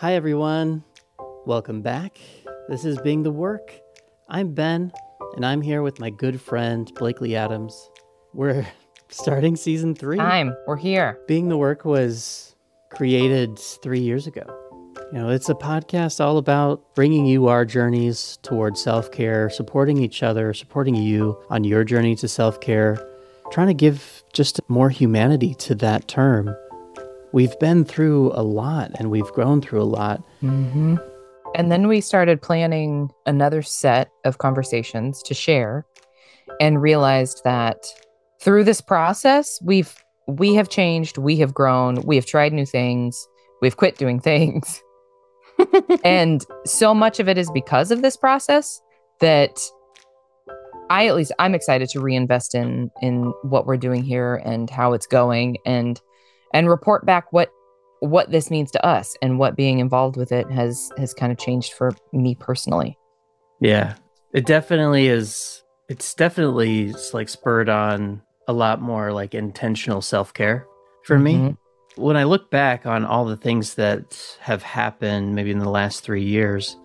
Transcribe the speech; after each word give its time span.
Hi, 0.00 0.14
everyone. 0.14 0.82
Welcome 1.44 1.82
back. 1.82 2.16
This 2.70 2.86
is 2.86 2.98
Being 3.02 3.22
the 3.22 3.30
Work. 3.30 3.78
I'm 4.30 4.54
Ben, 4.54 4.92
and 5.36 5.44
I'm 5.44 5.60
here 5.60 5.82
with 5.82 6.00
my 6.00 6.08
good 6.08 6.40
friend, 6.40 6.90
Blakely 6.94 7.36
Adams. 7.36 7.90
We're 8.32 8.66
starting 9.10 9.56
season 9.56 9.94
three. 9.94 10.16
Time. 10.16 10.56
We're 10.66 10.78
here. 10.78 11.18
Being 11.28 11.50
the 11.50 11.58
Work 11.58 11.84
was 11.84 12.56
created 12.88 13.58
three 13.58 14.00
years 14.00 14.26
ago. 14.26 14.46
You 15.12 15.18
know, 15.18 15.28
it's 15.28 15.50
a 15.50 15.54
podcast 15.54 16.18
all 16.18 16.38
about 16.38 16.94
bringing 16.94 17.26
you 17.26 17.48
our 17.48 17.66
journeys 17.66 18.38
towards 18.40 18.82
self 18.82 19.12
care, 19.12 19.50
supporting 19.50 19.98
each 19.98 20.22
other, 20.22 20.54
supporting 20.54 20.94
you 20.94 21.38
on 21.50 21.62
your 21.62 21.84
journey 21.84 22.16
to 22.16 22.26
self 22.26 22.58
care, 22.62 22.96
trying 23.52 23.68
to 23.68 23.74
give 23.74 24.24
just 24.32 24.62
more 24.66 24.88
humanity 24.88 25.52
to 25.56 25.74
that 25.74 26.08
term. 26.08 26.56
We've 27.32 27.58
been 27.58 27.84
through 27.84 28.32
a 28.34 28.42
lot 28.42 28.90
and 28.98 29.10
we've 29.10 29.30
grown 29.32 29.60
through 29.60 29.82
a 29.82 29.84
lot. 29.84 30.22
Mm-hmm. 30.42 30.96
And 31.54 31.70
then 31.70 31.88
we 31.88 32.00
started 32.00 32.42
planning 32.42 33.10
another 33.26 33.62
set 33.62 34.10
of 34.24 34.38
conversations 34.38 35.22
to 35.24 35.34
share 35.34 35.86
and 36.60 36.82
realized 36.82 37.42
that 37.44 37.86
through 38.40 38.64
this 38.64 38.80
process, 38.80 39.60
we've 39.62 39.94
we 40.26 40.54
have 40.54 40.68
changed, 40.68 41.18
we 41.18 41.36
have 41.36 41.52
grown, 41.52 42.02
we 42.02 42.14
have 42.14 42.26
tried 42.26 42.52
new 42.52 42.66
things, 42.66 43.26
we've 43.60 43.76
quit 43.76 43.98
doing 43.98 44.20
things. 44.20 44.80
and 46.04 46.44
so 46.64 46.94
much 46.94 47.18
of 47.18 47.28
it 47.28 47.36
is 47.36 47.50
because 47.50 47.90
of 47.90 48.02
this 48.02 48.16
process 48.16 48.80
that 49.20 49.60
I 50.88 51.06
at 51.06 51.14
least 51.14 51.32
I'm 51.38 51.54
excited 51.54 51.88
to 51.90 52.00
reinvest 52.00 52.54
in 52.54 52.90
in 53.00 53.32
what 53.42 53.66
we're 53.66 53.76
doing 53.76 54.02
here 54.02 54.36
and 54.44 54.68
how 54.70 54.92
it's 54.92 55.06
going 55.06 55.56
and 55.64 56.00
and 56.52 56.68
report 56.68 57.06
back 57.06 57.32
what 57.32 57.50
what 58.00 58.30
this 58.30 58.50
means 58.50 58.70
to 58.70 58.84
us 58.84 59.16
and 59.20 59.38
what 59.38 59.56
being 59.56 59.78
involved 59.78 60.16
with 60.16 60.32
it 60.32 60.50
has 60.50 60.90
has 60.96 61.14
kind 61.14 61.30
of 61.30 61.38
changed 61.38 61.74
for 61.74 61.92
me 62.12 62.34
personally. 62.34 62.98
Yeah. 63.60 63.94
It 64.32 64.46
definitely 64.46 65.08
is 65.08 65.62
it's 65.88 66.14
definitely 66.14 66.94
like 67.12 67.28
spurred 67.28 67.68
on 67.68 68.22
a 68.48 68.52
lot 68.52 68.80
more 68.80 69.12
like 69.12 69.34
intentional 69.34 70.00
self-care 70.00 70.66
for 71.04 71.16
mm-hmm. 71.16 71.46
me. 71.46 71.56
When 71.96 72.16
I 72.16 72.24
look 72.24 72.50
back 72.50 72.86
on 72.86 73.04
all 73.04 73.24
the 73.24 73.36
things 73.36 73.74
that 73.74 74.36
have 74.40 74.62
happened 74.62 75.34
maybe 75.34 75.50
in 75.50 75.58
the 75.58 75.68
last 75.68 76.02
3 76.04 76.22
years 76.22 76.76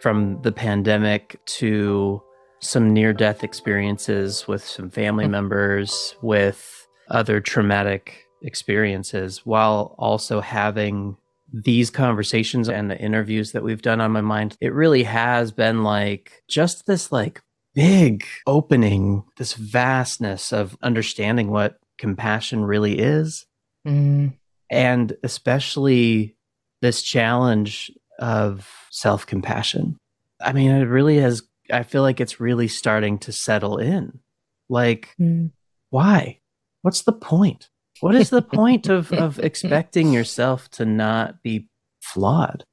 from 0.00 0.40
the 0.42 0.52
pandemic 0.52 1.38
to 1.44 2.22
some 2.60 2.92
near 2.94 3.12
death 3.12 3.44
experiences 3.44 4.46
with 4.48 4.64
some 4.64 4.88
family 4.88 5.24
mm-hmm. 5.24 5.32
members 5.32 6.16
with 6.22 6.88
other 7.08 7.40
traumatic 7.40 8.26
experiences 8.42 9.44
while 9.44 9.94
also 9.98 10.40
having 10.40 11.16
these 11.52 11.90
conversations 11.90 12.68
and 12.68 12.90
the 12.90 12.98
interviews 12.98 13.52
that 13.52 13.62
we've 13.62 13.82
done 13.82 14.00
on 14.00 14.10
my 14.10 14.20
mind. 14.20 14.56
It 14.60 14.72
really 14.72 15.02
has 15.02 15.52
been 15.52 15.82
like 15.84 16.42
just 16.48 16.86
this 16.86 17.12
like 17.12 17.42
big 17.74 18.24
opening 18.46 19.24
this 19.36 19.54
vastness 19.54 20.52
of 20.52 20.76
understanding 20.82 21.50
what 21.50 21.78
compassion 21.98 22.64
really 22.64 22.98
is. 22.98 23.46
Mm. 23.86 24.34
and 24.70 25.16
especially 25.24 26.36
this 26.82 27.02
challenge 27.02 27.90
of 28.20 28.70
self-compassion. 28.92 29.98
I 30.40 30.52
mean 30.52 30.70
it 30.70 30.84
really 30.84 31.18
has 31.18 31.42
i 31.72 31.82
feel 31.82 32.02
like 32.02 32.20
it's 32.20 32.38
really 32.38 32.68
starting 32.68 33.18
to 33.18 33.32
settle 33.32 33.78
in. 33.78 34.20
Like 34.68 35.14
mm. 35.20 35.50
why? 35.90 36.38
What's 36.82 37.02
the 37.02 37.12
point 37.12 37.70
what 38.02 38.16
is 38.16 38.30
the 38.30 38.42
point 38.42 38.88
of 38.88 39.12
of 39.12 39.38
expecting 39.38 40.12
yourself 40.12 40.68
to 40.70 40.84
not 40.84 41.40
be 41.40 41.68
flawed? 42.00 42.64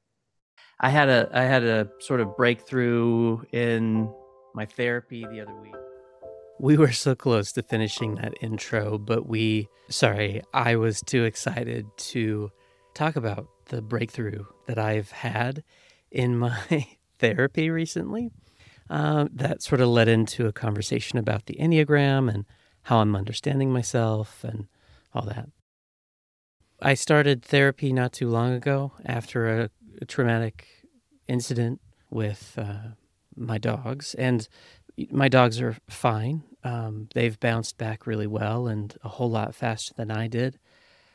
I 0.80 0.90
had 0.90 1.08
a 1.08 1.30
I 1.32 1.42
had 1.42 1.62
a 1.62 1.88
sort 2.00 2.20
of 2.20 2.36
breakthrough 2.36 3.40
in 3.52 4.12
my 4.54 4.66
therapy 4.66 5.24
the 5.30 5.40
other 5.40 5.54
week. 5.60 5.74
We 6.58 6.76
were 6.76 6.90
so 6.90 7.14
close 7.14 7.52
to 7.52 7.62
finishing 7.62 8.16
that 8.16 8.34
intro, 8.40 8.98
but 8.98 9.28
we 9.28 9.68
sorry, 9.88 10.42
I 10.52 10.74
was 10.74 11.00
too 11.00 11.22
excited 11.22 11.86
to 11.96 12.50
talk 12.94 13.14
about 13.14 13.46
the 13.66 13.82
breakthrough 13.82 14.44
that 14.66 14.78
I've 14.78 15.12
had 15.12 15.62
in 16.10 16.38
my 16.38 16.88
therapy 17.20 17.70
recently. 17.70 18.32
Um, 18.88 19.30
that 19.34 19.62
sort 19.62 19.80
of 19.80 19.90
led 19.90 20.08
into 20.08 20.48
a 20.48 20.52
conversation 20.52 21.20
about 21.20 21.46
the 21.46 21.54
Enneagram 21.54 22.28
and 22.28 22.46
how 22.82 22.98
I'm 22.98 23.14
understanding 23.14 23.72
myself 23.72 24.42
and 24.42 24.66
all 25.14 25.26
that. 25.26 25.48
I 26.82 26.94
started 26.94 27.42
therapy 27.42 27.92
not 27.92 28.12
too 28.12 28.28
long 28.28 28.52
ago 28.52 28.92
after 29.04 29.48
a, 29.48 29.70
a 30.00 30.04
traumatic 30.06 30.66
incident 31.28 31.80
with 32.10 32.54
uh, 32.56 32.94
my 33.36 33.58
dogs, 33.58 34.14
and 34.14 34.48
my 35.10 35.28
dogs 35.28 35.60
are 35.60 35.76
fine. 35.88 36.42
Um, 36.64 37.08
they've 37.14 37.38
bounced 37.38 37.78
back 37.78 38.06
really 38.06 38.26
well 38.26 38.66
and 38.66 38.96
a 39.04 39.08
whole 39.08 39.30
lot 39.30 39.54
faster 39.54 39.94
than 39.96 40.10
I 40.10 40.26
did. 40.26 40.58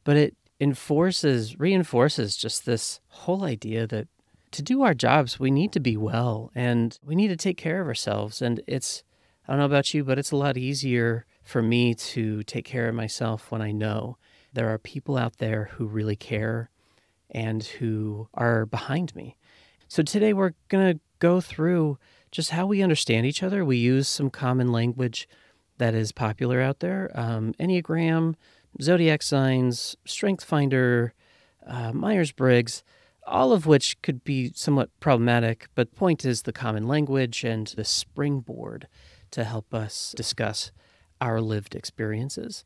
But 0.03 0.17
it 0.17 0.35
enforces, 0.59 1.59
reinforces 1.59 2.35
just 2.35 2.65
this 2.65 2.99
whole 3.07 3.43
idea 3.43 3.85
that 3.87 4.07
to 4.51 4.61
do 4.61 4.83
our 4.83 4.93
jobs, 4.93 5.39
we 5.39 5.51
need 5.51 5.71
to 5.73 5.79
be 5.79 5.97
well 5.97 6.51
and 6.55 6.97
we 7.03 7.15
need 7.15 7.27
to 7.27 7.35
take 7.35 7.57
care 7.57 7.81
of 7.81 7.87
ourselves. 7.87 8.41
And 8.41 8.61
it's, 8.67 9.03
I 9.47 9.51
don't 9.51 9.59
know 9.59 9.65
about 9.65 9.93
you, 9.93 10.03
but 10.03 10.17
it's 10.17 10.31
a 10.31 10.37
lot 10.37 10.57
easier 10.57 11.25
for 11.45 11.61
me 11.61 11.93
to 11.93 12.43
take 12.43 12.65
care 12.65 12.89
of 12.89 12.95
myself 12.95 13.51
when 13.51 13.61
I 13.61 13.71
know 13.71 14.17
there 14.51 14.67
are 14.73 14.79
people 14.79 15.15
out 15.15 15.37
there 15.37 15.69
who 15.73 15.85
really 15.85 16.15
care 16.15 16.71
and 17.29 17.63
who 17.63 18.27
are 18.33 18.65
behind 18.65 19.15
me. 19.15 19.37
So 19.87 20.01
today 20.01 20.33
we're 20.33 20.53
going 20.69 20.95
to 20.95 20.99
go 21.19 21.39
through 21.39 21.99
just 22.31 22.49
how 22.49 22.65
we 22.65 22.81
understand 22.81 23.27
each 23.27 23.43
other. 23.43 23.63
We 23.63 23.77
use 23.77 24.07
some 24.07 24.31
common 24.31 24.71
language 24.71 25.29
that 25.77 25.93
is 25.93 26.11
popular 26.11 26.61
out 26.61 26.79
there 26.79 27.11
um, 27.13 27.53
Enneagram, 27.59 28.35
zodiac 28.81 29.21
signs, 29.21 29.95
Strength 30.03 30.43
Finder, 30.43 31.13
uh, 31.65 31.91
Myers 31.93 32.31
Briggs, 32.31 32.83
all 33.27 33.51
of 33.51 33.67
which 33.67 34.01
could 34.01 34.23
be 34.23 34.51
somewhat 34.55 34.89
problematic. 34.99 35.67
But 35.75 35.95
point 35.95 36.25
is 36.25 36.41
the 36.41 36.53
common 36.53 36.87
language 36.87 37.43
and 37.43 37.67
the 37.67 37.85
springboard 37.85 38.87
to 39.31 39.43
help 39.43 39.73
us 39.73 40.13
discuss 40.17 40.71
our 41.21 41.41
lived 41.41 41.75
experiences. 41.75 42.63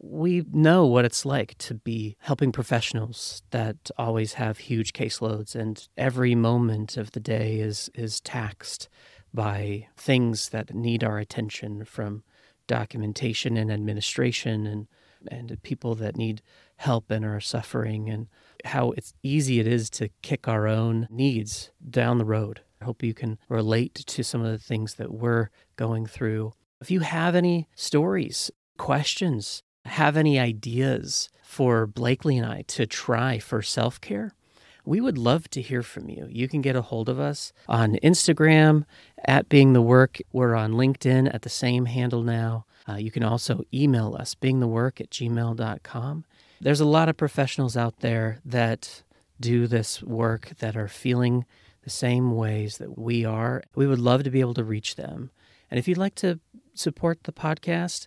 We 0.00 0.44
know 0.52 0.86
what 0.86 1.04
it's 1.04 1.24
like 1.24 1.58
to 1.58 1.74
be 1.74 2.16
helping 2.20 2.52
professionals 2.52 3.42
that 3.50 3.90
always 3.98 4.34
have 4.34 4.58
huge 4.58 4.92
caseloads, 4.92 5.56
and 5.56 5.88
every 5.96 6.34
moment 6.36 6.96
of 6.96 7.12
the 7.12 7.20
day 7.20 7.58
is, 7.58 7.90
is 7.94 8.20
taxed 8.20 8.88
by 9.34 9.88
things 9.96 10.50
that 10.50 10.74
need 10.74 11.02
our 11.02 11.18
attention 11.18 11.84
from 11.84 12.22
documentation 12.68 13.56
and 13.56 13.72
administration 13.72 14.66
and, 14.66 14.86
and 15.30 15.60
people 15.62 15.96
that 15.96 16.16
need 16.16 16.42
help 16.76 17.10
and 17.10 17.24
are 17.24 17.40
suffering, 17.40 18.08
and 18.08 18.28
how 18.64 18.92
it's 18.92 19.14
easy 19.24 19.58
it 19.58 19.66
is 19.66 19.90
to 19.90 20.10
kick 20.22 20.46
our 20.46 20.68
own 20.68 21.08
needs 21.10 21.72
down 21.90 22.18
the 22.18 22.24
road. 22.24 22.60
I 22.80 22.84
hope 22.84 23.02
you 23.02 23.14
can 23.14 23.38
relate 23.48 23.94
to 23.94 24.22
some 24.22 24.42
of 24.42 24.52
the 24.52 24.64
things 24.64 24.94
that 24.94 25.12
we're 25.12 25.50
going 25.74 26.06
through 26.06 26.52
if 26.80 26.90
you 26.90 27.00
have 27.00 27.34
any 27.34 27.68
stories, 27.74 28.50
questions, 28.76 29.62
have 29.84 30.16
any 30.16 30.38
ideas 30.38 31.28
for 31.42 31.86
Blakely 31.86 32.36
and 32.36 32.46
I 32.46 32.62
to 32.68 32.86
try 32.86 33.38
for 33.38 33.62
self 33.62 34.00
care, 34.00 34.34
we 34.84 35.00
would 35.00 35.18
love 35.18 35.50
to 35.50 35.60
hear 35.60 35.82
from 35.82 36.08
you. 36.08 36.26
You 36.30 36.48
can 36.48 36.62
get 36.62 36.76
a 36.76 36.82
hold 36.82 37.08
of 37.08 37.18
us 37.18 37.52
on 37.68 37.96
Instagram 37.96 38.84
at 39.24 39.48
Being 39.48 39.72
the 39.72 39.82
Work. 39.82 40.18
We're 40.32 40.54
on 40.54 40.72
LinkedIn 40.72 41.34
at 41.34 41.42
the 41.42 41.48
same 41.48 41.86
handle 41.86 42.22
now. 42.22 42.64
Uh, 42.88 42.94
you 42.94 43.10
can 43.10 43.22
also 43.22 43.64
email 43.74 44.16
us, 44.18 44.34
beingthework 44.34 45.00
at 45.00 45.10
gmail.com. 45.10 46.24
There's 46.60 46.80
a 46.80 46.86
lot 46.86 47.08
of 47.08 47.16
professionals 47.16 47.76
out 47.76 48.00
there 48.00 48.38
that 48.44 49.02
do 49.38 49.66
this 49.66 50.02
work 50.02 50.52
that 50.60 50.76
are 50.76 50.88
feeling 50.88 51.44
the 51.82 51.90
same 51.90 52.34
ways 52.34 52.78
that 52.78 52.98
we 52.98 53.24
are. 53.24 53.62
We 53.74 53.86
would 53.86 54.00
love 54.00 54.22
to 54.24 54.30
be 54.30 54.40
able 54.40 54.54
to 54.54 54.64
reach 54.64 54.96
them. 54.96 55.30
And 55.70 55.78
if 55.78 55.86
you'd 55.86 55.98
like 55.98 56.14
to 56.16 56.40
support 56.78 57.24
the 57.24 57.32
podcast, 57.32 58.06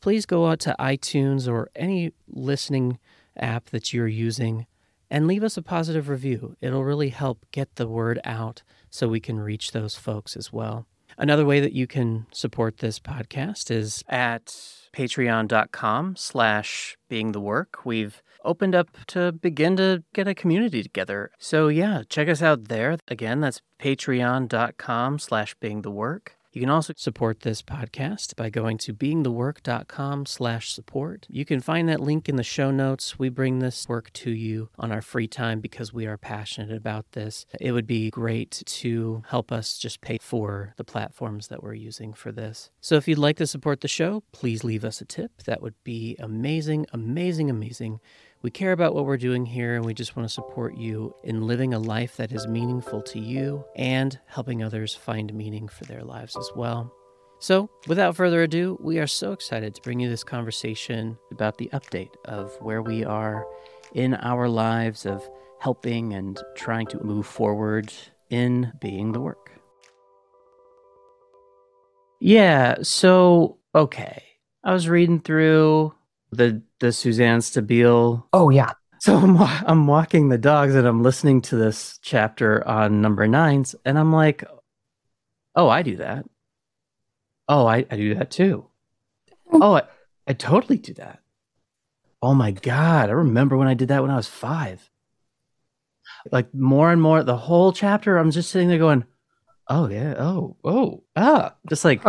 please 0.00 0.26
go 0.26 0.46
out 0.46 0.60
to 0.60 0.76
iTunes 0.78 1.48
or 1.48 1.70
any 1.74 2.12
listening 2.28 2.98
app 3.36 3.66
that 3.70 3.92
you're 3.92 4.08
using 4.08 4.66
and 5.10 5.26
leave 5.26 5.42
us 5.42 5.56
a 5.56 5.62
positive 5.62 6.08
review. 6.08 6.56
It'll 6.60 6.84
really 6.84 7.08
help 7.08 7.44
get 7.50 7.76
the 7.76 7.88
word 7.88 8.20
out 8.24 8.62
so 8.90 9.08
we 9.08 9.20
can 9.20 9.40
reach 9.40 9.72
those 9.72 9.96
folks 9.96 10.36
as 10.36 10.52
well. 10.52 10.86
Another 11.18 11.44
way 11.44 11.60
that 11.60 11.72
you 11.72 11.86
can 11.86 12.26
support 12.32 12.78
this 12.78 12.98
podcast 12.98 13.70
is 13.70 14.04
at 14.08 14.46
patreon.com 14.94 16.16
slash 16.16 16.96
being 17.08 17.32
the 17.32 17.40
work. 17.40 17.84
We've 17.84 18.22
opened 18.44 18.74
up 18.74 18.88
to 19.08 19.32
begin 19.32 19.76
to 19.76 20.02
get 20.14 20.28
a 20.28 20.34
community 20.34 20.82
together. 20.82 21.30
So 21.38 21.68
yeah, 21.68 22.02
check 22.08 22.28
us 22.28 22.40
out 22.40 22.68
there. 22.68 22.96
Again, 23.08 23.40
that's 23.40 23.60
patreon.com 23.78 25.18
slash 25.18 25.54
being 25.60 25.82
the 25.82 25.90
work. 25.90 26.36
You 26.52 26.60
can 26.60 26.70
also 26.70 26.92
support 26.96 27.40
this 27.40 27.62
podcast 27.62 28.34
by 28.34 28.50
going 28.50 28.76
to 28.78 28.92
beingthework.com 28.92 30.26
slash 30.26 30.72
support. 30.72 31.26
You 31.30 31.44
can 31.44 31.60
find 31.60 31.88
that 31.88 32.00
link 32.00 32.28
in 32.28 32.34
the 32.34 32.42
show 32.42 32.72
notes. 32.72 33.20
We 33.20 33.28
bring 33.28 33.60
this 33.60 33.88
work 33.88 34.12
to 34.14 34.30
you 34.32 34.68
on 34.76 34.90
our 34.90 35.00
free 35.00 35.28
time 35.28 35.60
because 35.60 35.92
we 35.92 36.06
are 36.06 36.16
passionate 36.16 36.76
about 36.76 37.12
this. 37.12 37.46
It 37.60 37.70
would 37.70 37.86
be 37.86 38.10
great 38.10 38.64
to 38.66 39.22
help 39.28 39.52
us 39.52 39.78
just 39.78 40.00
pay 40.00 40.18
for 40.20 40.74
the 40.76 40.82
platforms 40.82 41.48
that 41.48 41.62
we're 41.62 41.74
using 41.74 42.12
for 42.12 42.32
this. 42.32 42.70
So 42.80 42.96
if 42.96 43.06
you'd 43.06 43.18
like 43.18 43.36
to 43.36 43.46
support 43.46 43.80
the 43.80 43.88
show, 43.88 44.24
please 44.32 44.64
leave 44.64 44.84
us 44.84 45.00
a 45.00 45.04
tip. 45.04 45.44
That 45.44 45.62
would 45.62 45.74
be 45.84 46.16
amazing, 46.18 46.86
amazing, 46.92 47.48
amazing. 47.48 48.00
We 48.42 48.50
care 48.50 48.72
about 48.72 48.94
what 48.94 49.04
we're 49.04 49.18
doing 49.18 49.44
here 49.44 49.74
and 49.74 49.84
we 49.84 49.92
just 49.92 50.16
want 50.16 50.26
to 50.26 50.32
support 50.32 50.74
you 50.74 51.14
in 51.24 51.46
living 51.46 51.74
a 51.74 51.78
life 51.78 52.16
that 52.16 52.32
is 52.32 52.46
meaningful 52.48 53.02
to 53.02 53.20
you 53.20 53.66
and 53.76 54.18
helping 54.26 54.62
others 54.62 54.94
find 54.94 55.34
meaning 55.34 55.68
for 55.68 55.84
their 55.84 56.02
lives 56.02 56.34
as 56.38 56.50
well. 56.56 56.90
So, 57.38 57.68
without 57.86 58.16
further 58.16 58.42
ado, 58.42 58.78
we 58.80 58.98
are 58.98 59.06
so 59.06 59.32
excited 59.32 59.74
to 59.74 59.82
bring 59.82 60.00
you 60.00 60.08
this 60.08 60.24
conversation 60.24 61.18
about 61.30 61.58
the 61.58 61.68
update 61.74 62.14
of 62.24 62.54
where 62.62 62.80
we 62.80 63.04
are 63.04 63.46
in 63.92 64.14
our 64.14 64.48
lives 64.48 65.04
of 65.04 65.28
helping 65.58 66.14
and 66.14 66.40
trying 66.54 66.86
to 66.86 67.04
move 67.04 67.26
forward 67.26 67.92
in 68.30 68.72
being 68.80 69.12
the 69.12 69.20
work. 69.20 69.52
Yeah, 72.20 72.76
so 72.82 73.58
okay. 73.74 74.22
I 74.64 74.72
was 74.72 74.88
reading 74.88 75.20
through 75.20 75.94
the 76.30 76.62
the 76.78 76.92
Suzanne 76.92 77.40
Stabile. 77.40 78.24
Oh 78.32 78.50
yeah. 78.50 78.72
So 79.00 79.16
I'm 79.16 79.36
I'm 79.40 79.86
walking 79.86 80.28
the 80.28 80.38
dogs 80.38 80.74
and 80.74 80.86
I'm 80.86 81.02
listening 81.02 81.40
to 81.42 81.56
this 81.56 81.98
chapter 82.02 82.66
on 82.66 83.00
number 83.00 83.26
nines, 83.26 83.74
and 83.84 83.98
I'm 83.98 84.12
like, 84.12 84.44
oh, 85.54 85.68
I 85.68 85.82
do 85.82 85.96
that. 85.96 86.26
Oh, 87.48 87.66
I, 87.66 87.84
I 87.90 87.96
do 87.96 88.14
that 88.14 88.30
too. 88.30 88.66
Oh, 89.52 89.74
I, 89.74 89.82
I 90.26 90.34
totally 90.34 90.78
do 90.78 90.94
that. 90.94 91.20
Oh 92.22 92.34
my 92.34 92.52
god, 92.52 93.08
I 93.08 93.12
remember 93.12 93.56
when 93.56 93.66
I 93.66 93.74
did 93.74 93.88
that 93.88 94.02
when 94.02 94.10
I 94.10 94.16
was 94.16 94.28
five. 94.28 94.88
Like 96.30 96.54
more 96.54 96.92
and 96.92 97.00
more, 97.00 97.22
the 97.22 97.36
whole 97.36 97.72
chapter, 97.72 98.18
I'm 98.18 98.30
just 98.30 98.50
sitting 98.50 98.68
there 98.68 98.78
going, 98.78 99.04
"Oh 99.68 99.88
yeah, 99.88 100.14
oh 100.18 100.56
oh 100.62 101.02
ah," 101.16 101.54
just 101.68 101.84
like 101.84 102.02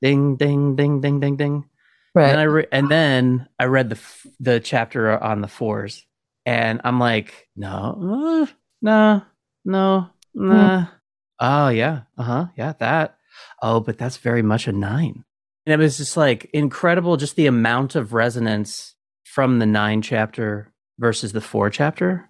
ding 0.00 0.36
ding 0.36 0.74
ding 0.74 1.00
ding 1.00 1.20
ding 1.20 1.36
ding. 1.36 1.68
Right. 2.18 2.30
And 2.30 2.40
I 2.40 2.42
re- 2.42 2.66
and 2.72 2.90
then 2.90 3.48
I 3.60 3.66
read 3.66 3.90
the 3.90 3.96
f- 3.96 4.26
the 4.40 4.58
chapter 4.58 5.16
on 5.22 5.40
the 5.40 5.46
fours, 5.46 6.04
and 6.44 6.80
I'm 6.82 6.98
like, 6.98 7.48
no, 7.54 8.48
uh, 8.48 8.52
no, 8.82 9.22
no, 9.64 10.10
nah. 10.34 10.80
Hmm. 10.80 10.92
Oh 11.38 11.68
yeah, 11.68 12.00
uh 12.18 12.22
huh, 12.24 12.46
yeah, 12.56 12.72
that. 12.80 13.16
Oh, 13.62 13.78
but 13.78 13.98
that's 13.98 14.16
very 14.16 14.42
much 14.42 14.66
a 14.66 14.72
nine. 14.72 15.24
And 15.64 15.72
it 15.72 15.78
was 15.78 15.98
just 15.98 16.16
like 16.16 16.50
incredible, 16.52 17.16
just 17.18 17.36
the 17.36 17.46
amount 17.46 17.94
of 17.94 18.12
resonance 18.12 18.96
from 19.22 19.60
the 19.60 19.66
nine 19.66 20.02
chapter 20.02 20.72
versus 20.98 21.30
the 21.32 21.40
four 21.40 21.70
chapter. 21.70 22.28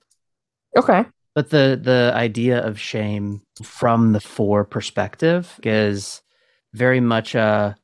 Okay. 0.76 1.06
But 1.34 1.48
the 1.48 1.80
the 1.82 2.12
idea 2.14 2.58
of 2.62 2.78
shame 2.78 3.40
from 3.62 4.12
the 4.12 4.20
four 4.20 4.66
perspective 4.66 5.58
is 5.62 6.20
very 6.74 7.00
much 7.00 7.34
a 7.34 7.74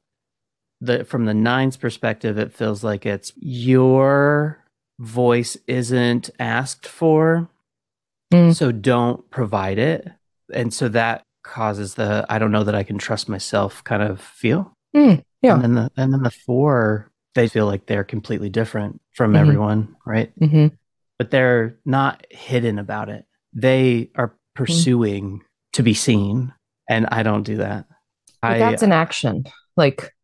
the 0.84 1.04
from 1.04 1.24
the 1.24 1.34
nines 1.34 1.76
perspective, 1.76 2.38
it 2.38 2.52
feels 2.52 2.84
like 2.84 3.06
it's 3.06 3.32
your 3.36 4.64
voice 4.98 5.56
isn't 5.66 6.30
asked 6.38 6.86
for, 6.86 7.48
mm. 8.32 8.54
so 8.54 8.72
don't 8.72 9.28
provide 9.30 9.78
it, 9.78 10.08
and 10.52 10.72
so 10.72 10.88
that 10.88 11.22
causes 11.42 11.94
the 11.94 12.24
I 12.28 12.38
don't 12.38 12.52
know 12.52 12.64
that 12.64 12.74
I 12.74 12.82
can 12.82 12.98
trust 12.98 13.28
myself 13.28 13.82
kind 13.84 14.02
of 14.02 14.20
feel. 14.20 14.72
Mm. 14.94 15.22
Yeah, 15.42 15.54
and 15.54 15.62
then 15.62 15.74
the 15.74 15.90
and 15.96 16.12
then 16.12 16.22
the 16.22 16.30
four 16.30 17.10
they 17.34 17.48
feel 17.48 17.66
like 17.66 17.86
they're 17.86 18.04
completely 18.04 18.48
different 18.48 19.00
from 19.12 19.32
mm-hmm. 19.32 19.40
everyone, 19.40 19.96
right? 20.06 20.38
Mm-hmm. 20.38 20.68
But 21.18 21.30
they're 21.30 21.76
not 21.84 22.26
hidden 22.30 22.78
about 22.78 23.08
it. 23.08 23.24
They 23.52 24.10
are 24.14 24.28
mm. 24.28 24.34
pursuing 24.54 25.38
mm. 25.38 25.42
to 25.74 25.82
be 25.82 25.94
seen, 25.94 26.52
and 26.88 27.06
I 27.06 27.22
don't 27.22 27.42
do 27.42 27.56
that. 27.56 27.86
I, 28.42 28.58
that's 28.58 28.82
an 28.82 28.92
action. 28.92 29.44
Like 29.76 30.14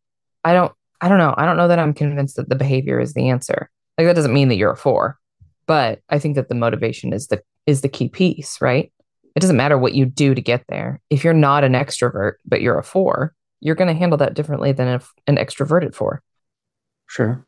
I 0.43 0.53
don't 0.53 0.71
I 1.01 1.09
don't 1.09 1.17
know. 1.17 1.33
I 1.35 1.45
don't 1.45 1.57
know 1.57 1.67
that 1.67 1.79
I'm 1.79 1.93
convinced 1.93 2.35
that 2.35 2.49
the 2.49 2.55
behavior 2.55 2.99
is 2.99 3.13
the 3.13 3.29
answer. 3.29 3.69
Like 3.97 4.07
that 4.07 4.15
doesn't 4.15 4.33
mean 4.33 4.49
that 4.49 4.55
you're 4.55 4.71
a 4.71 4.77
four, 4.77 5.17
but 5.65 6.01
I 6.09 6.19
think 6.19 6.35
that 6.35 6.47
the 6.47 6.55
motivation 6.55 7.13
is 7.13 7.27
the 7.27 7.41
is 7.65 7.81
the 7.81 7.89
key 7.89 8.09
piece, 8.09 8.61
right? 8.61 8.91
It 9.35 9.39
doesn't 9.39 9.57
matter 9.57 9.77
what 9.77 9.93
you 9.93 10.05
do 10.05 10.35
to 10.35 10.41
get 10.41 10.65
there. 10.67 10.99
If 11.09 11.23
you're 11.23 11.33
not 11.33 11.63
an 11.63 11.73
extrovert, 11.73 12.33
but 12.45 12.61
you're 12.61 12.77
a 12.77 12.83
four, 12.83 13.33
you're 13.61 13.75
going 13.75 13.87
to 13.87 13.97
handle 13.97 14.17
that 14.17 14.33
differently 14.33 14.73
than 14.73 14.87
if 14.87 15.11
an 15.27 15.37
extroverted 15.37 15.95
four. 15.95 16.21
Sure. 17.07 17.45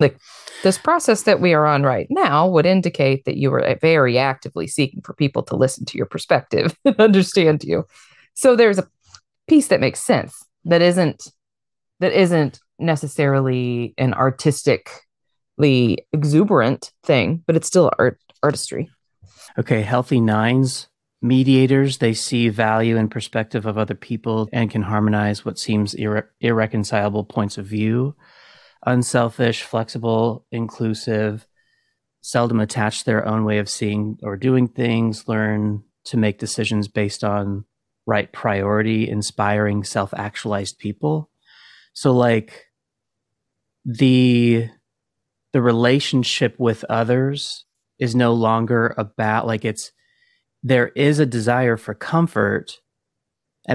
Like 0.00 0.18
this 0.64 0.78
process 0.78 1.22
that 1.22 1.40
we 1.40 1.54
are 1.54 1.66
on 1.66 1.84
right 1.84 2.08
now 2.10 2.48
would 2.48 2.66
indicate 2.66 3.24
that 3.24 3.36
you 3.36 3.50
were 3.50 3.64
uh, 3.64 3.76
very 3.80 4.18
actively 4.18 4.66
seeking 4.66 5.00
for 5.02 5.14
people 5.14 5.42
to 5.44 5.56
listen 5.56 5.84
to 5.86 5.96
your 5.96 6.06
perspective 6.06 6.76
and 6.84 6.98
understand 6.98 7.62
you. 7.62 7.86
So 8.34 8.56
there's 8.56 8.78
a 8.78 8.88
piece 9.46 9.68
that 9.68 9.80
makes 9.80 10.00
sense 10.00 10.44
that 10.64 10.82
isn't 10.82 11.30
that 12.02 12.12
isn't 12.12 12.58
necessarily 12.80 13.94
an 13.96 14.12
artistically 14.12 15.06
exuberant 16.12 16.92
thing, 17.04 17.44
but 17.46 17.54
it's 17.54 17.68
still 17.68 17.92
art 17.96 18.18
artistry. 18.42 18.90
Okay, 19.56 19.82
healthy 19.82 20.20
nines 20.20 20.88
mediators 21.22 21.98
they 21.98 22.12
see 22.12 22.48
value 22.48 22.96
and 22.96 23.08
perspective 23.08 23.64
of 23.64 23.78
other 23.78 23.94
people 23.94 24.48
and 24.52 24.72
can 24.72 24.82
harmonize 24.82 25.44
what 25.44 25.56
seems 25.56 25.94
irre- 25.94 26.26
irreconcilable 26.40 27.22
points 27.22 27.56
of 27.56 27.64
view 27.64 28.16
unselfish 28.84 29.62
flexible 29.62 30.44
inclusive 30.50 31.46
seldom 32.22 32.58
attach 32.58 33.04
their 33.04 33.24
own 33.24 33.44
way 33.44 33.58
of 33.58 33.70
seeing 33.70 34.18
or 34.24 34.36
doing 34.36 34.66
things 34.66 35.28
learn 35.28 35.80
to 36.02 36.16
make 36.16 36.40
decisions 36.40 36.88
based 36.88 37.22
on 37.22 37.64
right 38.04 38.32
priority 38.32 39.08
inspiring 39.08 39.84
self-actualized 39.84 40.76
people 40.80 41.30
so 41.92 42.12
like 42.12 42.66
the 43.84 44.68
the 45.52 45.62
relationship 45.62 46.58
with 46.58 46.84
others 46.88 47.64
is 47.98 48.14
no 48.14 48.32
longer 48.32 48.94
about 48.96 49.46
like 49.46 49.64
it's 49.64 49.92
there 50.62 50.88
is 50.88 51.18
a 51.18 51.26
desire 51.26 51.76
for 51.76 51.94
comfort 51.94 52.78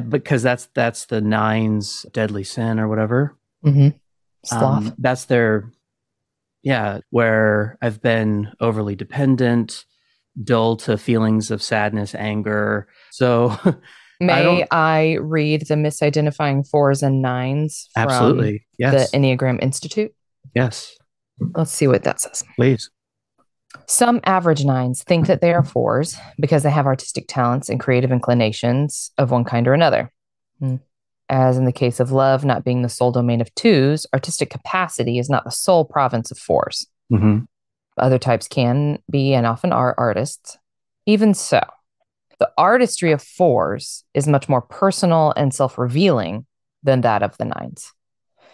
because 0.10 0.44
that's 0.44 0.68
that's 0.74 1.06
the 1.06 1.22
nines 1.22 2.06
deadly 2.12 2.44
sin 2.44 2.80
or 2.80 2.88
whatever 2.88 3.38
mm-hmm. 3.66 3.90
Sloth. 4.46 4.88
Um, 4.88 4.96
that's 4.98 5.26
their 5.26 5.72
yeah 6.64 7.00
where 7.10 7.78
i've 7.82 8.02
been 8.02 8.52
overly 8.60 8.96
dependent 8.96 9.86
dull 10.44 10.76
to 10.78 10.98
feelings 10.98 11.52
of 11.52 11.62
sadness 11.62 12.16
anger 12.16 12.88
so 13.12 13.58
May 14.20 14.64
I, 14.64 14.68
I, 14.72 15.18
read 15.22 15.68
the 15.68 15.76
misidentifying 15.76 16.68
fours 16.68 17.04
and 17.04 17.22
nines? 17.22 17.90
Absolutely. 17.96 18.66
Yes. 18.78 19.12
The 19.12 19.18
Enneagram 19.18 19.62
Institute. 19.62 20.14
Yes. 20.56 20.96
Let's 21.40 21.72
see 21.72 21.88
what 21.88 22.04
that 22.04 22.20
says. 22.20 22.44
Please. 22.56 22.90
Some 23.86 24.20
average 24.24 24.66
nines 24.66 25.04
think 25.04 25.28
that 25.28 25.42
they 25.42 25.54
are 25.54 25.64
fours 25.64 26.18
because 26.40 26.64
they 26.64 26.72
have 26.72 26.88
artistic 26.88 27.26
talents 27.28 27.70
and 27.70 27.80
creative 27.80 28.12
inclinations 28.12 29.12
of 29.18 29.32
one 29.32 29.44
kind 29.44 29.68
or 29.68 29.74
another. 29.74 30.12
Hmm. 30.60 30.78
As 31.30 31.58
in 31.58 31.66
the 31.66 31.74
case 31.74 32.00
of 32.00 32.12
love 32.12 32.46
not 32.46 32.64
being 32.64 32.82
the 32.82 32.90
sole 32.90 33.12
domain 33.12 33.42
of 33.42 33.54
twos, 33.56 34.06
artistic 34.14 34.50
capacity 34.50 35.20
is 35.20 35.30
not 35.30 35.44
the 35.44 35.52
sole 35.52 35.86
province 35.86 36.32
of 36.32 36.38
4s 36.38 36.86
mm-hmm. 37.12 37.40
Other 37.98 38.20
types 38.20 38.48
can 38.48 39.00
be 39.10 39.34
and 39.34 39.46
often 39.46 39.74
are 39.74 39.96
artists. 39.98 40.58
Even 41.06 41.34
so, 41.34 41.62
the 42.40 42.50
artistry 42.58 43.12
of 43.12 43.22
fours 43.22 44.04
is 44.14 44.28
much 44.28 44.48
more 44.48 44.62
personal 44.62 45.34
and 45.36 45.54
self 45.54 45.78
revealing 45.78 46.46
than 46.84 47.02
that 47.02 47.24
of 47.24 47.38
the 47.38 47.46
nines. 47.46 47.92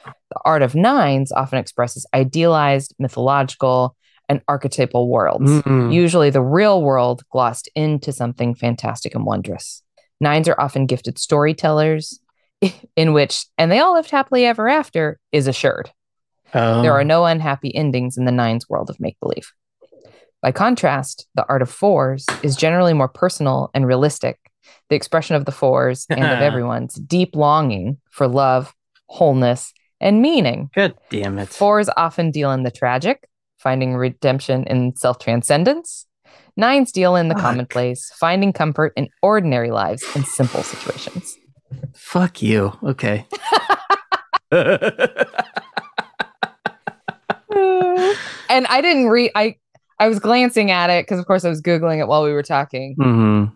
The 0.05 0.39
art 0.45 0.61
of 0.61 0.75
nines 0.75 1.31
often 1.31 1.59
expresses 1.59 2.05
idealized, 2.13 2.95
mythological, 2.99 3.95
and 4.29 4.41
archetypal 4.47 5.09
worlds, 5.09 5.51
mm-hmm. 5.51 5.91
usually 5.91 6.29
the 6.29 6.41
real 6.41 6.81
world 6.81 7.23
glossed 7.29 7.69
into 7.75 8.11
something 8.11 8.55
fantastic 8.55 9.15
and 9.15 9.25
wondrous. 9.25 9.83
Nines 10.19 10.47
are 10.47 10.59
often 10.59 10.85
gifted 10.85 11.19
storytellers, 11.19 12.19
in 12.95 13.13
which, 13.13 13.45
and 13.57 13.71
they 13.71 13.79
all 13.79 13.93
lived 13.93 14.11
happily 14.11 14.45
ever 14.45 14.69
after, 14.69 15.19
is 15.31 15.47
assured. 15.47 15.91
Oh. 16.53 16.81
There 16.81 16.93
are 16.93 17.03
no 17.03 17.25
unhappy 17.25 17.75
endings 17.75 18.17
in 18.17 18.25
the 18.25 18.31
nines 18.31 18.69
world 18.69 18.89
of 18.89 18.99
make 18.99 19.19
believe. 19.19 19.51
By 20.43 20.51
contrast, 20.51 21.25
the 21.35 21.45
art 21.47 21.61
of 21.61 21.69
fours 21.69 22.25
is 22.43 22.57
generally 22.57 22.93
more 22.93 23.07
personal 23.07 23.71
and 23.73 23.87
realistic. 23.87 24.37
The 24.89 24.95
expression 24.97 25.37
of 25.37 25.45
the 25.45 25.53
fours 25.53 26.05
and 26.09 26.25
of 26.25 26.41
everyone's 26.41 26.95
deep 26.95 27.33
longing 27.33 27.97
for 28.11 28.27
love, 28.27 28.75
wholeness, 29.05 29.73
and 30.01 30.21
meaning. 30.21 30.69
Good 30.75 30.95
damn 31.09 31.39
it. 31.39 31.47
Fours 31.47 31.89
often 31.95 32.29
deal 32.29 32.51
in 32.51 32.63
the 32.63 32.71
tragic, 32.71 33.25
finding 33.57 33.95
redemption 33.95 34.65
in 34.65 34.97
self 34.97 35.17
transcendence. 35.17 36.07
Nines 36.57 36.91
deal 36.91 37.15
in 37.15 37.29
the 37.29 37.35
Fuck. 37.35 37.43
commonplace, 37.43 38.11
finding 38.19 38.51
comfort 38.51 38.91
in 38.97 39.07
ordinary 39.21 39.71
lives 39.71 40.03
and 40.13 40.25
simple 40.25 40.61
situations. 40.61 41.37
Fuck 41.95 42.41
you. 42.41 42.77
Okay. 42.83 43.25
and 48.49 48.67
I 48.67 48.81
didn't 48.81 49.07
read. 49.07 49.31
I 49.35 49.55
I 49.99 50.07
was 50.07 50.19
glancing 50.19 50.71
at 50.71 50.89
it 50.89 51.05
because, 51.05 51.19
of 51.19 51.25
course, 51.25 51.45
I 51.45 51.49
was 51.49 51.61
googling 51.61 51.99
it 51.99 52.07
while 52.07 52.23
we 52.23 52.33
were 52.33 52.43
talking, 52.43 52.95
mm-hmm. 52.99 53.53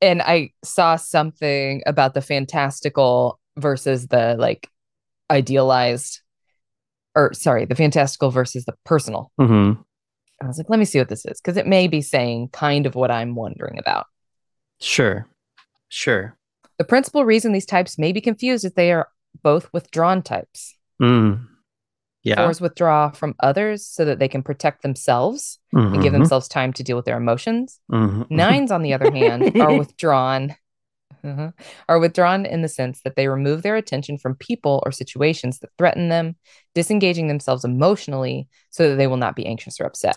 and 0.00 0.22
I 0.22 0.52
saw 0.64 0.96
something 0.96 1.82
about 1.86 2.14
the 2.14 2.22
fantastical 2.22 3.38
versus 3.56 4.08
the 4.08 4.36
like 4.38 4.68
idealized, 5.30 6.20
or 7.14 7.32
sorry, 7.34 7.64
the 7.64 7.74
fantastical 7.74 8.30
versus 8.30 8.64
the 8.64 8.74
personal. 8.84 9.32
Mm-hmm. 9.40 9.80
I 10.42 10.46
was 10.46 10.58
like, 10.58 10.68
let 10.68 10.78
me 10.78 10.84
see 10.84 10.98
what 10.98 11.08
this 11.08 11.24
is 11.24 11.40
because 11.40 11.56
it 11.56 11.66
may 11.66 11.86
be 11.86 12.00
saying 12.00 12.48
kind 12.48 12.86
of 12.86 12.94
what 12.94 13.10
I'm 13.10 13.34
wondering 13.34 13.78
about. 13.78 14.06
Sure, 14.80 15.26
sure. 15.88 16.36
The 16.78 16.84
principal 16.84 17.24
reason 17.24 17.52
these 17.52 17.66
types 17.66 17.98
may 17.98 18.12
be 18.12 18.20
confused 18.20 18.64
is 18.64 18.72
they 18.72 18.92
are 18.92 19.08
both 19.42 19.72
withdrawn 19.72 20.22
types. 20.22 20.74
Mm. 21.00 21.46
Yeah. 22.24 22.36
Fours 22.36 22.60
withdraw 22.60 23.10
from 23.10 23.34
others 23.40 23.84
so 23.86 24.04
that 24.04 24.18
they 24.20 24.28
can 24.28 24.42
protect 24.44 24.82
themselves 24.82 25.58
Mhm. 25.74 25.94
and 25.94 26.02
give 26.02 26.12
themselves 26.12 26.46
time 26.48 26.72
to 26.74 26.82
deal 26.84 26.96
with 26.96 27.04
their 27.04 27.16
emotions. 27.16 27.80
Mhm. 27.90 28.30
Nines, 28.30 28.70
on 28.70 28.82
the 28.82 28.94
other 28.94 29.10
hand, 29.10 29.60
are 29.60 29.76
withdrawn. 29.78 30.54
uh 31.24 31.50
Are 31.88 31.98
withdrawn 31.98 32.46
in 32.46 32.62
the 32.62 32.68
sense 32.68 33.00
that 33.02 33.16
they 33.16 33.28
remove 33.28 33.62
their 33.62 33.76
attention 33.76 34.18
from 34.18 34.34
people 34.36 34.82
or 34.86 34.92
situations 34.92 35.58
that 35.60 35.70
threaten 35.78 36.08
them, 36.08 36.36
disengaging 36.74 37.28
themselves 37.28 37.64
emotionally 37.64 38.48
so 38.70 38.88
that 38.90 38.96
they 38.96 39.06
will 39.06 39.16
not 39.16 39.34
be 39.36 39.46
anxious 39.46 39.80
or 39.80 39.84
upset. 39.84 40.16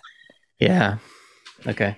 Yeah. 0.59 0.97
Okay. 1.67 1.97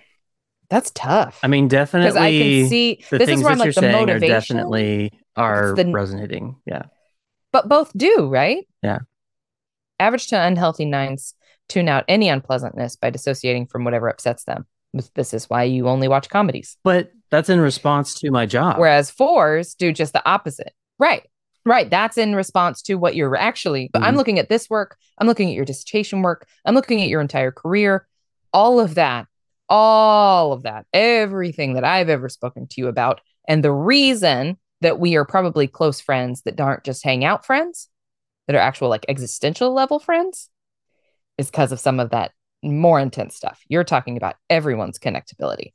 That's 0.70 0.92
tough. 0.92 1.40
I 1.44 1.48
mean, 1.48 1.68
because 1.68 1.92
definitely. 1.92 2.20
I 2.22 2.32
can 2.62 2.70
see 2.70 3.04
this 3.12 3.30
is 3.30 3.42
where 3.44 3.52
I'm 3.54 3.58
like 3.60 3.74
the 3.76 3.82
saying 3.82 4.10
are 4.10 4.20
definitely 4.20 5.12
are 5.36 5.74
the- 5.76 5.86
resonating. 5.92 6.56
Yeah. 6.66 6.84
but 7.54 7.70
both 7.70 7.92
do, 7.98 8.28
right? 8.30 8.66
Yeah. 8.84 9.00
Average 10.00 10.28
to 10.28 10.42
unhealthy 10.42 10.86
nines 10.86 11.34
tune 11.70 11.90
out 11.90 12.06
any 12.08 12.30
unpleasantness 12.30 12.96
by 12.96 13.10
dissociating 13.10 13.68
from 13.68 13.84
whatever 13.84 14.08
upsets 14.08 14.44
them. 14.46 14.66
This- 15.16 15.34
is 15.34 15.50
why 15.50 15.64
you 15.64 15.88
only 15.90 16.08
watch 16.08 16.30
comedies. 16.30 16.78
But 16.84 17.12
that's 17.30 17.50
in 17.50 17.60
response 17.60 18.14
to 18.22 18.32
my 18.32 18.46
job. 18.46 18.78
Whereas 18.80 19.12
fours 19.12 19.74
do 19.76 19.92
just 19.92 20.14
the 20.14 20.26
opposite. 20.28 20.74
Right. 20.98 21.24
Right. 21.66 21.90
That's 21.90 22.18
in 22.18 22.34
response 22.36 22.82
to 22.84 22.96
what 22.96 23.16
you're 23.16 23.36
actually. 23.36 23.90
But 23.92 24.02
I'm 24.04 24.14
Mhm. 24.14 24.18
looking 24.18 24.40
at 24.40 24.48
this 24.48 24.70
work. 24.70 24.96
I'm 25.18 25.28
looking 25.28 25.50
at 25.50 25.56
your 25.56 25.66
dissertation 25.66 26.22
work. 26.22 26.48
I'm 26.64 26.74
looking 26.76 27.02
at 27.02 27.10
your 27.10 27.20
entire 27.20 27.52
career. 27.52 28.08
All 28.54 28.80
of 28.80 28.96
that, 28.96 29.28
all 29.68 30.54
of 30.54 30.64
that, 30.64 30.86
everything 30.94 31.74
that 31.74 31.84
I've 31.84 32.10
ever 32.10 32.30
spoken 32.30 32.68
to 32.68 32.82
you 32.82 32.88
about. 32.88 33.20
And 33.48 33.64
the 33.64 33.74
reason 33.74 34.58
that 34.82 35.00
we 35.00 35.16
are 35.18 35.26
probably 35.26 35.68
close 35.68 36.00
friends 36.00 36.44
that 36.44 36.60
aren't 36.62 36.86
just 36.86 37.04
hang 37.04 37.26
out 37.26 37.46
friends, 37.46 37.90
that 38.48 38.56
are 38.56 38.60
actual 38.60 38.90
like 38.90 39.06
existential 39.08 39.74
level 39.74 40.00
friends, 40.00 40.50
is 41.38 41.52
because 41.52 41.72
of 41.72 41.80
some 41.80 42.00
of 42.00 42.10
that 42.12 42.32
more 42.64 43.00
intense 43.00 43.36
stuff. 43.36 43.62
You're 43.68 43.84
talking 43.84 44.18
about 44.18 44.36
everyone's 44.50 44.98
connectability. 44.98 45.74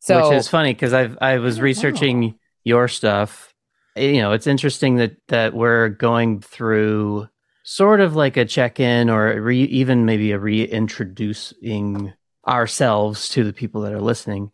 So 0.00 0.28
which 0.28 0.38
is 0.38 0.48
funny 0.48 0.72
because 0.72 0.92
I've 0.92 1.16
I 1.20 1.38
was 1.38 1.56
don't 1.56 1.64
researching 1.64 2.38
your 2.64 2.88
stuff. 2.88 3.54
You 3.96 4.20
know, 4.20 4.32
it's 4.32 4.46
interesting 4.46 4.96
that 4.96 5.16
that 5.28 5.54
we're 5.54 5.88
going 5.88 6.40
through 6.40 7.28
sort 7.62 8.00
of 8.00 8.16
like 8.16 8.36
a 8.36 8.44
check-in 8.44 9.10
or 9.10 9.40
re, 9.40 9.62
even 9.64 10.06
maybe 10.06 10.32
a 10.32 10.38
reintroducing 10.38 12.12
ourselves 12.46 13.28
to 13.30 13.44
the 13.44 13.52
people 13.52 13.82
that 13.82 13.92
are 13.92 14.00
listening. 14.00 14.50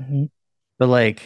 Mhm. 0.00 0.30
But 0.78 0.88
like, 0.88 1.22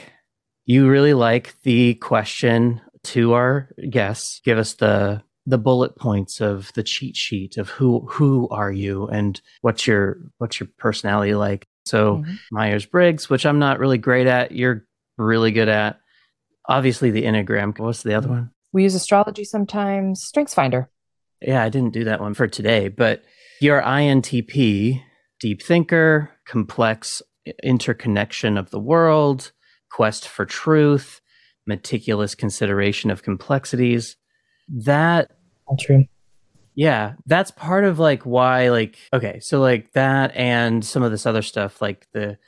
you 0.66 0.88
really 0.88 1.14
like 1.14 1.54
the 1.62 1.94
question 1.94 2.80
to 3.12 3.32
our 3.34 3.68
guests. 3.90 4.40
Give 4.44 4.58
us 4.58 4.74
the 4.74 5.22
the 5.46 5.58
bullet 5.58 5.96
points 5.96 6.42
of 6.42 6.70
the 6.74 6.82
cheat 6.82 7.16
sheet 7.16 7.56
of 7.56 7.70
who 7.70 8.06
who 8.06 8.48
are 8.50 8.70
you 8.70 9.06
and 9.06 9.40
what's 9.62 9.86
your 9.86 10.18
what's 10.38 10.60
your 10.60 10.68
personality 10.78 11.34
like. 11.34 11.66
So 11.86 12.18
Mhm. 12.18 12.38
Myers 12.52 12.84
Briggs, 12.86 13.30
which 13.30 13.46
I'm 13.46 13.58
not 13.58 13.78
really 13.78 13.96
great 13.98 14.26
at. 14.26 14.52
You're 14.52 14.84
really 15.16 15.50
good 15.52 15.68
at. 15.70 15.98
Obviously, 16.68 17.10
the 17.10 17.22
Enneagram. 17.22 17.78
What's 17.78 18.02
the 18.02 18.12
other 18.14 18.28
one? 18.28 18.50
We 18.74 18.82
use 18.82 18.94
astrology 18.94 19.44
sometimes. 19.44 20.22
Strengths 20.22 20.52
Finder. 20.52 20.90
Yeah, 21.40 21.62
I 21.64 21.70
didn't 21.70 21.94
do 21.94 22.04
that 22.04 22.20
one 22.20 22.34
for 22.34 22.46
today, 22.46 22.88
but 22.88 23.22
your 23.60 23.80
INTP, 23.80 25.02
deep 25.40 25.62
thinker, 25.62 26.30
complex 26.46 27.22
interconnection 27.62 28.58
of 28.58 28.70
the 28.70 28.78
world, 28.80 29.52
quest 29.90 30.28
for 30.28 30.44
truth, 30.44 31.20
meticulous 31.68 32.34
consideration 32.34 33.10
of 33.10 33.22
complexities. 33.22 34.16
That 34.68 35.30
All 35.66 35.76
true. 35.76 36.06
yeah, 36.74 37.14
that's 37.26 37.50
part 37.52 37.84
of 37.84 37.98
like 38.00 38.24
why 38.24 38.70
like 38.70 38.96
okay, 39.12 39.38
so 39.40 39.60
like 39.60 39.92
that 39.92 40.34
and 40.34 40.84
some 40.84 41.02
of 41.04 41.10
this 41.12 41.26
other 41.26 41.42
stuff 41.42 41.80
like 41.80 42.08
the 42.12 42.38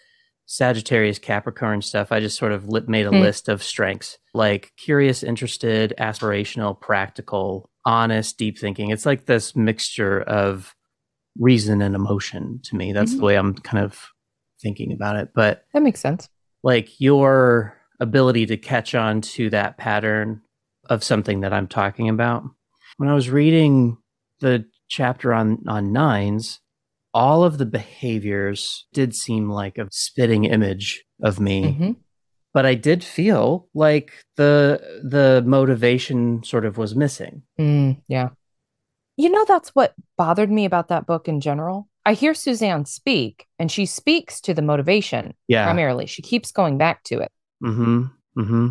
Sagittarius 0.46 1.20
Capricorn 1.20 1.80
stuff, 1.80 2.10
I 2.10 2.18
just 2.18 2.36
sort 2.36 2.50
of 2.50 2.66
lit, 2.66 2.88
made 2.88 3.06
a 3.06 3.10
Hmm. 3.10 3.20
list 3.20 3.48
of 3.48 3.62
strengths 3.62 4.18
like 4.34 4.72
curious, 4.76 5.22
interested, 5.22 5.94
aspirational, 5.98 6.80
practical, 6.80 7.70
honest, 7.84 8.36
deep 8.36 8.58
thinking. 8.58 8.90
It's 8.90 9.06
like 9.06 9.26
this 9.26 9.54
mixture 9.54 10.20
of 10.22 10.74
reason 11.38 11.80
and 11.82 11.94
emotion 11.94 12.60
to 12.64 12.74
me. 12.76 12.92
That's 12.92 13.14
Mhm. 13.14 13.18
the 13.18 13.24
way 13.24 13.36
I'm 13.36 13.54
kind 13.54 13.84
of 13.84 14.08
thinking 14.60 14.92
about 14.92 15.16
it. 15.16 15.28
But 15.34 15.64
That 15.72 15.82
makes 15.82 16.00
sense. 16.00 16.28
like 16.64 17.00
your 17.00 17.76
ability 18.00 18.46
to 18.46 18.56
catch 18.56 18.94
on 18.94 19.20
to 19.20 19.50
that 19.50 19.76
pattern 19.78 20.40
of 20.88 21.04
something 21.04 21.40
that 21.40 21.52
I'm 21.52 21.68
talking 21.68 22.08
about. 22.08 22.42
When 22.96 23.08
I 23.08 23.14
was 23.14 23.30
reading 23.30 23.98
the 24.40 24.64
chapter 24.88 25.32
on 25.32 25.62
on 25.68 25.92
nines, 25.92 26.60
all 27.14 27.44
of 27.44 27.58
the 27.58 27.66
behaviors 27.66 28.86
did 28.92 29.14
seem 29.14 29.48
like 29.50 29.78
a 29.78 29.88
spitting 29.90 30.44
image 30.44 31.04
of 31.22 31.38
me, 31.38 31.64
Mhm. 31.78 31.96
but 32.54 32.64
I 32.66 32.74
did 32.74 33.04
feel 33.04 33.68
like 33.74 34.12
the 34.36 35.00
the 35.04 35.42
motivation 35.46 36.42
sort 36.42 36.64
of 36.64 36.78
was 36.78 36.94
missing. 36.96 37.42
Mm, 37.58 38.00
yeah. 38.08 38.30
You 39.16 39.28
know, 39.28 39.44
that's 39.46 39.70
what 39.74 39.94
bothered 40.16 40.50
me 40.50 40.64
about 40.64 40.88
that 40.88 41.06
book 41.06 41.28
in 41.28 41.40
general. 41.40 41.88
I 42.06 42.14
hear 42.14 42.32
Suzanne 42.32 42.86
speak, 42.86 43.46
and 43.58 43.70
she 43.70 43.84
speaks 43.84 44.40
to 44.42 44.54
the 44.54 44.62
motivation 44.62 45.34
Yeah. 45.48 45.64
primarily. 45.66 46.06
She 46.06 46.22
keeps 46.22 46.50
going 46.50 46.78
back 46.78 47.04
to 47.04 47.20
it. 47.20 47.30
Mhm. 47.62 48.10
Mm-hmm. 48.38 48.68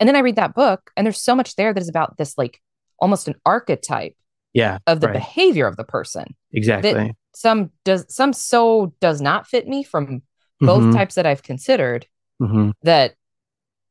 And 0.00 0.08
then 0.08 0.14
I 0.16 0.20
read 0.20 0.36
that 0.36 0.54
book, 0.54 0.90
and 0.96 1.06
there's 1.06 1.20
so 1.22 1.34
much 1.34 1.56
there 1.56 1.72
that 1.74 1.80
is 1.80 1.88
about 1.88 2.16
this, 2.18 2.36
like 2.38 2.60
almost 3.00 3.26
an 3.28 3.34
archetype 3.44 4.14
Yeah. 4.52 4.78
of 4.86 5.00
the 5.00 5.08
right. 5.08 5.14
behavior 5.14 5.66
of 5.66 5.76
the 5.76 5.84
person. 5.84 6.34
Exactly. 6.52 7.14
Some 7.34 7.70
does, 7.84 8.04
some 8.08 8.32
so 8.32 8.92
does 9.00 9.20
not 9.20 9.46
fit 9.46 9.66
me 9.68 9.82
from 9.82 10.22
both 10.60 10.82
Mhm. 10.84 10.92
types 10.94 11.14
that 11.16 11.26
I've 11.26 11.42
considered 11.42 12.06
Mhm. 12.40 12.72
that 12.82 13.14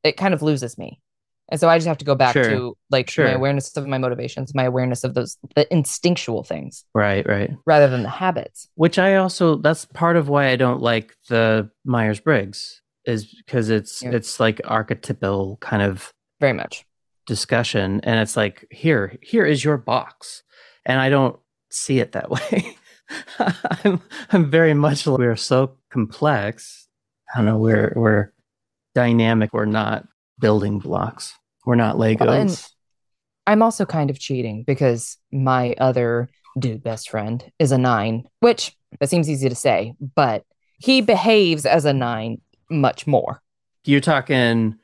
it 0.03 0.17
kind 0.17 0.33
of 0.33 0.41
loses 0.41 0.77
me. 0.77 1.01
And 1.49 1.59
so 1.59 1.69
I 1.69 1.77
just 1.77 1.87
have 1.87 1.97
to 1.99 2.05
go 2.05 2.15
back 2.15 2.33
Sure. 2.33 2.43
to 2.49 2.77
like 2.89 3.09
Sure. 3.09 3.25
my 3.25 3.31
awareness 3.31 3.75
of 3.77 3.87
my 3.87 3.97
motivations, 3.97 4.53
my 4.53 4.63
awareness 4.65 5.05
of 5.05 5.13
those 5.13 5.37
the 5.55 5.71
instinctual 5.73 6.43
things 6.43 6.83
Right, 6.93 7.25
right. 7.25 7.51
rather 7.65 7.87
than 7.87 8.03
the 8.03 8.09
habits. 8.09 8.67
which 8.75 8.99
I 8.99 9.15
also 9.15 9.55
that's 9.55 9.85
part 9.85 10.17
of 10.17 10.27
why 10.27 10.47
I 10.49 10.57
don't 10.57 10.81
like 10.81 11.15
the 11.29 11.69
Myers 11.85 12.19
Briggs 12.19 12.81
is 13.07 13.25
because 13.25 13.69
it's 13.69 14.01
Yeah. 14.03 14.11
it's 14.11 14.39
like 14.39 14.61
archetypal 14.65 15.57
kind 15.61 15.81
of 15.81 16.13
Very 16.39 16.53
much. 16.53 16.85
discussion 17.25 17.99
and 18.03 18.19
it's 18.19 18.37
like 18.37 18.65
here 18.71 19.17
here 19.21 19.45
is 19.45 19.63
your 19.63 19.77
box 19.77 20.43
and 20.85 20.99
I 20.99 21.09
don't 21.09 21.37
see 21.71 21.99
it 21.99 22.11
that 22.13 22.29
way. 22.35 22.75
I'm 23.83 24.01
I'm 24.31 24.49
very 24.51 24.73
much 24.73 25.07
like 25.07 25.17
we're 25.19 25.35
so 25.35 25.77
complex. 25.91 26.87
I 27.33 27.37
don't 27.39 27.45
know 27.45 27.57
we're 27.57 27.93
we're 27.95 28.31
dynamic. 28.95 29.51
We're 29.53 29.65
not 29.65 30.07
building 30.39 30.79
blocks. 30.79 31.33
We're 31.65 31.75
not 31.75 31.97
Legos. 31.97 32.19
Well, 32.25 32.57
I'm 33.47 33.61
also 33.61 33.85
kind 33.85 34.09
of 34.09 34.19
cheating 34.19 34.63
because 34.65 35.17
my 35.31 35.73
other 35.79 36.29
dude 36.59 36.83
best 36.83 37.09
friend 37.09 37.43
is 37.59 37.71
a 37.71 37.77
nine, 37.77 38.23
which 38.39 38.75
that 38.99 39.09
seems 39.09 39.29
easy 39.29 39.47
to 39.49 39.55
say, 39.55 39.93
but 40.15 40.43
he 40.79 41.01
behaves 41.01 41.65
as 41.65 41.85
a 41.85 41.93
nine 41.93 42.41
much 42.69 43.07
more. 43.07 43.41
You're 43.85 44.01
talking 44.01 44.75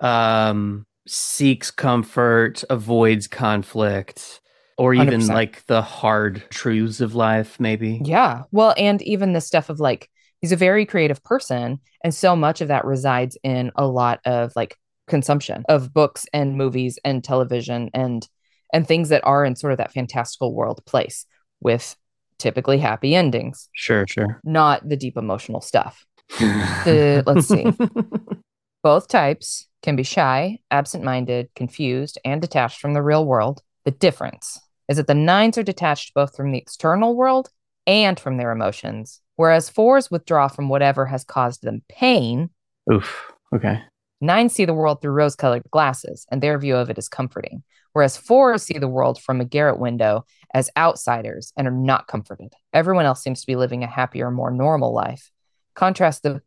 um 0.00 0.84
seeks 1.06 1.70
comfort, 1.70 2.62
avoids 2.68 3.26
conflict, 3.26 4.40
or 4.76 4.92
even 4.94 5.20
100%. 5.20 5.28
like 5.34 5.64
the 5.66 5.80
hard 5.82 6.42
truths 6.50 7.00
of 7.00 7.14
life, 7.14 7.58
maybe. 7.58 8.00
Yeah. 8.04 8.42
Well, 8.52 8.74
and 8.76 9.00
even 9.02 9.32
the 9.32 9.40
stuff 9.40 9.70
of 9.70 9.80
like, 9.80 10.10
he's 10.42 10.52
a 10.52 10.56
very 10.56 10.84
creative 10.84 11.24
person. 11.24 11.80
And 12.04 12.14
so 12.14 12.36
much 12.36 12.60
of 12.60 12.68
that 12.68 12.84
resides 12.84 13.38
in 13.42 13.72
a 13.74 13.86
lot 13.86 14.20
of 14.26 14.52
like 14.54 14.76
consumption 15.08 15.64
of 15.68 15.94
books 15.94 16.26
and 16.34 16.56
movies 16.58 16.98
and 17.04 17.24
television 17.24 17.90
and 17.94 18.28
and 18.74 18.86
things 18.86 19.08
that 19.08 19.24
are 19.24 19.46
in 19.46 19.56
sort 19.56 19.72
of 19.72 19.78
that 19.78 19.94
fantastical 19.94 20.54
world 20.54 20.84
place 20.84 21.24
with 21.60 21.96
typically 22.38 22.76
happy 22.76 23.14
endings, 23.14 23.70
Sure, 23.72 24.04
sure. 24.06 24.40
not 24.44 24.86
the 24.86 24.96
deep 24.96 25.16
emotional 25.16 25.62
stuff. 25.62 26.04
The- 26.38 27.22
let's 27.26 27.48
see. 27.48 27.66
Both 28.82 29.08
types 29.08 29.66
can 29.82 29.96
be 29.96 30.02
shy, 30.02 30.58
absent 30.70 31.04
minded, 31.04 31.50
confused, 31.54 32.18
and 32.24 32.40
detached 32.40 32.80
from 32.80 32.94
the 32.94 33.02
real 33.02 33.26
world. 33.26 33.62
The 33.84 33.90
difference 33.90 34.58
is 34.88 34.96
that 34.96 35.06
the 35.06 35.14
nines 35.14 35.58
are 35.58 35.62
detached 35.62 36.14
both 36.14 36.36
from 36.36 36.52
the 36.52 36.58
external 36.58 37.14
world 37.14 37.50
and 37.86 38.18
from 38.18 38.36
their 38.36 38.52
emotions, 38.52 39.20
whereas 39.36 39.68
fours 39.68 40.10
withdraw 40.10 40.48
from 40.48 40.68
whatever 40.68 41.06
has 41.06 41.24
caused 41.24 41.62
them 41.62 41.82
pain. 41.88 42.50
Oof. 42.92 43.32
Okay. 43.54 43.82
Nines 44.20 44.52
see 44.52 44.64
the 44.64 44.74
world 44.74 45.00
through 45.00 45.12
rose 45.12 45.36
colored 45.36 45.62
glasses, 45.70 46.26
and 46.30 46.42
their 46.42 46.58
view 46.58 46.76
of 46.76 46.90
it 46.90 46.98
is 46.98 47.08
comforting, 47.08 47.62
whereas 47.92 48.16
fours 48.16 48.62
see 48.62 48.78
the 48.78 48.88
world 48.88 49.20
from 49.20 49.40
a 49.40 49.44
garret 49.44 49.78
window 49.78 50.24
as 50.52 50.70
outsiders 50.76 51.52
and 51.56 51.68
are 51.68 51.72
not 51.72 52.08
comforted. 52.08 52.52
Everyone 52.72 53.04
else 53.04 53.22
seems 53.22 53.40
to 53.40 53.46
be 53.46 53.56
living 53.56 53.84
a 53.84 53.86
happier, 53.86 54.30
more 54.30 54.50
normal 54.50 54.92
life. 54.92 55.30
Contrast 55.78 56.24
the. 56.24 56.42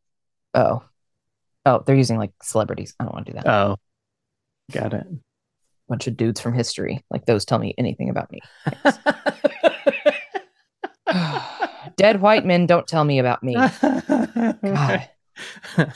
Oh. 0.53 0.83
Oh, 1.65 1.81
they're 1.85 1.95
using 1.95 2.17
like 2.17 2.31
celebrities. 2.43 2.93
I 2.99 3.05
don't 3.05 3.13
want 3.13 3.27
to 3.27 3.31
do 3.31 3.37
that. 3.37 3.47
Oh, 3.47 3.77
got 4.71 4.93
it. 4.93 5.07
Bunch 5.87 6.07
of 6.07 6.17
dudes 6.17 6.41
from 6.41 6.53
history. 6.53 7.05
Like 7.09 7.25
those 7.25 7.45
tell 7.45 7.57
me 7.57 7.73
anything 7.77 8.09
about 8.09 8.29
me. 8.29 8.41
Dead 11.95 12.19
white 12.19 12.45
men 12.45 12.65
don't 12.65 12.87
tell 12.87 13.05
me 13.05 13.19
about 13.19 13.41
me. 13.41 13.53
God. 13.55 15.09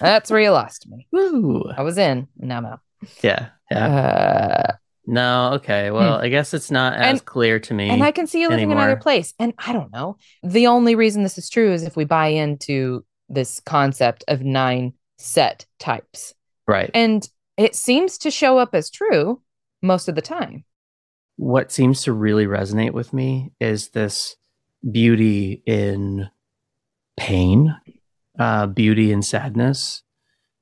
That's 0.00 0.30
where 0.30 0.40
you 0.40 0.50
lost 0.50 0.86
me. 0.88 1.06
Woo. 1.10 1.64
I 1.76 1.82
was 1.82 1.96
in, 1.96 2.28
and 2.38 2.48
now 2.48 2.58
I'm 2.58 2.66
out. 2.66 2.80
Yeah. 3.22 3.48
Yeah. 3.70 3.86
Uh, 3.86 4.72
no. 5.06 5.52
Okay. 5.54 5.90
Well, 5.90 6.14
I 6.20 6.28
guess 6.28 6.54
it's 6.54 6.70
not 6.70 6.94
as 6.94 7.06
And- 7.06 7.24
clear 7.24 7.58
to 7.60 7.74
me. 7.74 7.90
and 7.90 8.02
I 8.02 8.10
can 8.10 8.26
see 8.26 8.40
you 8.40 8.48
living 8.48 8.70
in 8.70 8.76
another 8.78 8.96
place. 8.96 9.34
And 9.38 9.52
I 9.58 9.72
don't 9.72 9.92
know. 9.92 10.16
The 10.42 10.66
only 10.66 10.94
reason 10.94 11.22
this 11.22 11.38
is 11.38 11.48
true 11.50 11.72
is 11.72 11.82
if 11.82 11.96
we 11.96 12.04
buy 12.04 12.28
into 12.28 13.04
this 13.28 13.60
concept 13.60 14.24
of 14.28 14.42
nine 14.42 14.92
set 15.18 15.66
types. 15.78 16.34
right. 16.66 16.90
And 16.94 17.28
it 17.56 17.74
seems 17.74 18.18
to 18.18 18.30
show 18.30 18.58
up 18.58 18.74
as 18.74 18.90
true 18.90 19.40
most 19.82 20.08
of 20.08 20.14
the 20.14 20.22
time. 20.22 20.64
what 21.36 21.72
seems 21.72 22.02
to 22.04 22.12
really 22.12 22.46
resonate 22.46 22.92
with 22.92 23.12
me 23.12 23.50
is 23.60 23.88
this 23.90 24.36
beauty 24.90 25.62
in 25.66 26.28
pain, 27.16 27.74
uh, 28.38 28.66
beauty 28.66 29.10
in 29.12 29.20
sadness, 29.22 30.02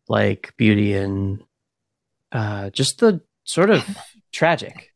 like 0.09 0.55
beauty 0.57 0.95
in 0.95 1.43
uh, 2.33 2.71
just 2.71 2.99
the 3.01 3.21
sort 3.45 3.71
of 3.71 3.85
tragic. 4.33 4.91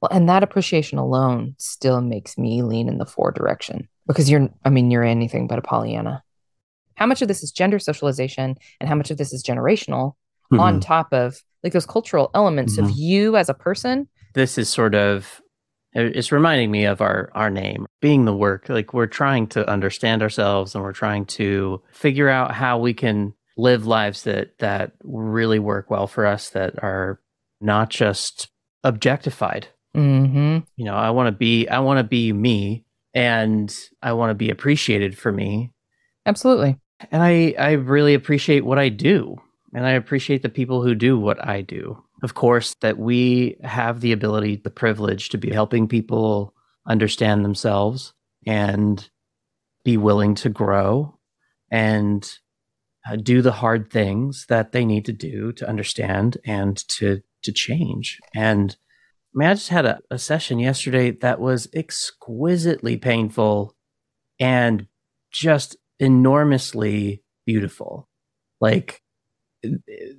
Well, 0.00 0.10
and 0.12 0.28
that 0.28 0.42
appreciation 0.42 0.98
alone 0.98 1.54
still 1.58 2.00
makes 2.00 2.38
me 2.38 2.62
lean 2.62 2.88
in 2.88 2.98
the 2.98 3.06
four 3.06 3.32
direction 3.32 3.88
because 4.06 4.30
you're, 4.30 4.48
I 4.64 4.70
mean, 4.70 4.90
you're 4.90 5.02
anything 5.04 5.48
but 5.48 5.58
a 5.58 5.62
Pollyanna. 5.62 6.22
How 6.94 7.06
much 7.06 7.20
of 7.22 7.28
this 7.28 7.42
is 7.42 7.50
gender 7.52 7.78
socialization 7.78 8.56
and 8.80 8.88
how 8.88 8.94
much 8.94 9.10
of 9.10 9.18
this 9.18 9.32
is 9.32 9.42
generational 9.42 10.12
on 10.52 10.78
Mhm. 10.78 10.82
top 10.82 11.12
of 11.12 11.42
like 11.62 11.72
those 11.72 11.86
cultural 11.86 12.30
elements 12.34 12.78
of 12.78 12.86
Mhm. 12.86 12.92
you 12.96 13.36
as 13.36 13.48
a 13.48 13.54
person? 13.54 14.08
this 14.34 14.56
is 14.58 14.68
sort 14.68 14.94
of 14.94 15.40
it's 15.94 16.30
reminding 16.30 16.70
me 16.70 16.84
of 16.84 17.00
our 17.00 17.30
our 17.34 17.50
name 17.50 17.86
being 18.00 18.24
the 18.26 18.36
work 18.36 18.68
like 18.68 18.92
we're 18.94 19.06
trying 19.06 19.46
to 19.48 19.68
understand 19.68 20.22
ourselves 20.22 20.74
and 20.74 20.84
we're 20.84 20.92
trying 20.92 21.24
to 21.24 21.82
figure 21.92 22.28
out 22.28 22.52
how 22.54 22.78
we 22.78 22.92
can 22.94 23.32
live 23.56 23.86
lives 23.86 24.22
that 24.24 24.56
that 24.58 24.92
really 25.02 25.58
work 25.58 25.90
well 25.90 26.06
for 26.06 26.24
us 26.26 26.50
that 26.50 26.80
are 26.84 27.20
not 27.60 27.88
just 27.88 28.48
objectified 28.88 29.68
Mm-hmm. 29.96 30.58
you 30.76 30.84
know 30.84 30.94
i 30.94 31.10
want 31.10 31.28
to 31.28 31.32
be 31.32 31.66
i 31.68 31.78
want 31.78 31.98
to 31.98 32.04
be 32.04 32.32
me 32.32 32.84
and 33.14 33.74
i 34.02 34.12
want 34.12 34.30
to 34.30 34.34
be 34.34 34.50
appreciated 34.50 35.16
for 35.16 35.32
me 35.32 35.72
Absolutely. 36.26 36.76
and 37.10 37.22
i 37.22 37.54
i 37.58 37.72
really 37.72 38.12
appreciate 38.12 38.66
what 38.66 38.78
i 38.78 38.90
do 38.90 39.40
and 39.74 39.86
i 39.86 39.92
appreciate 39.92 40.42
the 40.42 40.50
people 40.50 40.82
who 40.82 40.94
do 40.94 41.18
what 41.18 41.42
i 41.44 41.62
do 41.62 42.00
of 42.22 42.34
course 42.34 42.74
that 42.82 42.98
we 42.98 43.56
have 43.64 44.00
the 44.02 44.12
ability 44.12 44.56
the 44.56 44.70
privilege 44.70 45.30
to 45.30 45.38
be 45.38 45.50
helping 45.50 45.88
people 45.88 46.54
understand 46.86 47.44
themselves 47.44 48.12
and 48.46 49.08
be 49.84 49.96
willing 49.96 50.34
to 50.34 50.50
grow 50.50 51.18
and 51.70 52.30
uh, 53.10 53.16
do 53.16 53.40
the 53.40 53.52
hard 53.52 53.90
things 53.90 54.44
that 54.48 54.72
they 54.72 54.84
need 54.84 55.06
to 55.06 55.12
do 55.12 55.50
to 55.52 55.68
understand 55.68 56.36
and 56.44 56.76
to 56.88 57.22
to 57.42 57.52
change 57.52 58.18
and 58.34 58.76
I 59.34 59.38
mean, 59.38 59.48
I 59.50 59.54
just 59.54 59.68
had 59.68 59.84
a, 59.84 60.00
a 60.10 60.18
session 60.18 60.58
yesterday 60.58 61.10
that 61.10 61.38
was 61.38 61.68
exquisitely 61.74 62.96
painful 62.96 63.76
and 64.40 64.86
just 65.30 65.76
enormously 66.00 67.22
beautiful. 67.46 68.08
Like, 68.60 69.02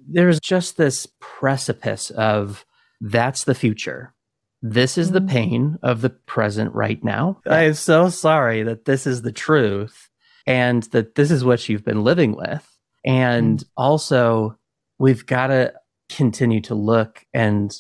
there's 0.08 0.40
just 0.40 0.78
this 0.78 1.08
precipice 1.20 2.12
of 2.12 2.66
that's 3.02 3.44
the 3.46 3.56
future. 3.56 4.14
This 4.62 4.98
is 4.98 5.12
the 5.12 5.22
Mhm. 5.22 5.30
pain 5.30 5.78
of 5.82 6.02
the 6.02 6.10
present 6.12 6.74
right 6.76 7.04
now. 7.04 7.40
I 7.48 7.64
am 7.64 7.74
so 7.74 8.10
sorry 8.10 8.64
that 8.64 8.86
this 8.86 9.08
is 9.08 9.22
the 9.22 9.32
truth 9.32 10.10
and 10.46 10.84
that 10.92 11.16
this 11.16 11.32
is 11.32 11.44
what 11.44 11.68
you've 11.68 11.86
been 11.86 12.04
living 12.04 12.36
with. 12.36 12.66
And 13.06 13.64
also, 13.78 14.58
we've 15.00 15.26
got 15.26 15.48
to 15.48 15.74
continue 16.10 16.62
to 16.62 16.76
look 16.76 17.26
and 17.34 17.72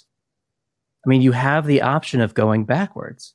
I 1.05 1.09
mean, 1.09 1.21
you 1.21 1.31
have 1.31 1.65
the 1.65 1.81
option 1.81 2.19
of 2.19 2.33
going 2.33 2.65
backwards. 2.65 3.33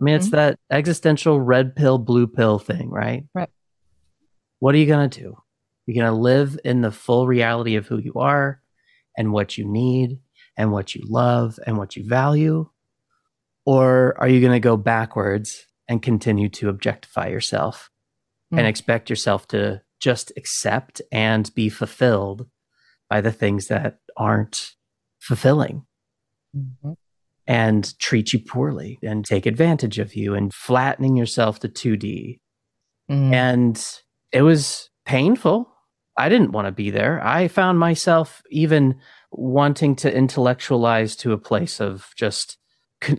I 0.00 0.04
mean, 0.04 0.16
it's 0.16 0.28
Mhm. 0.28 0.32
that 0.32 0.58
existential 0.70 1.40
red 1.40 1.76
pill, 1.76 1.96
blue 1.98 2.26
pill 2.26 2.58
thing, 2.58 2.90
right? 2.90 3.24
Right. 3.34 3.48
What 4.58 4.74
are 4.74 4.78
you 4.78 4.86
going 4.86 5.08
to 5.08 5.20
do? 5.20 5.38
You're 5.86 6.02
going 6.02 6.12
to 6.12 6.20
live 6.20 6.58
in 6.64 6.80
the 6.80 6.90
full 6.90 7.28
reality 7.28 7.76
of 7.76 7.86
who 7.86 7.98
you 7.98 8.14
are 8.14 8.60
and 9.16 9.32
what 9.32 9.56
you 9.56 9.64
need 9.64 10.18
and 10.56 10.72
what 10.72 10.94
you 10.96 11.02
love 11.06 11.58
and 11.66 11.78
what 11.78 11.94
you 11.94 12.04
value? 12.04 12.68
Or 13.64 14.16
are 14.20 14.28
you 14.28 14.40
going 14.40 14.52
to 14.52 14.60
go 14.60 14.76
backwards 14.76 15.66
and 15.88 16.02
continue 16.02 16.48
to 16.50 16.68
objectify 16.68 17.28
yourself 17.28 17.90
and 18.50 18.60
Mm. 18.60 18.68
expect 18.68 19.08
yourself 19.08 19.46
to 19.48 19.82
just 20.00 20.32
accept 20.36 21.00
and 21.12 21.52
be 21.54 21.68
fulfilled 21.68 22.48
by 23.10 23.20
the 23.20 23.32
things 23.32 23.68
that 23.68 23.98
aren't 24.16 24.72
fulfilling? 25.20 25.84
Mhm. 26.56 26.96
and 27.48 27.96
treat 28.00 28.32
you 28.32 28.40
poorly 28.40 28.98
and 29.02 29.24
take 29.24 29.46
advantage 29.46 29.98
of 30.00 30.16
you 30.16 30.34
and 30.34 30.52
flattening 30.52 31.14
yourself 31.16 31.60
to 31.60 31.68
2D. 31.68 32.40
Mhm. 33.08 33.32
And 33.32 34.00
it 34.32 34.42
was 34.42 34.90
painful. 35.04 35.72
I 36.16 36.28
didn't 36.28 36.50
want 36.52 36.66
to 36.66 36.72
be 36.72 36.90
there. 36.90 37.24
I 37.24 37.46
found 37.46 37.78
myself 37.78 38.42
even 38.50 39.00
wanting 39.30 39.94
to 39.96 40.12
intellectualize 40.12 41.14
to 41.16 41.32
a 41.32 41.38
place 41.38 41.80
of 41.80 42.10
just 42.16 42.58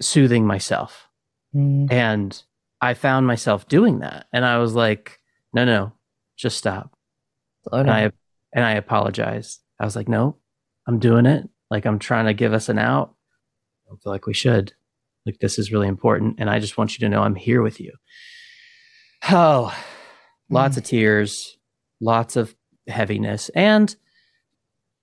soothing 0.02 0.46
myself. 0.46 1.08
Mhm. 1.56 1.90
And 1.92 2.44
I 2.82 2.96
found 2.96 3.28
myself 3.28 3.68
doing 3.70 4.00
that. 4.00 4.26
And 4.34 4.44
I 4.44 4.58
was 4.58 4.74
like, 4.76 5.20
no, 5.54 5.64
no, 5.64 5.94
just 6.36 6.58
stop. 6.58 6.98
And. 7.72 7.90
I 7.90 8.12
and 8.54 8.66
I 8.66 8.72
apologized. 8.74 9.62
I 9.80 9.86
was 9.86 9.96
like, 9.96 10.08
no, 10.08 10.38
I'm 10.88 11.00
doing 11.00 11.26
it. 11.26 11.48
Like 11.70 11.86
I'm 11.86 12.00
trying 12.00 12.26
to 12.26 12.34
give 12.34 12.54
us 12.54 12.70
an 12.70 12.80
out. 12.80 13.14
I 13.86 13.90
don't 13.90 14.02
feel 14.02 14.12
like 14.12 14.26
we 14.26 14.34
should. 14.34 14.74
Like 15.26 15.40
this 15.40 15.60
is 15.60 15.72
really 15.72 15.88
important, 15.90 16.36
and 16.40 16.50
I 16.50 16.60
just 16.60 16.78
want 16.78 16.94
you 16.94 17.00
to 17.06 17.10
know 17.10 17.22
I'm 17.22 17.36
here 17.36 17.62
with 17.62 17.82
you. 17.82 17.92
Oh, 19.30 19.78
lots 20.50 20.78
of 20.78 20.84
tears, 20.84 21.58
lots 22.00 22.38
of 22.38 22.56
heaviness, 22.88 23.50
and 23.50 23.94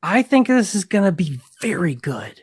I 0.03 0.23
think 0.23 0.47
this 0.47 0.75
is 0.75 0.85
gonna 0.85 1.13
be 1.13 1.41
very 1.61 1.95
good. 1.95 2.41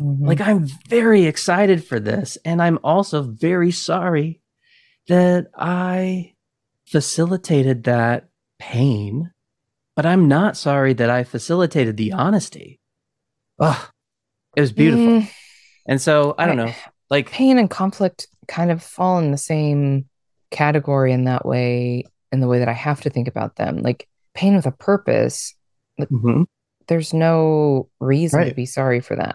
Mhm. 0.00 0.26
Like 0.26 0.40
I'm 0.40 0.66
very 0.88 1.24
excited 1.24 1.84
for 1.84 2.00
this, 2.00 2.38
and 2.46 2.62
I'm 2.62 2.78
also 2.82 3.22
very 3.22 3.72
sorry 3.72 4.40
that 5.08 5.48
I 5.54 6.34
facilitated 6.86 7.84
that 7.84 8.30
pain, 8.58 9.32
but 9.98 10.06
I'm 10.06 10.28
not 10.28 10.56
sorry 10.56 10.92
that 10.92 11.10
I 11.10 11.24
facilitated 11.24 11.96
the 11.96 12.12
honesty. 12.12 12.78
Ugh, 13.58 13.88
it 14.54 14.60
was 14.60 14.70
beautiful. 14.70 15.22
Mm, 15.22 15.30
And 15.88 16.00
so 16.00 16.36
I 16.38 16.46
don't 16.46 16.56
know, 16.56 16.72
like 17.10 17.28
pain 17.32 17.58
and 17.58 17.68
conflict 17.68 18.28
kind 18.46 18.70
of 18.70 18.80
fall 18.80 19.18
in 19.18 19.32
the 19.32 19.38
same 19.38 20.04
category 20.52 21.12
in 21.12 21.24
that 21.24 21.44
way, 21.44 22.04
in 22.30 22.38
the 22.38 22.46
way 22.46 22.60
that 22.60 22.68
I 22.68 22.74
have 22.74 23.00
to 23.00 23.10
think 23.10 23.26
about 23.26 23.56
them. 23.56 23.78
Like 23.78 24.06
pain 24.34 24.54
with 24.54 24.66
a 24.66 24.70
purpose, 24.70 25.56
mhm. 26.00 26.44
there's 26.86 27.12
no 27.12 27.88
reason 27.98 28.46
to 28.46 28.54
be 28.54 28.66
sorry 28.66 29.00
for 29.00 29.16
that. 29.16 29.34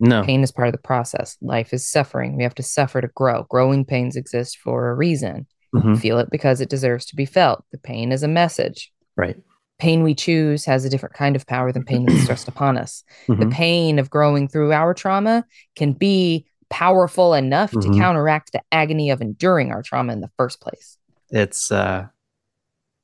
no, 0.00 0.22
Pain 0.24 0.42
is 0.42 0.50
part 0.52 0.68
of 0.68 0.72
the 0.72 0.78
process. 0.78 1.36
Life 1.42 1.74
is 1.74 1.86
suffering. 1.86 2.34
We 2.34 2.44
have 2.44 2.54
to 2.54 2.62
suffer 2.62 3.02
to 3.02 3.08
grow. 3.08 3.42
Growing 3.50 3.84
pains 3.84 4.16
exist 4.16 4.56
for 4.56 4.88
a 4.88 4.94
reason. 4.94 5.46
Mhm. 5.74 5.98
Feel 6.00 6.18
it 6.18 6.30
because 6.30 6.62
it 6.62 6.70
deserves 6.70 7.04
to 7.06 7.14
be 7.16 7.26
felt. 7.26 7.62
The 7.72 7.78
pain 7.78 8.10
is 8.10 8.22
a 8.22 8.28
message. 8.28 8.90
right. 9.16 9.36
Pain 9.78 10.02
we 10.02 10.14
choose 10.14 10.64
has 10.64 10.84
a 10.84 10.90
different 10.90 11.14
kind 11.14 11.36
of 11.36 11.46
power 11.46 11.70
than 11.72 11.84
pain 11.84 12.04
that's 12.04 12.26
thrust 12.26 12.48
upon 12.48 12.76
us. 12.76 13.04
The 13.28 13.46
Mhm. 13.46 13.50
pain 13.52 13.98
of 13.98 14.10
growing 14.10 14.48
through 14.48 14.72
our 14.72 14.92
trauma 14.92 15.44
can 15.76 15.92
be 15.92 16.46
powerful 16.68 17.32
enough 17.34 17.70
to 17.70 17.78
Mhm. 17.78 17.96
counteract 17.96 18.52
the 18.52 18.62
agony 18.72 19.10
of 19.10 19.20
enduring 19.20 19.70
our 19.70 19.82
trauma 19.82 20.12
in 20.12 20.20
the 20.20 20.30
first 20.36 20.60
place. 20.60 20.98
It's 21.30 21.70
uh, 21.70 22.06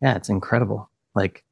yeah, 0.02 0.16
it's 0.16 0.28
incredible. 0.28 0.90
Like 1.14 1.44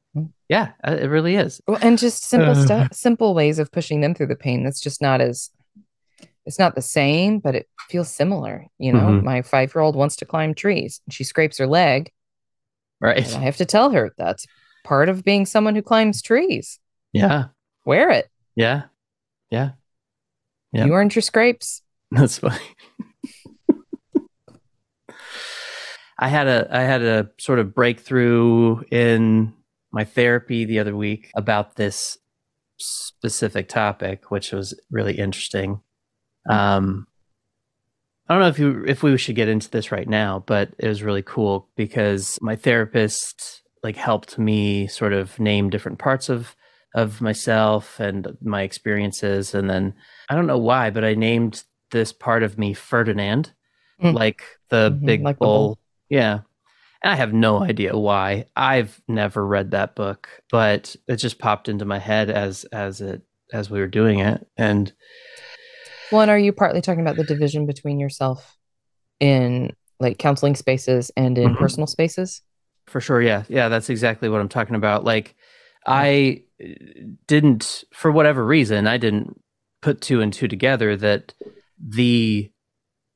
Yeah, 0.48 0.72
uh, 0.86 0.98
it 1.00 1.06
really 1.06 1.36
is. 1.36 1.60
Well, 1.66 1.78
and 1.80 1.96
just 1.96 2.24
simple 2.24 2.54
stuff, 2.54 2.88
simple 2.92 3.32
ways 3.34 3.58
of 3.58 3.70
pushing 3.72 4.00
them 4.02 4.14
through 4.14 4.26
the 4.26 4.36
pain. 4.36 4.64
That's 4.64 4.80
just 4.80 5.00
not 5.00 5.20
as 5.20 5.50
it's 6.44 6.58
not 6.58 6.74
the 6.74 6.82
same, 6.82 7.38
but 7.38 7.54
it 7.54 7.68
feels 7.88 8.10
similar. 8.12 8.66
You 8.78 8.92
know, 8.92 9.06
Mhm. 9.06 9.22
my 9.22 9.42
five 9.42 9.72
year 9.74 9.80
old 9.82 9.94
wants 9.96 10.16
to 10.16 10.24
climb 10.26 10.52
trees. 10.54 11.00
and 11.06 11.14
She 11.14 11.22
scrapes 11.24 11.58
her 11.58 11.66
leg. 11.68 12.10
Right. 13.00 13.24
I 13.36 13.40
have 13.40 13.56
to 13.58 13.64
tell 13.64 13.90
her 13.90 14.12
that's 14.18 14.46
part 14.84 15.08
of 15.08 15.24
being 15.24 15.46
someone 15.46 15.74
who 15.74 15.82
climbs 15.82 16.22
trees. 16.22 16.78
Yeah. 17.12 17.46
Wear 17.84 18.10
it. 18.10 18.28
Yeah. 18.56 18.84
Yeah. 19.50 19.70
Yeah. 20.72 20.86
You 20.86 20.94
earned 20.94 21.14
your 21.14 21.22
scrapes. 21.22 21.82
That's 22.10 22.38
funny. 22.38 22.58
I 26.18 26.28
had 26.28 26.46
a 26.46 26.68
I 26.70 26.82
had 26.82 27.02
a 27.02 27.30
sort 27.38 27.58
of 27.58 27.74
breakthrough 27.74 28.82
in 28.90 29.54
my 29.90 30.04
therapy 30.04 30.64
the 30.64 30.78
other 30.78 30.96
week 30.96 31.30
about 31.34 31.74
this 31.74 32.16
specific 32.78 33.68
topic, 33.68 34.30
which 34.30 34.52
was 34.52 34.78
really 34.90 35.14
interesting. 35.18 35.80
Um, 36.48 37.06
I 38.28 38.34
don't 38.34 38.42
know 38.42 38.48
if 38.48 38.58
you 38.58 38.84
if 38.86 39.02
we 39.02 39.16
should 39.18 39.34
get 39.34 39.48
into 39.48 39.68
this 39.68 39.90
right 39.90 40.08
now, 40.08 40.44
but 40.46 40.72
it 40.78 40.86
was 40.86 41.02
really 41.02 41.22
cool 41.22 41.68
because 41.76 42.38
my 42.40 42.56
therapist 42.56 43.61
like 43.82 43.96
helped 43.96 44.38
me 44.38 44.86
sort 44.86 45.12
of 45.12 45.38
name 45.40 45.70
different 45.70 45.98
parts 45.98 46.28
of 46.28 46.54
of 46.94 47.20
myself 47.22 47.98
and 48.00 48.36
my 48.42 48.62
experiences, 48.62 49.54
and 49.54 49.68
then 49.70 49.94
I 50.28 50.34
don't 50.34 50.46
know 50.46 50.58
why, 50.58 50.90
but 50.90 51.04
I 51.04 51.14
named 51.14 51.64
this 51.90 52.12
part 52.12 52.42
of 52.42 52.58
me 52.58 52.74
Ferdinand, 52.74 53.52
Mm. 54.02 54.14
like 54.14 54.42
the 54.68 54.90
Mhm, 54.90 55.06
big 55.06 55.22
like 55.22 55.38
bull. 55.38 55.68
bull. 55.68 55.78
Yeah. 56.10 56.40
And 57.02 57.12
I 57.12 57.16
have 57.16 57.32
no 57.32 57.62
idea 57.62 57.96
why. 57.96 58.46
I've 58.56 59.00
never 59.08 59.46
read 59.46 59.70
that 59.72 59.94
book, 59.94 60.28
but 60.50 60.94
it 61.08 61.16
just 61.16 61.38
popped 61.38 61.68
into 61.68 61.84
my 61.84 61.98
head 61.98 62.28
as 62.30 62.64
as 62.72 63.00
it 63.00 63.22
as 63.52 63.70
we 63.70 63.80
were 63.80 63.86
doing 63.88 64.18
it. 64.20 64.46
And 64.56 64.92
One, 66.10 66.28
are 66.28 66.38
you 66.38 66.52
partly 66.52 66.80
talking 66.82 67.00
about 67.00 67.16
the 67.16 67.24
division 67.24 67.64
between 67.66 67.98
yourself 67.98 68.56
in 69.18 69.74
like 69.98 70.18
counseling 70.18 70.56
spaces 70.56 71.10
and 71.16 71.38
in 71.38 71.54
Mhm. 71.54 71.58
personal 71.58 71.86
spaces? 71.86 72.42
For 72.86 73.00
sure, 73.00 73.22
yeah. 73.22 73.44
Yeah, 73.48 73.68
that's 73.68 73.90
exactly 73.90 74.28
what 74.28 74.40
I'm 74.40 74.48
talking 74.48 74.76
about. 74.76 75.04
Like 75.04 75.34
I 75.86 76.44
uh, 76.62 76.68
didn't 77.26 77.84
for 77.92 78.10
whatever 78.10 78.44
reason, 78.44 78.86
I 78.86 78.98
didn't 78.98 79.40
put 79.80 80.00
two 80.00 80.20
and 80.20 80.32
two 80.32 80.48
together 80.48 80.96
that 80.96 81.34
the 81.78 82.50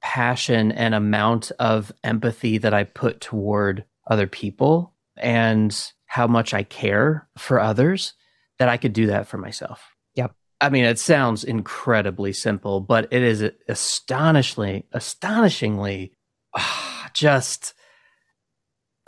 passion 0.02 0.72
and 0.72 0.94
amount 0.94 1.52
of 1.58 1.92
empathy 2.04 2.58
that 2.58 2.74
I 2.74 2.84
put 2.84 3.20
toward 3.20 3.84
other 4.08 4.26
people 4.26 4.94
and 5.16 5.76
how 6.06 6.26
much 6.26 6.54
I 6.54 6.62
care 6.62 7.28
for 7.36 7.60
others 7.60 8.14
that 8.58 8.68
I 8.68 8.76
could 8.76 8.92
do 8.92 9.06
that 9.06 9.26
for 9.26 9.38
myself. 9.38 9.82
Yep. 10.14 10.32
I 10.60 10.68
mean, 10.70 10.84
it 10.84 10.98
sounds 10.98 11.44
incredibly 11.44 12.32
simple, 12.32 12.80
but 12.80 13.08
it 13.10 13.22
is 13.22 13.50
astonishingly, 13.68 14.86
astonishingly 14.92 16.12
just 17.12 17.74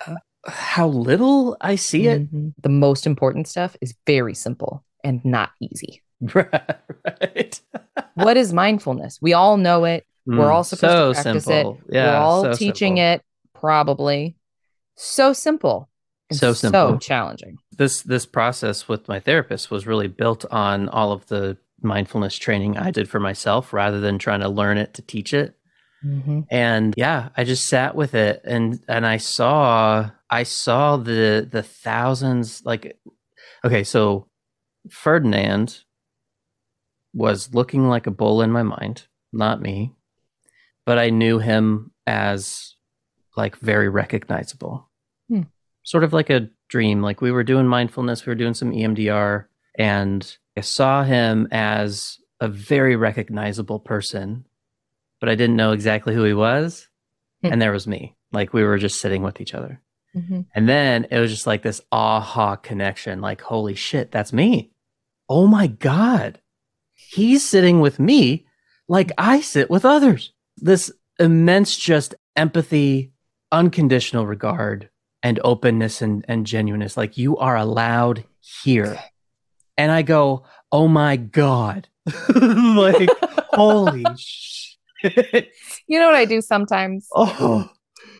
uh, 0.07 0.17
how 0.49 0.89
little 0.89 1.57
I 1.61 1.77
see 1.77 2.07
it. 2.09 2.33
Mhm. 2.33 2.55
The 2.63 2.69
most 2.69 3.07
important 3.07 3.47
stuff 3.49 3.77
is 3.81 3.95
very 4.07 4.35
simple 4.35 4.85
and 5.05 5.25
not 5.25 5.51
easy. 5.61 6.03
right. 6.35 7.61
what 8.15 8.37
is 8.37 8.53
mindfulness? 8.53 9.19
We 9.21 9.33
all 9.33 9.57
know 9.57 9.85
it. 9.85 10.05
We're 10.27 10.51
all 10.51 10.63
Mm, 10.63 10.67
supposed 10.67 10.81
so 10.93 11.13
to 11.13 11.23
practice 11.23 11.45
simple. 11.45 11.79
it. 11.89 11.95
Yeah, 11.95 12.11
We're 12.13 12.17
all 12.25 12.43
so 12.43 12.53
teaching 12.55 12.97
simple. 12.97 13.03
it, 13.15 13.23
probably. 13.55 14.37
So 14.97 15.33
simple. 15.33 15.89
So 16.33 16.53
simple. 16.53 16.95
So 16.95 16.99
challenging. 16.99 17.57
this 17.79 18.03
this 18.03 18.27
process 18.27 18.87
with 18.89 19.09
my 19.09 19.19
therapist 19.21 19.71
was 19.71 19.87
really 19.87 20.09
built 20.09 20.45
on 20.51 20.89
all 20.91 21.13
of 21.13 21.27
the 21.29 21.57
mindfulness 21.81 22.37
training 22.37 22.77
I 22.77 22.91
did 22.91 23.09
for 23.09 23.21
myself 23.21 23.73
rather 23.73 24.01
than 24.01 24.19
trying 24.19 24.41
to 24.41 24.49
learn 24.49 24.77
it 24.77 24.93
to 24.95 25.03
teach 25.03 25.33
it. 25.33 25.55
Mhm. 26.05 26.45
And 26.51 26.93
yeah, 26.99 27.31
I 27.37 27.45
just 27.45 27.67
sat 27.69 27.95
with 27.95 28.15
it 28.15 28.43
and 28.45 28.81
and 28.89 29.07
I 29.07 29.17
saw 29.17 30.11
I 30.31 30.43
saw 30.43 30.97
the 30.97 31.49
the 31.51 31.63
thousands 31.63 32.63
like 32.65 32.99
okay, 33.65 33.85
so 33.85 34.29
Ferdinand 34.91 35.85
was 37.15 37.55
looking 37.55 37.89
like 37.89 38.07
a 38.07 38.13
bull 38.13 38.43
in 38.43 38.51
my 38.53 38.63
mind, 38.63 39.07
not 39.33 39.61
me. 39.61 39.95
But 40.87 40.99
I 40.99 41.11
knew 41.11 41.39
him 41.39 41.93
as 42.07 42.75
like 43.37 43.57
very 43.59 43.89
recognizable. 43.89 44.91
Hmm. 45.29 45.43
Sort 45.83 46.05
of 46.05 46.13
like 46.13 46.31
a 46.31 46.49
dream. 46.69 47.03
Like 47.03 47.21
we 47.21 47.33
were 47.33 47.45
doing 47.45 47.67
mindfulness, 47.67 48.25
we 48.25 48.31
were 48.31 48.35
doing 48.35 48.55
some 48.55 48.73
EMDR, 48.73 49.47
and 49.79 50.37
I 50.57 50.61
saw 50.61 51.03
him 51.05 51.49
as 51.51 52.19
a 52.41 52.49
very 52.49 52.97
recognizable 52.97 53.81
person, 53.81 54.45
but 55.21 55.29
I 55.29 55.35
didn't 55.35 55.57
know 55.57 55.73
exactly 55.73 56.15
who 56.15 56.25
he 56.25 56.35
was. 56.35 56.89
Hmm. 57.43 57.53
And 57.53 57.63
there 57.63 57.73
was 57.73 57.87
me. 57.87 58.17
Like 58.33 58.53
we 58.53 58.65
were 58.65 58.79
just 58.79 59.01
sitting 59.01 59.23
with 59.23 59.41
each 59.41 59.55
other. 59.55 59.81
Mhm. 60.17 60.47
And 60.55 60.69
then 60.69 61.07
it 61.11 61.19
was 61.19 61.31
just 61.31 61.47
like 61.47 61.63
this 61.63 61.81
aha 61.93 62.57
connection 62.57 63.21
like, 63.21 63.41
holy 63.41 63.75
shit, 63.75 64.11
that's 64.11 64.33
me. 64.33 64.73
Oh 65.29 65.47
my 65.47 65.67
God. 65.67 66.41
He's 66.95 67.45
sitting 67.45 67.81
with 67.81 67.99
me 67.99 68.47
like 68.89 69.13
I 69.19 69.41
sit 69.41 69.71
with 69.71 69.85
others. 69.85 70.33
This 70.57 70.91
immense 71.19 71.77
just 71.77 72.15
empathy, 72.37 73.13
unconditional 73.53 74.27
regard, 74.27 74.89
and 75.23 75.41
openness 75.45 76.01
and, 76.01 76.25
and 76.29 76.47
genuineness. 76.47 76.97
Like 76.97 77.19
you 77.19 77.37
are 77.37 77.57
allowed 77.57 78.25
here. 78.63 78.99
And 79.77 79.93
I 79.93 80.03
go, 80.03 80.45
oh 80.73 80.89
my 80.89 81.17
God. 81.17 81.89
like, 82.35 83.11
holy 83.51 84.05
shit. 84.17 85.51
You 85.87 85.99
know 85.99 86.07
what 86.07 86.15
I 86.17 86.25
do 86.25 86.41
sometimes 86.41 87.07
Oh, 87.15 87.71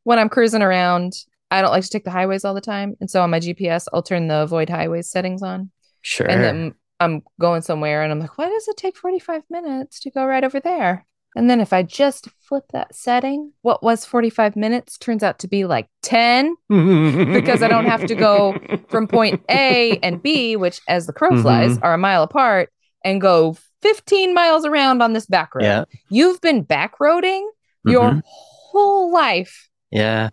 when 0.05 0.19
I'm 0.19 0.29
cruising 0.29 0.63
around? 0.63 1.15
I 1.51 1.63
don't 1.63 1.71
like 1.71 1.83
to 1.85 1.89
take 1.91 2.05
the 2.05 2.11
highways 2.11 2.45
all 2.45 2.55
the 2.55 2.61
time. 2.61 2.95
And 3.01 3.11
so 3.11 3.23
on 3.23 3.31
my 3.31 3.41
GPS, 3.41 3.87
I'll 3.93 4.03
turn 4.03 4.29
the 4.29 4.37
avoid 4.43 4.69
highways 4.69 5.11
settings 5.11 5.43
on. 5.43 5.71
sure. 6.03 6.31
And 6.31 6.43
then 6.43 6.75
I'm 7.01 7.23
going 7.41 7.63
somewhere 7.63 8.03
and 8.03 8.11
I'm 8.13 8.21
like, 8.21 8.37
why 8.39 8.49
does 8.49 8.69
it 8.69 8.77
take 8.77 8.97
45 8.97 9.43
minutes 9.51 10.01
to 10.01 10.11
go 10.11 10.27
right 10.27 10.45
over 10.45 10.61
there? 10.61 11.07
And 11.37 11.49
then 11.49 11.61
if 11.61 11.73
I 11.73 11.83
just 11.85 12.29
flip 12.41 12.65
that 12.73 12.95
setting, 12.95 13.53
what 13.63 13.83
was 13.83 14.05
45 14.05 14.57
minutes 14.57 14.99
turns 14.99 15.23
out 15.23 15.39
to 15.41 15.49
be 15.49 15.65
like 15.65 15.87
10 16.03 16.57
because 16.69 17.63
I 17.63 17.69
don't 17.69 17.85
have 17.85 18.07
to 18.07 18.15
go 18.15 18.59
from 18.89 19.07
point 19.07 19.43
A 19.51 19.99
and 20.03 20.21
B, 20.23 20.57
which 20.57 20.81
as 20.89 21.07
the 21.07 21.13
crow 21.13 21.41
flies 21.41 21.79
are 21.79 21.95
a 21.95 21.99
mile 21.99 22.23
apart, 22.25 22.71
and 23.05 23.21
go 23.21 23.57
15 23.83 24.35
miles 24.35 24.65
around 24.65 25.03
on 25.03 25.13
this 25.13 25.27
back 25.27 25.55
road. 25.55 25.65
Yeah. 25.65 25.85
You've 26.11 26.41
been 26.41 26.63
back 26.63 26.99
roading 26.99 27.47
your 27.85 28.11
Mhm. 28.11 28.23
whole 28.27 29.13
life 29.13 29.69
Yeah. 29.91 30.31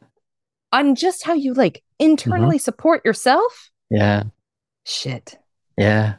On 0.72 0.96
just 0.96 1.24
how 1.24 1.34
you 1.34 1.54
like 1.54 1.84
internally 2.00 2.58
mm-hmm. 2.58 2.64
support 2.64 3.06
yourself. 3.06 3.72
Yeah. 3.90 4.24
Shit. 4.86 5.38
Yeah. 5.78 6.16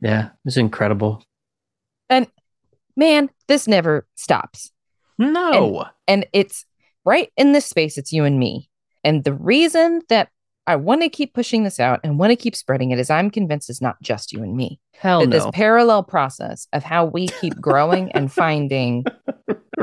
Yeah. 0.00 0.30
It's 0.44 0.56
incredible. 0.56 1.22
And 2.08 2.26
man, 2.96 3.30
this 3.48 3.66
never 3.66 4.06
stops. 4.16 4.70
No. 5.18 5.84
And 6.08 6.26
it's 6.32 6.64
right 7.04 7.30
in 7.36 7.52
this 7.52 7.66
space, 7.66 7.98
it's 7.98 8.12
you 8.12 8.24
and 8.24 8.38
me. 8.38 8.68
And 9.04 9.24
the 9.24 9.34
reason 9.34 10.02
that 10.08 10.28
I 10.66 10.76
want 10.76 11.02
to 11.02 11.08
keep 11.08 11.34
pushing 11.34 11.64
this 11.64 11.80
out 11.80 12.00
and 12.04 12.18
want 12.18 12.30
to 12.30 12.36
keep 12.36 12.54
spreading 12.54 12.90
it 12.90 12.98
is 12.98 13.10
I'm 13.10 13.30
convinced 13.30 13.70
it's 13.70 13.80
not 13.80 14.00
just 14.02 14.32
you 14.32 14.42
and 14.42 14.56
me. 14.56 14.78
Hell 14.92 15.20
that 15.20 15.30
this 15.30 15.46
parallel 15.52 16.02
process 16.02 16.68
of 16.72 16.84
how 16.84 17.06
we 17.06 17.28
keep 17.28 17.60
growing 17.60 18.12
and 18.12 18.30
finding 18.32 19.04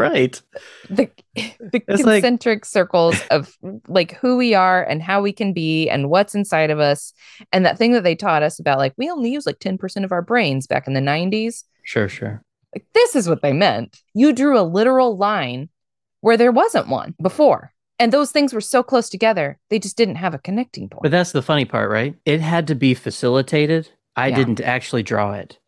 right. 0.01 0.41
the 0.89 1.09
the 1.35 1.81
It's 1.87 2.03
like- 2.03 2.21
concentric 2.23 2.65
circles 2.65 3.15
of 3.31 3.57
like 3.87 4.13
who 4.17 4.37
we 4.37 4.53
are 4.53 4.83
and 4.83 5.01
how 5.01 5.21
we 5.21 5.31
can 5.33 5.53
be 5.53 5.89
and 5.89 6.09
what's 6.09 6.35
inside 6.35 6.69
of 6.69 6.79
us 6.79 7.13
and 7.51 7.65
that 7.65 7.77
thing 7.77 7.91
that 7.93 8.03
they 8.03 8.15
taught 8.15 8.43
us 8.43 8.59
about 8.59 8.77
like 8.77 8.93
we 8.97 9.09
only 9.09 9.31
use 9.31 9.45
like 9.45 9.59
10% 9.59 10.03
of 10.03 10.11
our 10.11 10.21
brains 10.21 10.67
back 10.67 10.87
in 10.87 10.93
the 10.93 10.99
90s 11.01 11.63
Sure, 11.83 12.09
sure. 12.09 12.43
like 12.75 12.85
this 12.93 13.15
is 13.15 13.27
what 13.29 13.41
they 13.41 13.53
meant 13.53 14.01
you 14.13 14.33
drew 14.33 14.59
a 14.59 14.63
literal 14.63 15.17
line 15.17 15.69
where 16.21 16.37
there 16.37 16.51
wasn't 16.51 16.87
one 16.87 17.15
before 17.21 17.71
and 17.99 18.11
those 18.11 18.31
things 18.31 18.53
were 18.53 18.61
so 18.61 18.83
close 18.83 19.09
together 19.09 19.57
they 19.69 19.79
just 19.79 19.97
didn't 19.97 20.15
have 20.15 20.33
a 20.33 20.39
connecting 20.39 20.89
point 20.89 21.03
But 21.03 21.11
that's 21.11 21.31
the 21.31 21.41
funny 21.41 21.65
part, 21.65 21.89
right? 21.89 22.15
It 22.25 22.41
had 22.41 22.67
to 22.67 22.75
be 22.75 22.93
facilitated. 22.93 23.89
I 24.15 24.27
Yeah. 24.27 24.35
didn't 24.35 24.61
actually 24.61 25.03
draw 25.03 25.33
it. 25.33 25.59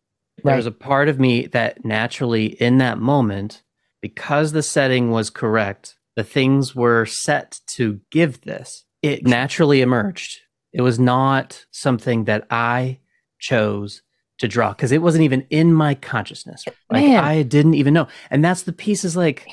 There 0.42 0.52
Right. 0.52 0.56
was 0.56 0.66
a 0.66 0.70
part 0.72 1.08
of 1.08 1.20
me 1.20 1.46
that 1.48 1.84
naturally, 1.84 2.46
in 2.46 2.78
that 2.78 2.98
moment, 2.98 3.62
because 4.00 4.52
the 4.52 4.62
setting 4.62 5.10
was 5.10 5.30
correct, 5.30 5.96
the 6.16 6.24
things 6.24 6.74
were 6.74 7.06
set 7.06 7.60
to 7.68 8.00
give 8.10 8.40
this, 8.42 8.84
it 9.02 9.26
naturally 9.26 9.80
emerged. 9.80 10.40
It 10.72 10.82
was 10.82 10.98
not 10.98 11.66
something 11.70 12.24
that 12.24 12.46
I 12.50 13.00
chose 13.38 14.02
to 14.38 14.48
draw 14.48 14.70
because 14.70 14.92
it 14.92 15.02
wasn't 15.02 15.24
even 15.24 15.46
in 15.50 15.72
my 15.72 15.94
consciousness. 15.94 16.64
Like 16.90 17.04
Man. 17.04 17.22
I 17.22 17.42
didn't 17.42 17.74
even 17.74 17.94
know. 17.94 18.08
And 18.30 18.44
that's 18.44 18.62
the 18.62 18.72
piece 18.72 19.04
is 19.04 19.16
like, 19.16 19.48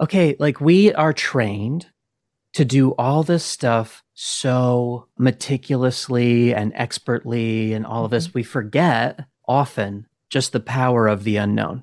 okay, 0.00 0.36
like 0.38 0.60
we 0.60 0.92
are 0.94 1.12
trained 1.12 1.86
to 2.54 2.64
do 2.64 2.92
all 2.92 3.22
this 3.22 3.44
stuff 3.44 4.02
so 4.14 5.06
meticulously 5.18 6.54
and 6.54 6.72
expertly 6.74 7.72
and 7.72 7.84
all 7.86 8.04
of 8.04 8.10
this, 8.10 8.34
we 8.34 8.42
forget 8.42 9.26
often 9.46 10.06
just 10.30 10.52
the 10.52 10.60
power 10.60 11.06
of 11.08 11.24
the 11.24 11.36
unknown. 11.36 11.82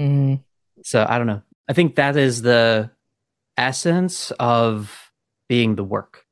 Mhm. 0.00 0.42
So 0.84 1.06
I 1.08 1.18
don't 1.18 1.26
know. 1.26 1.42
I 1.70 1.72
think 1.72 1.94
that 1.94 2.16
is 2.16 2.42
the 2.42 2.90
essence 3.56 4.32
of 4.40 5.12
being 5.48 5.76
the 5.76 5.84
work. 5.84 6.24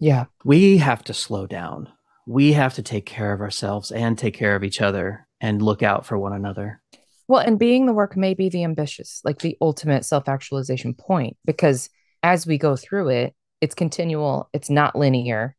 Yeah. 0.00 0.24
We 0.44 0.78
have 0.78 1.04
to 1.04 1.14
slow 1.14 1.46
down. 1.46 1.88
We 2.26 2.54
have 2.54 2.74
to 2.74 2.82
take 2.82 3.06
care 3.06 3.32
of 3.32 3.40
ourselves 3.40 3.92
and 3.92 4.18
take 4.18 4.34
care 4.34 4.56
of 4.56 4.64
each 4.64 4.80
other 4.80 5.28
and 5.40 5.62
look 5.62 5.84
out 5.84 6.04
for 6.04 6.18
one 6.18 6.32
another. 6.32 6.82
Well, 7.28 7.42
and 7.42 7.60
being 7.60 7.86
the 7.86 7.92
work 7.92 8.16
may 8.16 8.34
be 8.34 8.48
the 8.48 8.64
ambitious, 8.64 9.20
like 9.22 9.38
the 9.38 9.56
ultimate 9.60 10.04
self 10.04 10.28
actualization 10.28 10.94
point, 10.94 11.36
because 11.44 11.88
as 12.24 12.44
we 12.44 12.58
go 12.58 12.74
through 12.74 13.10
it, 13.10 13.34
it's 13.60 13.76
continual, 13.76 14.50
it's 14.52 14.68
not 14.68 14.96
linear, 14.96 15.54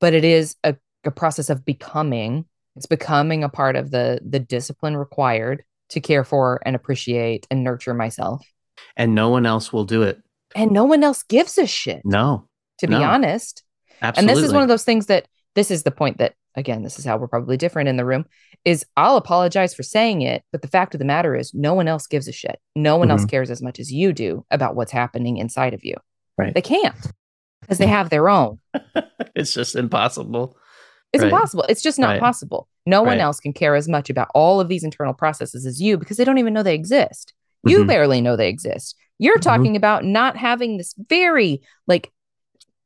but 0.00 0.14
it 0.14 0.22
is 0.22 0.54
a, 0.62 0.76
a 1.02 1.10
process 1.10 1.50
of 1.50 1.64
becoming. 1.64 2.44
It's 2.76 2.86
becoming 2.86 3.42
a 3.42 3.48
part 3.48 3.74
of 3.74 3.90
the 3.90 4.20
the 4.24 4.38
discipline 4.38 4.96
required 4.96 5.64
to 5.92 6.00
care 6.00 6.24
for 6.24 6.60
and 6.64 6.74
appreciate 6.74 7.46
and 7.50 7.64
nurture 7.64 7.94
myself. 7.94 8.46
And 8.96 9.14
no 9.14 9.28
one 9.28 9.46
else 9.46 9.72
will 9.72 9.84
do 9.84 10.02
it. 10.02 10.20
And 10.54 10.70
no 10.70 10.84
one 10.84 11.02
else 11.02 11.22
gives 11.22 11.56
a 11.58 11.66
shit, 11.66 12.02
No, 12.04 12.46
to 12.78 12.86
be 12.86 12.94
no. 12.94 13.02
honest. 13.02 13.62
absolutely. 14.02 14.30
And 14.32 14.38
this 14.38 14.44
is 14.48 14.52
one 14.52 14.62
of 14.62 14.68
those 14.68 14.84
things 14.84 15.06
that 15.06 15.26
this 15.54 15.70
is 15.70 15.82
the 15.82 15.90
point 15.90 16.18
that 16.18 16.34
again, 16.54 16.82
this 16.82 16.98
is 16.98 17.04
how 17.06 17.16
we're 17.16 17.28
probably 17.28 17.56
different 17.56 17.88
in 17.88 17.96
the 17.96 18.04
room 18.04 18.26
is 18.66 18.84
I'll 18.98 19.16
apologize 19.16 19.72
for 19.74 19.82
saying 19.82 20.20
it, 20.20 20.44
but 20.52 20.60
the 20.60 20.68
fact 20.68 20.94
of 20.94 20.98
the 20.98 21.04
matter 21.06 21.34
is 21.34 21.54
no 21.54 21.72
one 21.72 21.88
else 21.88 22.06
gives 22.06 22.28
a 22.28 22.32
shit. 22.32 22.60
No 22.76 22.98
one 22.98 23.10
else 23.10 23.24
Mhm. 23.24 23.30
cares 23.30 23.50
as 23.50 23.62
much 23.62 23.80
as 23.80 23.90
you 23.90 24.12
do 24.12 24.44
about 24.50 24.76
what's 24.76 24.92
happening 24.92 25.38
inside 25.38 25.72
of 25.72 25.82
you. 25.82 25.94
Right. 26.36 26.52
They 26.54 26.60
can't 26.60 26.94
because 27.62 27.78
they 27.78 27.86
have 27.86 28.10
their 28.10 28.28
own. 28.28 28.58
it's 29.34 29.54
just 29.54 29.74
impossible. 29.76 30.56
It's 31.14 31.22
Right. 31.22 31.32
impossible. 31.32 31.64
It's 31.70 31.82
just 31.82 31.98
not 31.98 32.10
Right. 32.10 32.20
possible. 32.20 32.68
No 32.84 33.02
one 33.02 33.18
else 33.18 33.40
can 33.40 33.52
care 33.54 33.74
as 33.74 33.88
much 33.88 34.10
about 34.10 34.28
all 34.34 34.60
of 34.60 34.68
these 34.68 34.84
internal 34.84 35.14
processes 35.14 35.64
as 35.64 35.80
you 35.80 35.96
because 35.96 36.18
they 36.18 36.24
don't 36.24 36.38
even 36.38 36.52
know 36.52 36.62
they 36.62 36.74
exist. 36.74 37.32
You 37.64 37.84
Mhm. 37.84 37.86
barely 37.86 38.20
know 38.20 38.36
they 38.36 38.48
exist. 38.48 38.96
You're 39.18 39.38
Mhm. 39.38 39.42
talking 39.42 39.76
about 39.76 40.04
not 40.04 40.36
having 40.36 40.76
this 40.78 40.94
very 41.08 41.62
like 41.86 42.10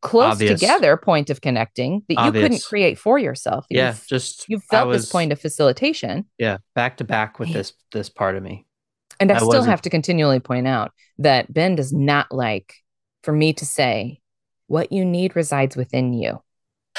close 0.03 0.33
Obvious. 0.35 0.61
together 0.61 0.97
point 0.97 1.31
of 1.31 1.41
connecting 1.41 2.03
that 2.09 2.25
you 2.27 2.33
couldn't 2.33 2.63
create 2.63 2.99
for 2.99 3.19
yourself. 3.19 3.67
Yeah, 3.71 3.89
You've- 3.89 4.01
just 4.09 4.49
you 4.49 4.61
felt 4.61 4.89
was, 4.89 5.03
this 5.05 5.11
point 5.13 5.33
of 5.33 5.41
facilitation 5.41 6.27
Yeah, 6.39 6.59
back 6.75 6.99
to 6.99 7.05
back 7.05 7.39
with 7.39 7.53
this 7.53 7.73
this 7.93 8.09
part 8.09 8.37
of 8.37 8.43
me. 8.43 8.67
and 9.19 9.33
i, 9.33 9.35
I 9.35 9.39
still 9.39 9.49
wasn't- 9.49 9.71
have 9.71 9.83
to 9.83 9.91
continually 9.91 10.39
point 10.41 10.67
out 10.69 10.93
that 11.19 11.53
ben 11.53 11.75
does 11.75 11.93
not 11.93 12.31
like 12.31 12.75
for 13.23 13.33
me 13.33 13.53
to 13.55 13.65
say 13.65 14.21
what 14.67 14.93
you 14.93 15.05
need 15.07 15.35
resides 15.35 15.75
within 15.75 16.13
you 16.13 16.43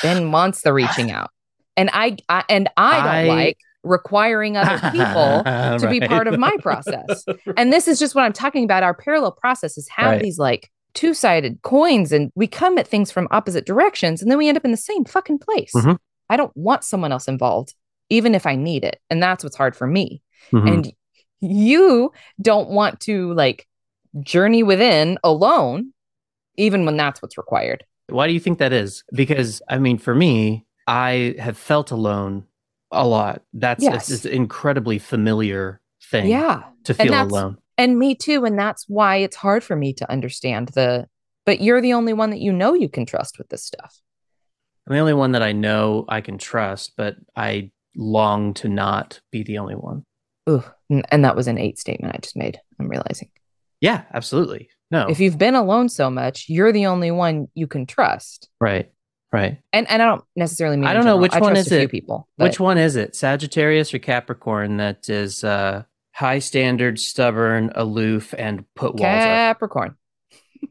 ben 0.02 0.32
wants 0.32 0.62
the 0.63 0.74
reaching 0.74 1.12
out 1.18 1.30
and 1.78 1.92
i, 1.94 2.18
I 2.28 2.44
and 2.50 2.68
i 2.76 2.98
don't 2.98 3.08
I- 3.08 3.28
like 3.28 3.58
requiring 3.84 4.58
other 4.58 4.78
people 4.92 5.44
to 5.80 5.88
be 5.90 6.00
part 6.06 6.28
of 6.28 6.38
my 6.40 6.56
process 6.62 7.24
and 7.58 7.72
this 7.72 7.88
is 7.88 8.00
just 8.00 8.16
what 8.16 8.24
i'm 8.24 8.34
talking 8.34 8.63
about 8.63 8.84
our 8.84 8.94
parallel 8.94 9.32
processes 9.32 9.88
have 9.96 10.12
Right. 10.13 10.22
these 10.22 10.38
like 10.40 10.70
two-sided 10.94 11.62
coins 11.62 12.12
and 12.12 12.32
we 12.36 12.48
come 12.48 12.78
at 12.78 12.88
things 12.88 13.12
from 13.12 13.28
opposite 13.32 13.66
directions 13.66 14.22
and 14.22 14.32
then 14.32 14.38
we 14.38 14.48
end 14.48 14.58
up 14.58 14.66
in 14.66 14.72
the 14.72 14.78
same 14.78 15.06
fucking 15.06 15.40
place 15.40 15.72
Mhm. 15.76 15.98
i 16.30 16.36
don't 16.38 16.56
want 16.56 16.84
someone 16.84 17.12
else 17.12 17.28
involved 17.28 17.76
even 18.10 18.34
if 18.36 18.46
i 18.46 18.56
need 18.56 18.84
it 18.84 19.00
and 19.10 19.22
that's 19.22 19.44
what's 19.44 19.56
hard 19.58 19.76
for 19.76 19.86
me 19.88 20.22
Mhm. 20.52 20.74
and 20.74 20.94
you 21.40 22.12
don't 22.42 22.70
want 22.70 23.00
to 23.02 23.32
like 23.34 23.68
journey 24.22 24.63
within 24.63 25.20
alone 25.24 25.94
even 26.56 26.84
when 26.86 26.98
that's 26.98 27.22
what's 27.22 27.38
required 27.38 27.84
Why 28.10 28.26
do 28.26 28.34
you 28.34 28.40
think 28.40 28.58
that 28.58 28.74
is? 28.74 29.04
Because 29.13 29.62
I 29.70 29.78
mean, 29.80 29.98
for 30.00 30.16
me, 30.16 30.66
I 30.88 31.36
have 31.40 31.58
felt 31.58 31.92
alone 31.92 32.47
a 32.91 33.08
lot. 33.08 33.41
That's 33.54 33.84
Yes. 33.84 34.10
it's, 34.10 34.26
incredibly 34.26 34.97
familiar 35.00 35.80
thing 36.10 36.28
yeah 36.28 36.63
to 36.86 36.93
feel 36.93 37.08
that's- 37.12 37.32
alone. 37.32 37.58
and 37.78 37.97
me 38.00 38.15
too 38.15 38.45
and 38.45 38.58
that's 38.58 38.86
why 38.88 39.17
it's 39.17 39.36
hard 39.36 39.62
for 39.63 39.76
me 39.76 39.91
to 39.93 40.10
understand 40.10 40.69
the 40.69 41.06
but 41.45 41.60
you're 41.60 41.82
the 41.82 41.91
only 41.93 42.13
one 42.13 42.30
that 42.30 42.39
you 42.39 42.54
know 42.54 42.73
you 42.73 42.88
can 42.88 43.06
trust 43.06 43.38
with 43.38 43.50
this 43.50 43.63
stuff 43.65 44.00
I'm 44.88 44.93
the 44.93 45.00
only 45.02 45.13
one 45.15 45.34
that 45.34 45.43
I 45.43 45.52
know 45.52 46.06
I 46.08 46.21
can 46.21 46.38
trust, 46.38 46.93
but 46.95 47.15
I 47.36 47.71
long 47.97 48.54
to 48.54 48.69
not 48.69 49.19
be 49.34 49.43
the 49.43 49.58
only 49.58 49.76
one. 49.76 50.06
Ooh, 50.50 50.63
and 50.89 51.26
that 51.26 51.36
was 51.36 51.47
an 51.50 51.58
eight 51.58 51.78
statement 51.78 52.15
i 52.15 52.19
just 52.19 52.38
made 52.38 52.58
i'm 52.80 52.88
realizing 52.88 53.30
Yeah, 53.82 54.04
absolutely. 54.13 54.69
No. 54.91 55.08
if 55.10 55.19
you've 55.19 55.38
been 55.38 55.56
alone 55.56 55.89
so 55.89 56.10
much 56.10 56.45
you're 56.47 56.71
the 56.71 56.86
only 56.86 57.12
one 57.12 57.47
you 57.54 57.67
can 57.67 57.86
trust 57.86 58.47
right. 58.62 58.89
Right. 59.32 59.60
and 59.74 59.90
and 59.90 60.02
i 60.02 60.06
don't 60.06 60.24
necessarily 60.38 60.78
mean 60.78 60.86
I 60.88 60.94
don't 60.94 61.04
know 61.04 61.10
general. 61.12 61.22
which 61.22 61.34
I 61.34 61.40
one 61.40 61.58
is 61.58 61.72
it. 61.72 61.92
people 61.92 62.28
Which 62.38 62.60
one 62.60 62.78
is 62.78 62.96
it? 62.96 63.16
Sagittarius 63.16 63.94
or 63.94 64.00
Capricorn 64.00 64.78
that 64.78 65.10
is 65.10 65.44
uh 65.44 65.84
high 66.13 66.40
standard, 66.40 66.98
stubborn, 66.98 67.72
aloof, 67.76 68.34
and 68.38 68.63
put 68.76 68.96
walls 68.96 69.04
up? 69.04 69.22
capricorn 69.22 69.96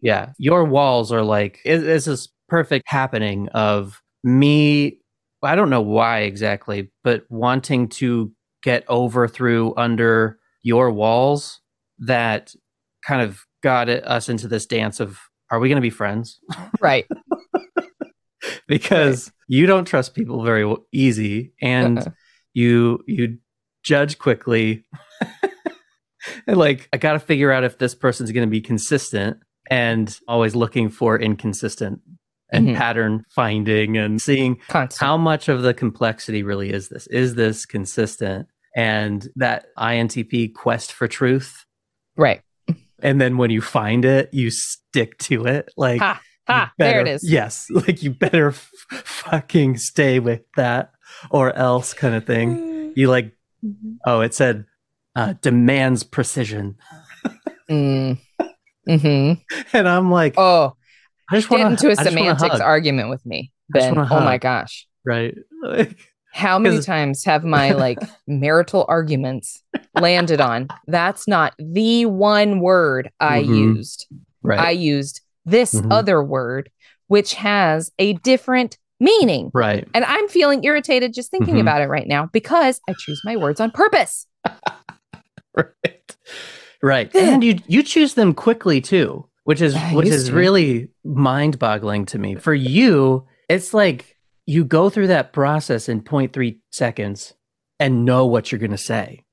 Yeah. 0.00 0.32
Your 0.38 0.64
walls 0.64 1.12
are 1.12 1.22
like 1.22 1.60
it, 1.64 1.84
it's 1.86 2.06
this 2.06 2.28
perfect 2.48 2.84
happening 2.88 3.48
of 3.50 4.02
me 4.24 4.98
I 5.42 5.54
don't 5.54 5.70
know 5.70 5.82
why 5.82 6.20
exactly, 6.20 6.90
but 7.04 7.24
wanting 7.28 7.88
to 7.90 8.32
get 8.62 8.84
over 8.88 9.28
through 9.28 9.74
under 9.76 10.38
your 10.62 10.90
walls 10.90 11.60
that 11.98 12.52
kind 13.06 13.20
of 13.22 13.44
got 13.62 13.88
it, 13.88 14.04
us 14.06 14.28
into 14.28 14.48
this 14.48 14.66
dance 14.66 14.98
of 14.98 15.18
are 15.50 15.60
we 15.60 15.68
going 15.68 15.76
to 15.76 15.82
be 15.82 15.90
friends? 15.90 16.40
right 16.80 17.06
because 18.68 19.32
you 19.48 19.66
don't 19.66 19.84
trust 19.86 20.14
people 20.14 20.42
very 20.44 20.74
easy 20.92 21.52
and 21.60 21.98
Uh-uh. 21.98 22.10
you 22.54 23.02
you 23.06 23.38
judge 23.82 24.18
quickly. 24.18 24.84
And 26.48 26.56
like 26.56 26.88
i 26.92 26.96
gotta 26.96 27.20
figure 27.20 27.52
out 27.52 27.62
if 27.62 27.78
this 27.78 27.94
person's 27.94 28.32
going 28.32 28.46
to 28.46 28.50
be 28.50 28.60
consistent 28.60 29.36
and 29.70 30.18
always 30.26 30.56
looking 30.56 30.88
for 30.90 31.16
inconsistent 31.18 32.00
and 32.52 32.68
Mhm. 32.68 32.76
pattern 32.76 33.24
finding 33.30 33.96
and 33.96 34.20
seeing 34.20 34.56
constant. 34.68 35.00
how 35.06 35.16
much 35.16 35.48
of 35.48 35.62
the 35.62 35.72
complexity 35.74 36.42
really 36.42 36.72
is 36.72 36.88
this. 36.88 37.06
Is 37.08 37.34
this 37.36 37.64
consistent? 37.66 38.48
And 38.76 39.28
that 39.36 39.66
intp 39.78 40.52
quest 40.54 40.92
for 40.92 41.06
truth 41.06 41.64
right. 42.16 42.40
and 43.02 43.20
then 43.20 43.36
when 43.38 43.50
you 43.50 43.60
find 43.62 44.04
it 44.04 44.28
you 44.34 44.50
stick 44.50 45.16
to 45.18 45.46
it. 45.46 45.68
Like 45.76 46.00
ha 46.00 46.20
ha 46.46 46.72
there 46.78 47.00
it 47.00 47.08
is. 47.08 47.28
Yes, 47.28 47.66
like 47.70 48.02
you 48.02 48.10
better 48.10 48.48
f- 48.48 48.70
fucking 48.90 49.76
stay 49.78 50.18
with 50.18 50.42
that 50.56 50.92
or 51.30 51.52
else 51.54 51.94
kind 51.94 52.14
of 52.14 52.24
thing. 52.26 52.74
You 52.96 53.08
like, 53.10 53.32
oh, 54.06 54.22
it 54.22 54.32
said 54.32 54.64
uh, 55.14 55.34
demands 55.42 56.02
precision, 56.02 56.76
Mm. 57.70 58.18
hmm 58.88 59.32
and 59.72 59.88
I'm 59.88 60.10
like, 60.10 60.34
Oh, 60.38 60.76
I 61.30 61.36
just 61.36 61.50
want 61.50 61.62
into 61.72 61.88
a 61.88 61.90
I 62.00 62.04
semantics 62.04 62.60
argument 62.60 63.10
with 63.10 63.26
me, 63.26 63.52
Ben. 63.68 63.98
Oh 63.98 64.20
my 64.20 64.38
gosh. 64.38 64.86
right? 65.04 65.34
Like, 65.62 65.98
How 66.32 66.58
many 66.58 66.80
times 66.80 67.24
have 67.24 67.44
my 67.44 67.72
like 67.72 67.98
marital 68.26 68.84
arguments 68.88 69.62
landed 69.94 70.40
on 70.40 70.68
that's 70.86 71.26
not 71.26 71.54
the 71.58 72.06
one 72.06 72.60
word 72.60 73.10
I 73.20 73.42
Mhm. 73.42 73.56
used. 73.76 74.06
right, 74.42 74.60
I 74.60 74.70
used 74.70 75.20
this 75.46 75.72
Mhm. 75.74 75.90
other 75.90 76.22
word, 76.22 76.70
which 77.06 77.34
has 77.34 77.90
a 77.98 78.12
different 78.14 78.76
meaning. 79.00 79.50
right, 79.54 79.86
And 79.94 80.04
I'm 80.04 80.28
feeling 80.28 80.64
irritated 80.64 81.14
just 81.14 81.30
thinking 81.30 81.54
Mhm. 81.56 81.60
about 81.60 81.80
it 81.82 81.86
right 81.88 82.06
now 82.06 82.28
because 82.32 82.80
I 82.88 82.94
choose 82.98 83.22
my 83.24 83.36
words 83.36 83.60
on 83.60 83.70
purpose. 83.70 84.26
right, 85.56 86.16
right. 86.82 87.14
And 87.14 87.42
you 87.44 87.58
you 87.66 87.82
choose 87.82 88.14
them 88.14 88.34
quickly 88.34 88.80
too, 88.80 89.26
which 89.44 89.60
is 89.60 89.74
I 89.74 89.94
which 89.94 90.08
is 90.08 90.28
to. 90.28 90.34
really 90.34 90.88
mind 91.04 91.58
boggling 91.58 92.06
to 92.06 92.18
me. 92.18 92.34
For 92.36 92.54
you, 92.54 93.26
it's 93.48 93.72
like 93.74 94.16
you 94.46 94.64
go 94.64 94.90
through 94.90 95.08
that 95.08 95.32
process 95.32 95.88
in 95.88 96.02
0.3 96.02 96.60
seconds 96.70 97.34
and 97.80 98.04
know 98.04 98.26
what 98.26 98.50
you're 98.50 98.58
going 98.58 98.70
to 98.70 98.78
say. 98.78 99.24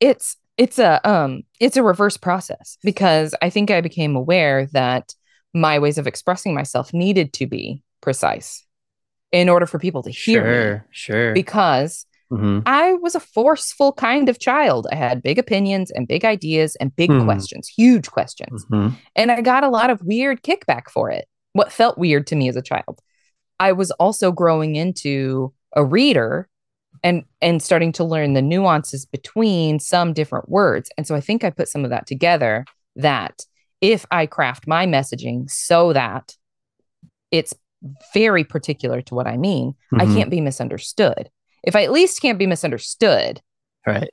it's 0.00 0.36
it's 0.56 0.78
a 0.78 1.00
um 1.08 1.42
it's 1.58 1.76
a 1.76 1.82
reverse 1.82 2.16
process 2.16 2.76
because 2.82 3.34
i 3.42 3.48
think 3.50 3.70
i 3.70 3.80
became 3.80 4.14
aware 4.16 4.66
that 4.72 5.14
my 5.54 5.78
ways 5.78 5.98
of 5.98 6.06
expressing 6.06 6.54
myself 6.54 6.92
needed 6.92 7.32
to 7.34 7.46
be 7.46 7.82
precise 8.00 8.64
in 9.32 9.48
order 9.48 9.66
for 9.66 9.78
people 9.78 10.02
to 10.02 10.10
hear 10.10 10.42
me 10.42 10.48
Sure, 10.50 10.86
sure. 10.90 11.34
because 11.34 12.06
Mhm. 12.32 12.62
i 12.66 12.92
was 12.94 13.14
a 13.16 13.20
forceful 13.20 13.92
kind 13.92 14.28
of 14.28 14.38
child 14.38 14.86
i 14.92 14.94
had 14.94 15.20
big 15.22 15.38
opinions 15.38 15.90
and 15.90 16.06
big 16.06 16.24
ideas 16.24 16.76
and 16.76 16.94
big 16.94 17.10
Hmm. 17.10 17.24
questions 17.24 17.66
huge 17.68 18.10
questions 18.10 18.64
Mhm. 18.70 18.94
and 19.16 19.32
I 19.32 19.40
got 19.40 19.64
a 19.64 19.68
lot 19.68 19.90
of 19.90 20.00
weird 20.04 20.42
kickback 20.42 20.88
for 20.88 21.10
it. 21.10 21.26
What 21.52 21.72
felt 21.72 21.98
weird 21.98 22.28
to 22.28 22.36
me 22.36 22.48
as 22.48 22.54
a 22.56 22.62
child. 22.62 23.00
I 23.58 23.72
was 23.72 23.90
also 23.92 24.30
growing 24.30 24.76
into 24.76 25.52
a 25.74 25.84
reader 25.84 26.48
and 27.02 27.24
and 27.42 27.60
starting 27.62 27.90
to 27.92 28.04
learn 28.04 28.34
the 28.34 28.42
nuances 28.42 29.04
between 29.06 29.80
some 29.80 30.12
different 30.12 30.48
words. 30.48 30.90
And 30.96 31.06
so 31.08 31.14
I 31.16 31.20
think 31.20 31.42
I 31.42 31.50
put 31.50 31.68
some 31.68 31.84
of 31.84 31.90
that 31.90 32.06
together 32.06 32.64
that 32.96 33.44
if 33.80 34.04
I 34.10 34.26
craft 34.26 34.66
my 34.66 34.86
messaging 34.86 35.50
so 35.50 35.92
that 35.92 36.36
it's 37.30 37.54
very 38.12 38.44
particular 38.44 39.00
to 39.02 39.14
what 39.14 39.26
I 39.26 39.36
mean. 39.36 39.74
I 39.94 40.04
Mhm. 40.06 40.14
can't 40.14 40.30
be 40.30 40.40
misunderstood. 40.40 41.30
If 41.62 41.74
I 41.76 41.82
at 41.84 41.92
least 41.92 42.20
can't 42.20 42.38
be 42.38 42.46
misunderstood, 42.46 43.40
Right. 43.86 44.10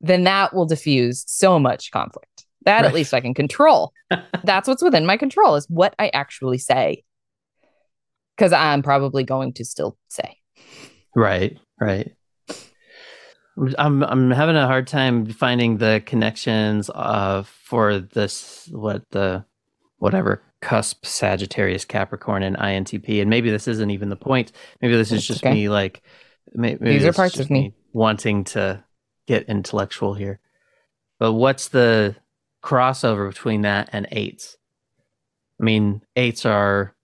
then 0.00 0.24
that 0.24 0.54
will 0.54 0.66
diffuse 0.66 1.24
so 1.26 1.58
much 1.58 1.90
conflict. 1.90 2.46
That 2.64 2.80
Right. 2.82 2.84
at 2.86 2.94
least 2.94 3.12
I 3.12 3.20
can 3.20 3.34
control. 3.34 3.92
That's 4.44 4.66
what's 4.68 4.82
within 4.82 5.04
my 5.04 5.16
control 5.18 5.54
is 5.56 5.68
what 5.68 5.94
I 5.98 6.08
actually 6.14 6.58
say. 6.58 7.04
Because 8.36 8.52
I'm 8.52 8.82
probably 8.82 9.22
going 9.22 9.52
to 9.54 9.64
still 9.64 9.96
say. 10.08 10.38
Right. 11.14 11.58
Right. 11.78 12.14
I'm 13.78 14.02
I'm 14.02 14.30
having 14.30 14.56
a 14.56 14.66
hard 14.66 14.86
time 14.86 15.26
finding 15.26 15.78
the 15.78 16.02
connections 16.04 16.90
uh 16.94 17.42
for 17.44 17.98
this 17.98 18.68
what 18.72 19.02
the 19.10 19.44
whatever 19.98 20.42
cusp 20.60 21.04
Sagittarius 21.06 21.84
Capricorn 21.84 22.42
and 22.42 22.56
INTP 22.56 23.20
and 23.20 23.30
maybe 23.30 23.50
this 23.50 23.68
isn't 23.68 23.90
even 23.90 24.08
the 24.08 24.16
point. 24.16 24.52
Maybe 24.80 24.96
this 24.96 25.12
is 25.12 25.18
It's 25.18 25.26
just 25.26 25.44
okay. 25.44 25.52
me 25.54 25.68
like 25.68 26.02
maybe 26.52 26.84
These 26.84 27.04
are 27.04 27.12
parts 27.12 27.38
of 27.38 27.50
me. 27.50 27.74
wanting 27.92 28.44
to 28.44 28.82
get 29.26 29.48
intellectual 29.48 30.14
here. 30.14 30.40
But 31.20 31.34
what's 31.34 31.68
the 31.68 32.16
crossover 32.62 33.28
between 33.28 33.62
that 33.62 33.90
and 33.92 34.08
eights? 34.10 34.56
I 35.60 35.64
mean 35.64 36.02
eights 36.16 36.44
are 36.44 36.94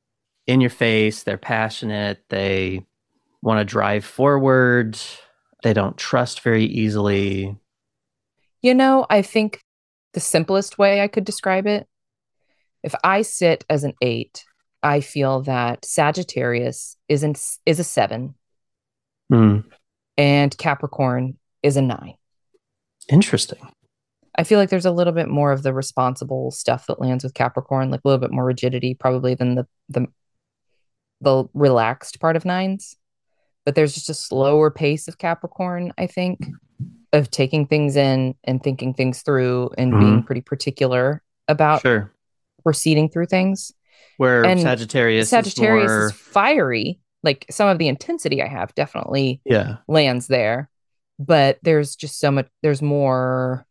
in 0.47 0.61
your 0.61 0.71
face. 0.71 1.23
They're 1.23 1.39
passionate. 1.39 2.25
They 2.29 2.85
want 3.43 3.61
to 3.61 3.65
drive 3.65 4.05
forward 4.05 4.99
they 5.63 5.73
don't 5.73 5.97
trust 5.97 6.41
very 6.41 6.65
easily 6.65 7.57
You 8.63 8.75
know, 8.75 9.07
I 9.09 9.23
think 9.23 9.61
the 10.13 10.21
simplest 10.21 10.79
way 10.79 11.01
I 11.01 11.09
could 11.09 11.25
describe 11.25 11.67
it 11.67 11.87
if 12.83 12.95
I 13.05 13.23
sit 13.23 13.65
as 13.69 13.85
an 13.85 13.95
eight, 14.01 14.45
I 14.83 15.01
feel 15.01 15.43
that 15.43 15.85
Sagittarius 15.85 16.97
is, 17.09 17.23
in, 17.23 17.35
is 17.67 17.79
a 17.79 17.85
seven 17.85 18.35
Hmm. 19.29 19.59
and 20.17 20.57
Capricorn 20.59 21.39
is 21.63 21.77
a 21.77 21.83
nine. 21.83 22.15
interesting 23.09 23.61
I 24.35 24.45
feel 24.45 24.59
like 24.59 24.71
there's 24.71 24.87
a 24.87 24.93
little 24.93 25.13
bit 25.13 25.29
more 25.29 25.53
of 25.53 25.63
the 25.63 25.75
responsible 25.75 26.51
stuff 26.51 26.87
that 26.87 27.01
lands 27.01 27.25
with 27.25 27.35
Capricorn, 27.35 27.91
like 27.91 28.01
a 28.05 28.09
little 28.09 28.21
bit 28.21 28.33
more 28.33 28.45
rigidity, 28.45 28.95
probably 28.95 29.35
than 29.35 29.57
the 29.57 29.67
the 29.89 30.07
the 31.21 31.45
relaxed 31.53 32.21
part 32.21 32.37
of 32.37 32.45
nines. 32.45 32.97
But 33.71 33.77
there's 33.77 33.95
just 33.95 34.11
a 34.11 34.15
slower 34.15 34.69
pace 34.69 35.07
of 35.07 35.19
Capricorn, 35.19 35.93
I 35.97 36.09
think, 36.09 36.45
of 37.13 37.31
taking 37.31 37.69
things 37.69 37.95
in 37.95 38.35
and 38.43 38.61
thinking 38.61 38.95
things 38.95 39.23
through 39.23 39.71
and 39.79 39.93
being 39.93 40.25
pretty 40.25 40.41
particular 40.41 41.23
about 41.47 41.83
sure 41.83 42.11
proceeding 42.65 43.09
through 43.09 43.27
things. 43.27 43.73
where 44.17 44.45
And 44.45 44.59
sagittarius 44.59 45.29
Sagittarius 45.29 45.93
is 45.93 45.97
more, 45.99 46.07
is 46.09 46.13
fiery. 46.33 46.99
Like 47.23 47.47
some 47.49 47.69
of 47.69 47.79
the 47.79 47.87
intensity 47.87 48.43
I 48.43 48.49
have 48.49 48.75
definitely 48.75 49.41
yeah 49.45 49.77
lands 49.87 50.27
there, 50.27 50.69
but 51.21 51.61
there's 51.63 51.95
just 51.95 52.19
so 52.19 52.33
much, 52.33 52.49
there's 52.65 52.83
more 52.83 53.65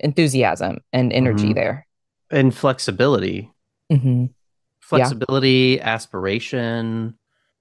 enthusiasm 0.00 0.80
and 0.92 1.14
energy 1.14 1.46
Mhm. 1.48 1.54
there. 1.54 1.86
and 2.30 2.54
flexibility 2.54 3.50
Mm-hmm. 3.90 4.26
flexibility 4.82 5.80
aspiration 5.80 7.16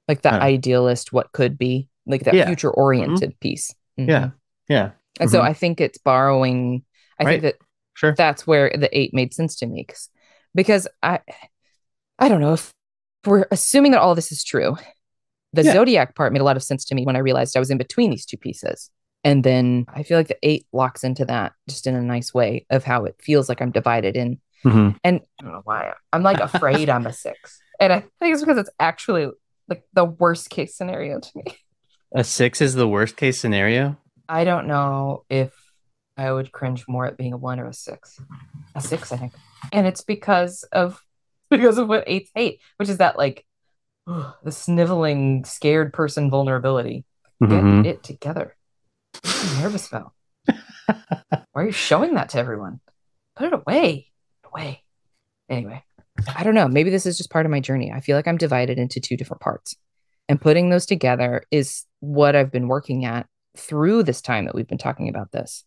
Like 0.07 0.21
the 0.21 0.33
Uh, 0.33 0.39
idealist, 0.39 1.11
what 1.13 1.31
could 1.31 1.57
be, 1.57 1.89
like 2.05 2.23
that 2.25 2.33
Yeah. 2.33 2.41
Mm-hmm. 2.43 2.49
future 2.49 2.71
oriented 2.71 3.39
piece. 3.39 3.73
Mhm. 3.99 4.07
yeah 4.09 4.29
yeah 4.67 4.91
And 5.19 5.29
so 5.31 5.39
Mhm. 5.39 5.45
I 5.45 5.53
think 5.53 5.79
it's 5.81 5.97
borrowing, 5.97 6.83
I 7.19 7.23
Right. 7.23 7.31
think 7.41 7.43
that 7.43 7.55
sure 7.93 8.13
that's 8.13 8.45
where 8.45 8.69
the 8.75 8.89
eight 8.97 9.13
made 9.13 9.33
sense 9.33 9.55
to 9.57 9.65
me 9.65 9.87
because 10.53 10.87
I, 11.01 11.19
I 12.19 12.27
don't 12.29 12.41
know 12.41 12.53
if 12.53 12.71
we're 13.25 13.45
assuming 13.51 13.91
that 13.93 14.01
all 14.01 14.13
this 14.15 14.31
is 14.31 14.43
true. 14.43 14.77
The 15.53 15.63
Yeah. 15.63 15.71
zodiac 15.73 16.15
part 16.15 16.33
made 16.33 16.41
a 16.41 16.43
lot 16.43 16.57
of 16.57 16.63
sense 16.63 16.83
to 16.85 16.95
me 16.95 17.05
when 17.05 17.15
I 17.15 17.19
realized 17.19 17.55
I 17.55 17.59
was 17.59 17.71
in 17.71 17.77
between 17.77 18.11
these 18.11 18.25
two 18.25 18.37
pieces. 18.37 18.91
And 19.23 19.43
then 19.43 19.85
I 19.87 20.03
feel 20.03 20.17
like 20.19 20.27
the 20.27 20.37
eight 20.43 20.67
locks 20.73 21.03
into 21.03 21.25
that 21.25 21.53
just 21.69 21.87
in 21.87 21.95
a 21.95 22.01
nice 22.01 22.33
way 22.33 22.65
of 22.69 22.83
how 22.83 23.05
it 23.05 23.15
feels 23.21 23.47
like 23.49 23.61
I'm 23.61 23.71
divided 23.71 24.15
in. 24.17 24.39
Mhm. 24.65 24.97
And 25.03 25.21
I 25.39 25.43
don't 25.43 25.53
know 25.53 25.61
why 25.63 25.93
I'm 26.13 26.21
like 26.23 26.39
afraid 26.41 26.89
I'm 26.89 27.07
a 27.07 27.13
six. 27.13 27.59
And 27.79 27.91
I 27.93 28.01
think 28.19 28.33
it's 28.33 28.41
because 28.41 28.57
it's 28.57 28.69
actually 28.79 29.31
like 29.67 29.83
the 29.93 30.05
worst 30.05 30.49
case 30.49 30.75
scenario 30.75 31.19
to 31.19 31.29
me. 31.35 31.43
a 32.15 32.23
six 32.23 32.61
is 32.61 32.73
the 32.75 32.87
worst 32.87 33.17
case 33.17 33.39
scenario 33.39 33.97
I 34.27 34.43
don't 34.43 34.67
know 34.67 35.23
if 35.29 35.53
I 36.17 36.31
would 36.31 36.51
cringe 36.51 36.87
more 36.87 37.05
at 37.05 37.17
being 37.17 37.33
a 37.33 37.37
one 37.37 37.59
or 37.59 37.67
a 37.67 37.73
six. 37.73 38.19
A 38.73 38.81
six, 38.81 39.11
I 39.11 39.17
think. 39.17 39.33
And 39.71 39.85
it's 39.85 40.01
because 40.01 40.63
of 40.71 41.01
because 41.49 41.77
of 41.77 41.87
what 41.87 42.03
eights 42.07 42.31
hate, 42.33 42.59
which 42.77 42.89
is 42.89 42.97
that 42.97 43.17
like 43.17 43.45
the 44.07 44.51
sniveling, 44.51 45.45
scared 45.45 45.93
person 45.93 46.29
vulnerability. 46.29 47.05
Get 47.41 47.49
Mhm. 47.63 47.85
it 47.85 48.01
together. 48.03 48.55
What 49.21 49.35
are 49.43 49.55
you 49.55 49.61
nervous 49.61 49.87
about? 49.89 50.13
Why 51.51 51.61
are 51.63 51.65
you 51.65 51.71
showing 51.71 52.13
that 52.15 52.29
to 52.29 52.37
everyone? 52.39 52.79
Put 53.35 53.47
it 53.47 53.53
away. 53.53 54.07
Away. 54.45 54.83
Anyway, 55.49 55.83
I 56.35 56.43
don't 56.43 56.55
know. 56.55 56.67
Maybe 56.67 56.89
this 56.89 57.05
is 57.05 57.17
just 57.17 57.29
part 57.31 57.45
of 57.45 57.51
my 57.51 57.59
journey. 57.59 57.91
I 57.91 57.99
feel 57.99 58.15
like 58.15 58.27
I'm 58.27 58.37
divided 58.37 58.77
into 58.79 58.99
two 58.99 59.17
different 59.17 59.41
parts. 59.41 59.75
And 60.29 60.39
putting 60.41 60.69
those 60.69 60.85
together 60.85 61.43
is 61.51 61.85
what 61.99 62.35
I've 62.35 62.51
been 62.51 62.67
working 62.67 63.05
at 63.05 63.27
through 63.57 64.03
this 64.03 64.21
time 64.21 64.45
that 64.45 64.55
we've 64.55 64.67
been 64.67 64.77
talking 64.77 65.07
about 65.09 65.31
this. 65.31 65.63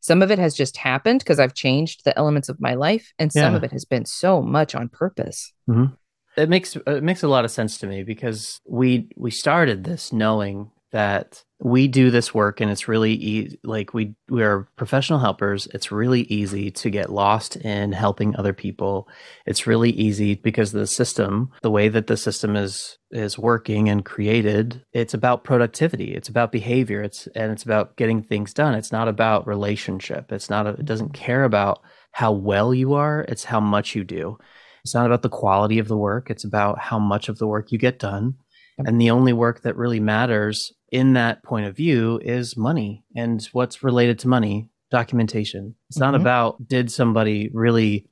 Some 0.00 0.22
of 0.22 0.30
it 0.30 0.38
has 0.38 0.54
just 0.54 0.76
happened 0.76 1.20
because 1.20 1.38
I've 1.40 1.54
changed 1.54 2.04
the 2.04 2.16
elements 2.18 2.48
of 2.48 2.60
my 2.60 2.74
life, 2.74 3.12
and 3.18 3.32
some 3.32 3.52
Yeah. 3.52 3.56
of 3.56 3.64
it 3.64 3.72
has 3.72 3.84
been 3.84 4.04
so 4.04 4.42
much 4.42 4.74
on 4.74 4.88
purpose. 4.88 5.52
Mm-hmm. 5.68 5.94
it 6.36 6.48
makes 6.48 6.76
it 6.76 7.02
makes 7.02 7.22
a 7.22 7.28
lot 7.28 7.44
of 7.44 7.50
sense 7.50 7.78
to 7.78 7.86
me 7.86 8.02
because 8.04 8.60
we 8.68 9.08
we 9.16 9.30
started 9.30 9.84
this 9.84 10.12
knowing 10.12 10.70
that 10.92 11.44
we 11.60 11.88
do 11.88 12.10
this 12.10 12.32
work 12.32 12.60
and 12.60 12.70
it's 12.70 12.86
really 12.86 13.12
easy 13.14 13.58
like 13.64 13.92
we 13.92 14.14
we 14.28 14.42
are 14.42 14.68
professional 14.76 15.18
helpers. 15.18 15.66
It's 15.74 15.90
really 15.90 16.22
easy 16.22 16.70
to 16.70 16.88
get 16.88 17.10
lost 17.10 17.56
in 17.56 17.92
helping 17.92 18.36
other 18.36 18.52
people. 18.52 19.08
It's 19.44 19.66
really 19.66 19.90
easy 19.90 20.36
because 20.36 20.70
the 20.70 20.86
system 20.86 21.50
the 21.62 21.70
way 21.70 21.88
that 21.88 22.06
the 22.06 22.16
system 22.16 22.54
is 22.54 22.98
is 23.10 23.38
working 23.38 23.88
and 23.88 24.04
created 24.04 24.84
it's 24.92 25.14
about 25.14 25.44
productivity. 25.44 26.14
It's 26.14 26.28
about 26.28 26.52
behavior. 26.52 27.02
It's 27.02 27.26
and 27.34 27.50
it's 27.50 27.64
about 27.64 27.96
getting 27.96 28.22
things 28.22 28.54
done. 28.54 28.74
It's 28.74 28.92
not 28.92 29.08
about 29.08 29.46
relationship. 29.46 30.30
It's 30.30 30.48
not 30.48 30.66
a, 30.66 30.70
it 30.70 30.84
doesn't 30.84 31.12
care 31.12 31.42
about 31.42 31.82
how 32.12 32.32
well 32.32 32.72
you 32.72 32.94
are. 32.94 33.24
It's 33.28 33.44
how 33.44 33.60
much 33.60 33.96
you 33.96 34.04
do. 34.04 34.38
It's 34.84 34.94
not 34.94 35.06
about 35.06 35.22
the 35.22 35.28
quality 35.28 35.78
of 35.80 35.88
the 35.88 35.96
work, 35.96 36.30
it's 36.30 36.44
about 36.44 36.78
how 36.78 36.98
much 36.98 37.28
of 37.28 37.38
the 37.38 37.46
work 37.46 37.72
you 37.72 37.78
get 37.78 37.98
done. 37.98 38.36
And 38.78 39.00
the 39.00 39.10
only 39.10 39.32
work 39.32 39.62
that 39.62 39.76
really 39.76 40.00
matters 40.00 40.72
in 40.90 41.12
that 41.14 41.42
point 41.42 41.66
of 41.66 41.76
view 41.76 42.20
is 42.22 42.56
money 42.56 43.04
and 43.14 43.42
what's 43.52 43.82
related 43.82 44.18
to 44.20 44.28
money 44.28 44.68
documentation. 44.90 45.74
It's 45.90 45.98
not 45.98 46.14
Mhm. 46.14 46.20
about 46.20 46.66
did 46.68 46.90
somebody 46.90 47.50
really 47.52 48.06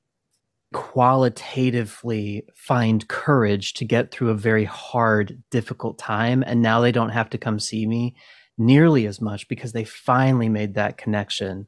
qualitatively 0.73 2.45
find 2.55 3.07
courage 3.09 3.75
to 3.75 3.85
get 3.85 4.11
through 4.11 4.31
a 4.31 4.35
very 4.35 4.65
hard, 4.65 5.43
difficult 5.51 5.99
time. 5.99 6.43
And 6.47 6.61
now 6.61 6.81
they 6.81 6.93
don't 6.93 7.11
have 7.11 7.31
to 7.31 7.39
come 7.39 7.59
see 7.61 7.87
me 7.87 8.15
nearly 8.59 9.07
as 9.07 9.21
much 9.21 9.49
because 9.49 9.73
they 9.73 9.85
finally 9.85 10.49
made 10.49 10.75
that 10.75 10.99
connection 10.99 11.67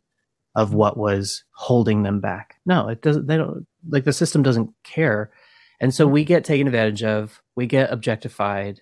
of 0.55 0.75
what 0.75 0.97
was 0.97 1.45
holding 1.53 2.03
them 2.03 2.21
back. 2.21 2.57
No, 2.67 2.89
it 2.89 3.01
doesn't. 3.01 3.27
They 3.29 3.37
don't 3.37 3.67
like 3.89 4.05
the 4.05 4.13
system 4.13 4.43
doesn't 4.43 4.71
care, 4.83 5.31
and 5.81 5.95
so 5.95 6.07
we 6.07 6.25
get 6.25 6.45
taken 6.45 6.67
advantage 6.67 7.05
of. 7.05 7.41
We 7.55 7.67
get 7.67 7.93
objectified, 7.93 8.81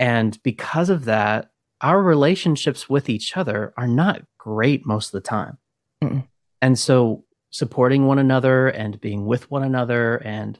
and 0.00 0.42
because 0.42 0.88
of 0.88 1.04
that, 1.04 1.50
our 1.82 2.02
relationships 2.02 2.88
with 2.88 3.10
each 3.10 3.36
other 3.36 3.74
are 3.76 3.86
not 3.86 4.22
great 4.38 4.86
most 4.86 5.08
of 5.08 5.12
the 5.12 5.28
time. 5.28 5.58
Mm-mm. 6.02 6.26
And 6.62 6.78
so, 6.78 7.24
supporting 7.50 8.06
one 8.06 8.18
another 8.18 8.68
and 8.68 9.00
being 9.00 9.26
with 9.26 9.50
one 9.50 9.62
another, 9.62 10.16
and 10.16 10.58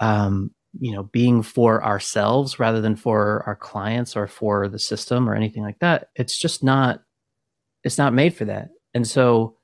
um, 0.00 0.50
you 0.78 0.92
know, 0.92 1.04
being 1.04 1.42
for 1.42 1.82
ourselves 1.82 2.58
rather 2.58 2.80
than 2.82 2.96
for 2.96 3.42
our 3.46 3.56
clients 3.56 4.14
or 4.14 4.26
for 4.26 4.68
the 4.68 4.78
system 4.78 5.28
or 5.28 5.34
anything 5.34 5.62
like 5.62 5.78
that. 5.80 6.08
It's 6.14 6.38
just 6.38 6.62
not. 6.62 7.02
It's 7.84 7.98
not 7.98 8.14
made 8.14 8.34
for 8.34 8.44
that, 8.44 8.68
and 8.92 9.08
so 9.08 9.56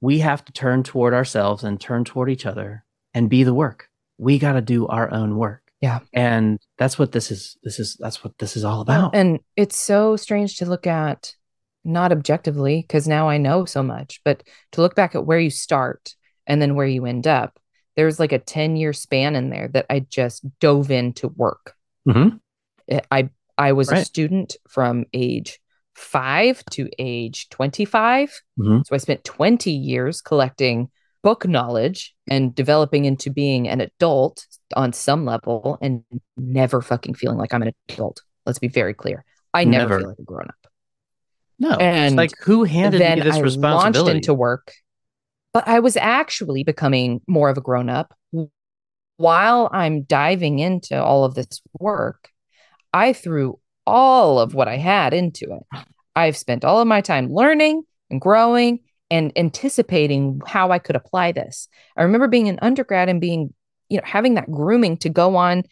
we 0.00 0.20
have 0.20 0.44
to 0.44 0.52
turn 0.52 0.84
toward 0.84 1.12
ourselves 1.12 1.64
and 1.64 1.80
turn 1.80 2.04
toward 2.04 2.30
each 2.30 2.46
other 2.46 2.84
and 3.14 3.28
be 3.28 3.42
the 3.42 3.54
work. 3.54 3.88
We 4.16 4.38
got 4.38 4.52
to 4.52 4.60
do 4.60 4.86
our 4.86 5.12
own 5.12 5.36
work. 5.36 5.63
Yeah. 5.84 5.98
And 6.14 6.58
that's 6.78 6.98
what 6.98 7.12
this 7.12 7.30
is 7.30 7.58
this 7.62 7.78
is 7.78 7.96
that's 8.00 8.24
what 8.24 8.32
this 8.38 8.56
is 8.56 8.64
all 8.64 8.80
about. 8.80 9.14
and 9.14 9.38
it's 9.54 9.76
so 9.76 10.16
strange 10.16 10.56
to 10.58 10.64
look 10.66 10.86
at, 10.86 11.34
not 11.84 12.10
objectively, 12.10 12.80
because 12.80 13.06
now 13.06 13.28
I 13.28 13.36
know 13.36 13.66
so 13.66 13.82
much, 13.82 14.22
but 14.24 14.42
to 14.72 14.80
look 14.80 14.94
back 14.94 15.14
at 15.14 15.26
where 15.26 15.38
you 15.38 15.50
start 15.50 16.14
and 16.46 16.62
then 16.62 16.74
where 16.74 16.86
you 16.86 17.04
end 17.04 17.26
up. 17.26 17.58
There's 17.96 18.18
like 18.18 18.32
a 18.32 18.38
10 18.38 18.76
year 18.76 18.94
span 18.94 19.36
in 19.36 19.50
there 19.50 19.68
that 19.74 19.84
I 19.90 20.00
just 20.00 20.46
dove 20.58 20.90
into 20.90 21.28
work. 21.28 21.74
Mhm. 22.08 22.40
I 23.10 23.28
I 23.58 23.72
was 23.72 23.92
a 23.92 24.04
student 24.04 24.56
from 24.68 25.04
age 25.12 25.60
five 25.94 26.64
to 26.70 26.88
age 26.98 27.48
25. 27.50 28.40
Mhm. 28.58 28.86
So 28.86 28.94
I 28.94 28.98
spent 28.98 29.22
20 29.22 29.70
years 29.70 30.22
collecting 30.22 30.88
book 31.24 31.48
knowledge 31.48 32.14
and 32.30 32.54
developing 32.54 33.06
into 33.06 33.30
being 33.30 33.66
an 33.66 33.80
adult 33.80 34.46
on 34.76 34.92
some 34.92 35.24
level 35.24 35.78
and 35.82 36.04
never 36.36 36.80
fucking 36.80 37.14
feeling 37.14 37.38
like 37.38 37.52
I'm 37.52 37.62
an 37.62 37.72
adult. 37.88 38.22
Let's 38.46 38.60
be 38.60 38.68
very 38.68 38.94
clear. 38.94 39.24
I 39.52 39.64
never, 39.64 39.88
Never. 39.88 39.98
feel 40.00 40.08
like 40.10 40.18
a 40.20 40.22
grown 40.22 40.46
up. 40.48 40.70
No, 41.58 41.70
And 41.70 42.06
it's 42.06 42.16
like 42.16 42.32
who 42.42 42.64
handed 42.64 43.00
then 43.00 43.18
you 43.18 43.24
this 43.24 43.34
I 43.34 43.38
launched 43.38 43.44
responsibility? 43.56 44.16
into 44.18 44.34
work, 44.34 44.72
but 45.52 45.66
I 45.66 45.80
was 45.80 45.96
actually 45.96 46.62
becoming 46.62 47.20
more 47.26 47.48
of 47.48 47.56
a 47.56 47.60
grown 47.62 47.88
up 47.88 48.12
while 49.16 49.68
I'm 49.72 50.02
diving 50.02 50.58
into 50.58 51.02
all 51.02 51.24
of 51.24 51.34
this 51.34 51.62
work. 51.78 52.28
I 52.92 53.12
threw 53.12 53.58
all 53.86 54.38
of 54.40 54.54
what 54.54 54.68
I 54.68 54.76
had 54.76 55.14
into 55.14 55.46
it. 55.54 55.84
I've 56.16 56.36
spent 56.36 56.64
all 56.64 56.80
of 56.80 56.86
my 56.88 57.00
time 57.00 57.32
learning 57.32 57.82
and 58.10 58.20
growing 58.20 58.80
and 59.10 59.32
anticipating 59.36 60.40
how 60.46 60.70
I 60.70 60.78
could 60.78 60.96
apply 60.96 61.32
this. 61.32 61.68
I 61.96 62.02
remember 62.02 62.28
being 62.28 62.48
an 62.48 62.58
undergrad 62.62 63.08
and 63.08 63.20
being, 63.20 63.52
you 63.88 63.98
know, 63.98 64.02
having 64.04 64.34
that 64.34 64.50
grooming 64.50 64.96
to 64.98 65.08
go 65.08 65.36
on 65.36 65.64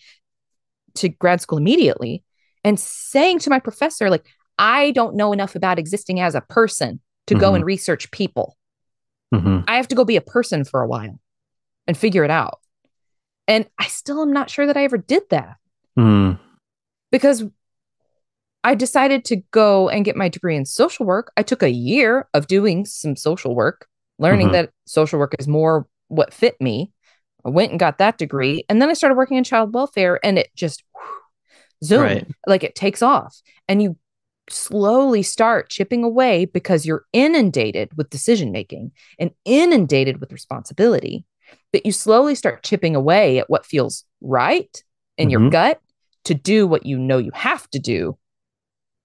to 0.95 1.09
grad 1.09 1.41
school 1.41 1.59
immediately 1.59 2.23
and 2.65 2.79
saying 2.79 3.39
to 3.41 3.51
my 3.51 3.59
professor, 3.59 4.11
like, 4.11 4.27
I 4.59 4.91
don't 4.93 5.17
know 5.17 5.33
enough 5.33 5.57
about 5.57 5.79
existing 5.79 6.21
as 6.21 6.35
a 6.35 6.43
person 6.43 7.01
to 7.27 7.35
go 7.35 7.53
Mhm. 7.53 7.57
and 7.57 7.65
research 7.65 8.11
people. 8.11 8.57
Mhm. 9.35 9.65
I 9.67 9.77
have 9.77 9.89
to 9.89 9.95
go 9.95 10.05
be 10.05 10.17
a 10.17 10.21
person 10.21 10.65
for 10.65 10.83
a 10.83 10.87
while 10.87 11.19
and 11.87 11.97
figure 11.97 12.25
it 12.25 12.31
out. 12.31 12.61
And 13.49 13.67
I 13.79 13.87
still 13.87 14.23
am 14.23 14.33
not 14.33 14.51
sure 14.51 14.67
that 14.67 14.77
I 14.77 14.85
ever 14.85 14.99
did 14.99 15.29
that 15.31 15.57
Mm. 15.99 16.39
because 17.11 17.45
I 18.65 18.75
decided 18.75 19.25
to 19.27 19.37
go 19.51 19.89
and 19.89 20.05
get 20.05 20.17
my 20.17 20.29
degree 20.29 20.57
in 20.57 20.65
social 20.65 21.05
work. 21.05 21.33
I 21.37 21.43
took 21.43 21.63
a 21.63 21.71
year 21.71 22.29
of 22.33 22.47
doing 22.47 22.85
some 22.85 23.17
social 23.17 23.55
work, 23.55 23.87
learning 24.19 24.49
Mhm. 24.49 24.53
that 24.53 24.71
social 24.87 25.19
work 25.19 25.35
is 25.39 25.49
more 25.49 25.87
what 26.09 26.33
fit 26.33 26.61
me. 26.61 26.93
I 27.45 27.51
went 27.51 27.71
and 27.71 27.81
got 27.81 27.99
that 27.99 28.19
degree. 28.19 28.65
And 28.69 28.81
then 28.81 28.89
I 28.89 28.93
started 28.93 29.17
working 29.17 29.37
in 29.37 29.45
child 29.45 29.75
welfare 29.75 30.21
and 30.25 30.39
it 30.39 30.51
just 30.55 30.85
whew, 30.95 31.03
zoom, 31.83 32.03
Right. 32.03 32.29
like 32.47 32.63
it 32.63 32.77
takes 32.77 33.03
off. 33.03 33.41
And 33.69 33.83
you 33.83 33.97
slowly 34.49 35.23
start 35.23 35.71
chipping 35.71 36.05
away 36.05 36.45
because 36.45 36.87
you're 36.87 37.05
inundated 37.13 37.91
with 37.97 38.11
decision 38.11 38.53
making 38.53 38.93
and 39.19 39.33
inundated 39.45 40.21
with 40.21 40.33
responsibility. 40.33 41.25
That 41.73 41.85
you 41.85 41.93
slowly 41.93 42.35
start 42.35 42.63
chipping 42.63 42.95
away 42.95 43.39
at 43.39 43.51
what 43.51 43.67
feels 43.67 44.05
right 44.21 44.85
in 45.19 45.31
your 45.31 45.41
Mhm. 45.41 45.51
gut 45.51 45.81
to 46.25 46.35
do 46.35 46.67
what 46.67 46.87
you 46.87 46.99
know 46.99 47.19
you 47.19 47.31
have 47.35 47.69
to 47.71 47.79
do 47.79 48.17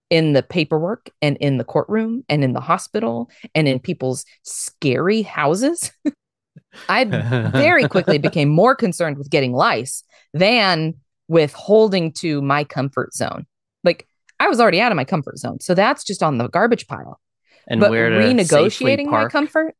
in 0.09 0.33
the 0.33 0.43
paperwork 0.43 1.09
and 1.21 1.37
in 1.37 1.57
the 1.57 1.63
courtroom 1.63 2.23
and 2.29 2.43
in 2.43 2.53
the 2.53 2.61
hospital 2.61 3.29
and 3.53 3.67
in 3.67 3.79
people's 3.79 4.25
scary 4.43 5.21
houses. 5.21 5.91
I 6.89 7.03
very 7.05 7.87
quickly 7.87 8.17
became 8.17 8.49
more 8.49 8.75
concerned 8.75 9.17
with 9.17 9.29
getting 9.29 9.53
lice 9.53 10.03
than 10.33 10.95
with 11.27 11.53
holding 11.53 12.11
to 12.13 12.41
my 12.41 12.63
comfort 12.63 13.13
zone. 13.13 13.45
Like 13.83 14.07
I 14.39 14.47
was 14.47 14.59
already 14.59 14.79
out 14.79 14.91
of 14.91 14.95
my 14.95 15.05
comfort 15.05 15.37
zone. 15.37 15.59
So 15.59 15.73
that's 15.73 16.03
just 16.03 16.23
on 16.23 16.37
the 16.37 16.47
garbage 16.47 16.87
pile. 16.87 17.19
and 17.67 17.79
but 17.79 17.89
where 17.89 18.09
renegotiating 18.11 19.07
my 19.07 19.27
comfort, 19.27 19.75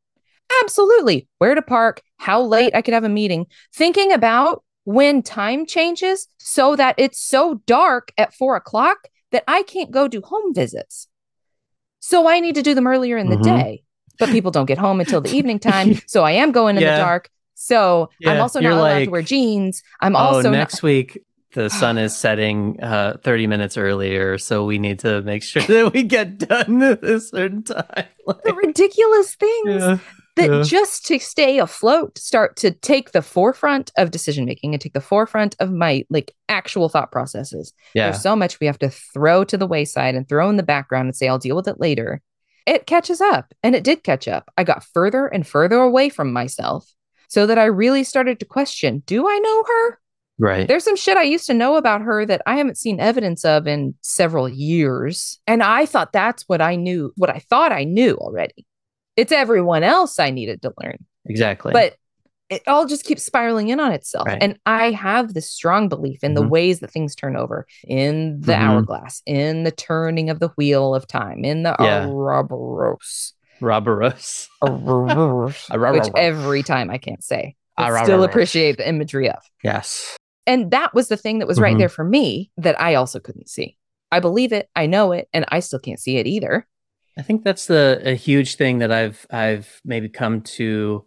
absolutely. 0.63 1.27
Where 1.37 1.55
to 1.55 1.61
park, 1.61 2.01
how 2.17 2.41
late 2.41 2.75
I 2.75 2.81
could 2.81 2.93
have 2.93 3.03
a 3.03 3.09
meeting, 3.09 3.47
thinking 3.73 4.11
about 4.11 4.63
when 4.83 5.21
time 5.21 5.65
changes 5.65 6.27
so 6.37 6.75
that 6.75 6.95
it's 6.97 7.19
so 7.19 7.61
dark 7.65 8.11
at 8.17 8.33
four 8.33 8.55
o'clock 8.55 9.09
that 9.31 9.43
I 9.47 9.63
can't 9.63 9.91
go 9.91 10.07
do 10.07 10.21
home 10.21 10.53
visits. 10.53 11.07
So 11.99 12.27
I 12.27 12.39
need 12.39 12.55
to 12.55 12.61
do 12.61 12.73
them 12.73 12.87
earlier 12.87 13.17
in 13.17 13.29
the 13.29 13.35
Mhm. 13.37 13.43
day. 13.43 13.83
But 14.19 14.29
people 14.29 14.51
don't 14.51 14.65
get 14.65 14.77
home 14.77 14.99
until 14.99 15.21
the 15.21 15.35
evening 15.35 15.59
time. 15.59 15.99
So 16.07 16.23
I 16.23 16.31
am 16.31 16.51
going 16.51 16.77
in 16.77 16.81
Yeah. 16.83 16.97
the 16.97 17.03
dark. 17.03 17.29
So 17.55 18.09
I'm 18.25 18.39
also 18.39 18.59
you're 18.59 18.71
not 18.71 18.79
allowed 18.79 18.93
like, 18.93 19.05
to 19.05 19.11
wear 19.11 19.21
jeans. 19.21 19.83
I'm 20.01 20.15
oh, 20.15 20.19
also 20.19 20.49
not- 20.51 20.57
next 20.57 20.81
week 20.83 21.19
the 21.53 21.69
sun 21.69 21.97
is 21.97 22.15
setting 22.25 22.79
uh, 22.81 23.17
30 23.23 23.47
minutes 23.47 23.77
earlier, 23.77 24.37
so 24.37 24.63
we 24.65 24.77
need 24.79 24.99
to 24.99 25.21
make 25.23 25.43
sure 25.43 25.61
that 25.67 25.93
we 25.93 26.03
get 26.03 26.37
done 26.37 26.81
at 26.91 27.03
a 27.03 27.19
certain 27.19 27.63
time. 27.63 28.05
the 28.45 28.53
ridiculous 28.53 29.35
things. 29.35 29.81
yeah. 29.83 29.97
That 30.37 30.49
Yeah. 30.49 30.63
just 30.63 31.05
to 31.07 31.19
stay 31.19 31.59
afloat 31.59 32.17
start 32.17 32.55
to 32.57 32.71
take 32.71 33.11
the 33.11 33.21
forefront 33.21 33.91
of 33.97 34.09
decision 34.11 34.45
making 34.45 34.73
and 34.73 34.81
take 34.81 34.93
the 34.93 35.01
forefront 35.01 35.55
of 35.59 35.71
my 35.71 36.05
like 36.09 36.33
actual 36.49 36.87
thought 36.89 37.11
processes 37.11 37.73
yeah. 37.93 38.05
there's 38.09 38.21
so 38.23 38.35
much 38.35 38.59
we 38.59 38.67
have 38.67 38.79
to 38.79 38.89
throw 38.89 39.43
to 39.43 39.57
the 39.57 39.67
wayside 39.67 40.15
and 40.15 40.27
throw 40.29 40.49
in 40.49 40.57
the 40.57 40.63
background 40.63 41.07
and 41.07 41.15
say 41.15 41.27
i'll 41.27 41.37
deal 41.37 41.55
with 41.55 41.67
it 41.67 41.79
later 41.79 42.21
it 42.65 42.85
catches 42.87 43.19
up 43.21 43.53
and 43.63 43.75
it 43.75 43.83
did 43.83 44.03
catch 44.03 44.27
up 44.27 44.49
i 44.57 44.63
got 44.63 44.83
further 44.83 45.27
and 45.27 45.45
further 45.45 45.77
away 45.77 46.09
from 46.09 46.31
myself 46.33 46.89
so 47.27 47.45
that 47.45 47.57
i 47.59 47.65
really 47.65 48.03
started 48.03 48.39
to 48.39 48.45
question 48.45 49.03
do 49.05 49.27
i 49.27 49.37
know 49.39 49.63
her 49.63 49.99
Right. 50.39 50.67
there's 50.67 50.83
some 50.83 50.95
shit 50.95 51.17
I 51.17 51.23
used 51.23 51.47
to 51.47 51.55
know 51.55 51.77
about 51.77 52.01
her 52.01 52.23
that 52.23 52.43
I 52.45 52.57
haven't 52.57 52.77
seen 52.77 52.99
evidence 52.99 53.43
of 53.43 53.65
in 53.65 53.95
several 54.01 54.47
years. 54.47 55.39
And 55.47 55.63
I 55.63 55.87
thought 55.87 56.13
that's 56.13 56.43
what 56.45 56.61
I 56.61 56.75
knew, 56.75 57.11
what 57.17 57.31
I 57.31 57.39
thought 57.49 57.71
I 57.71 57.85
knew 57.85 58.13
already. 58.17 58.63
It's 59.17 59.31
everyone 59.31 59.83
else 59.83 60.19
I 60.19 60.29
needed 60.29 60.61
to 60.61 60.73
learn. 60.81 60.97
Exactly. 61.25 61.73
But 61.73 61.95
it 62.49 62.61
all 62.65 62.85
just 62.85 63.03
keeps 63.03 63.23
spiraling 63.25 63.67
in 63.67 63.79
on 63.81 63.91
itself. 63.91 64.27
Right. 64.27 64.37
And 64.41 64.57
I 64.65 64.91
have 64.91 65.33
this 65.33 65.49
strong 65.51 65.89
belief 65.89 66.23
in 66.23 66.33
the 66.33 66.43
Mhm. 66.43 66.49
ways 66.49 66.79
that 66.79 66.91
things 66.91 67.13
turn 67.13 67.35
over 67.35 67.67
in 67.85 68.39
the 68.39 68.53
Mhm. 68.53 68.59
hourglass, 68.61 69.21
in 69.25 69.63
the 69.63 69.71
turning 69.71 70.29
of 70.29 70.39
the 70.39 70.47
wheel 70.55 70.95
of 70.95 71.07
time, 71.07 71.43
in 71.43 71.63
the 71.63 71.75
Yeah. 71.79 72.07
Ouroboros. 72.07 73.33
Robberos. 73.59 74.47
Ouroboros, 74.61 75.67
which 75.69 76.07
every 76.15 76.63
time 76.63 76.89
I 76.89 76.97
can't 76.99 77.23
say. 77.23 77.55
I 77.75 78.03
Still 78.03 78.23
appreciate 78.23 78.77
the 78.77 78.87
imagery 78.87 79.29
of. 79.29 79.39
Yes. 79.63 80.15
And 80.45 80.71
that 80.71 80.93
was 80.93 81.09
the 81.09 81.17
thing 81.17 81.39
that 81.39 81.47
was 81.47 81.59
right 81.59 81.75
Mhm. 81.75 81.79
there 81.79 81.89
for 81.89 82.03
me 82.05 82.49
that 82.57 82.79
I 82.79 82.95
also 82.95 83.19
couldn't 83.19 83.49
see. 83.49 83.77
I 84.11 84.19
believe 84.21 84.53
it, 84.53 84.69
I 84.75 84.85
know 84.85 85.11
it, 85.11 85.27
and 85.33 85.43
I 85.49 85.59
still 85.59 85.79
can't 85.79 85.99
see 85.99 86.17
it 86.17 86.25
either. 86.27 86.65
I 87.17 87.23
think 87.23 87.43
that's 87.43 87.65
the 87.65 87.99
a 88.03 88.13
huge 88.13 88.55
thing 88.55 88.79
that 88.79 88.91
I've 88.91 89.25
I've 89.31 89.81
maybe 89.83 90.07
come 90.07 90.41
to 90.41 91.05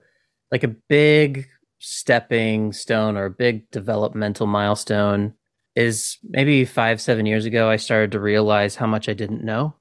like 0.51 0.65
a 0.65 0.69
big 0.69 1.47
stepping 1.79 2.73
stone 2.73 3.17
or 3.17 3.27
a 3.27 3.31
big 3.31 3.71
developmental 3.71 4.47
milestone 4.47 5.35
is 5.77 6.19
maybe 6.25 6.65
5 6.65 7.01
7 7.01 7.27
years 7.27 7.47
ago 7.47 7.71
I 7.71 7.77
started 7.77 8.13
to 8.13 8.21
realize 8.21 8.77
how 8.77 8.87
much 8.87 9.09
I 9.09 9.15
didn't 9.15 9.45
know. 9.45 9.75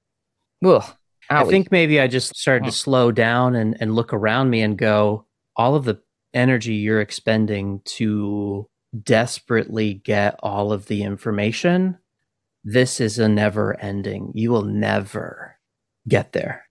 Ugh, 0.63 0.84
I 1.30 1.43
think 1.45 1.71
maybe 1.71 1.99
I 1.99 2.07
just 2.07 2.36
started 2.36 2.65
to 2.65 2.71
slow 2.71 3.11
down 3.11 3.55
and 3.55 3.75
and 3.80 3.95
look 3.95 4.13
around 4.13 4.49
me 4.49 4.61
and 4.61 4.77
go 4.77 5.25
all 5.55 5.75
of 5.75 5.86
the 5.86 5.99
energy 6.34 6.75
you're 6.75 7.01
expending 7.01 7.82
to 7.84 8.69
desperately 9.03 9.95
get 9.95 10.36
all 10.41 10.71
of 10.71 10.88
the 10.88 11.03
information 11.03 11.97
this 12.63 12.99
is 12.99 13.19
a 13.19 13.30
never 13.30 13.80
ending 13.80 14.32
you 14.34 14.51
will 14.51 14.63
never 14.63 15.59
get 16.10 16.34
there 16.34 16.66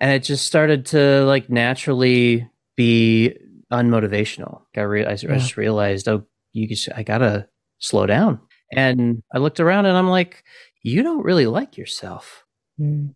and 0.00 0.10
it 0.10 0.22
just 0.22 0.46
started 0.46 0.86
to 0.86 1.24
like 1.26 1.48
naturally 1.50 2.48
be 2.76 3.36
unmotivational 3.72 4.62
i, 4.76 4.80
re- 4.80 5.04
I 5.06 5.10
Yeah. 5.10 5.16
just 5.36 5.56
realized 5.56 6.08
oh 6.08 6.24
you 6.52 6.66
just, 6.68 6.88
i 6.96 7.02
gotta 7.02 7.46
slow 7.78 8.06
down 8.06 8.40
and 8.72 9.22
i 9.32 9.38
looked 9.38 9.60
around 9.60 9.86
and 9.86 9.96
i'm 9.96 10.08
like 10.08 10.42
you 10.82 11.02
don't 11.02 11.24
really 11.24 11.46
like 11.46 11.76
yourself 11.76 12.44
Mm. 12.80 13.14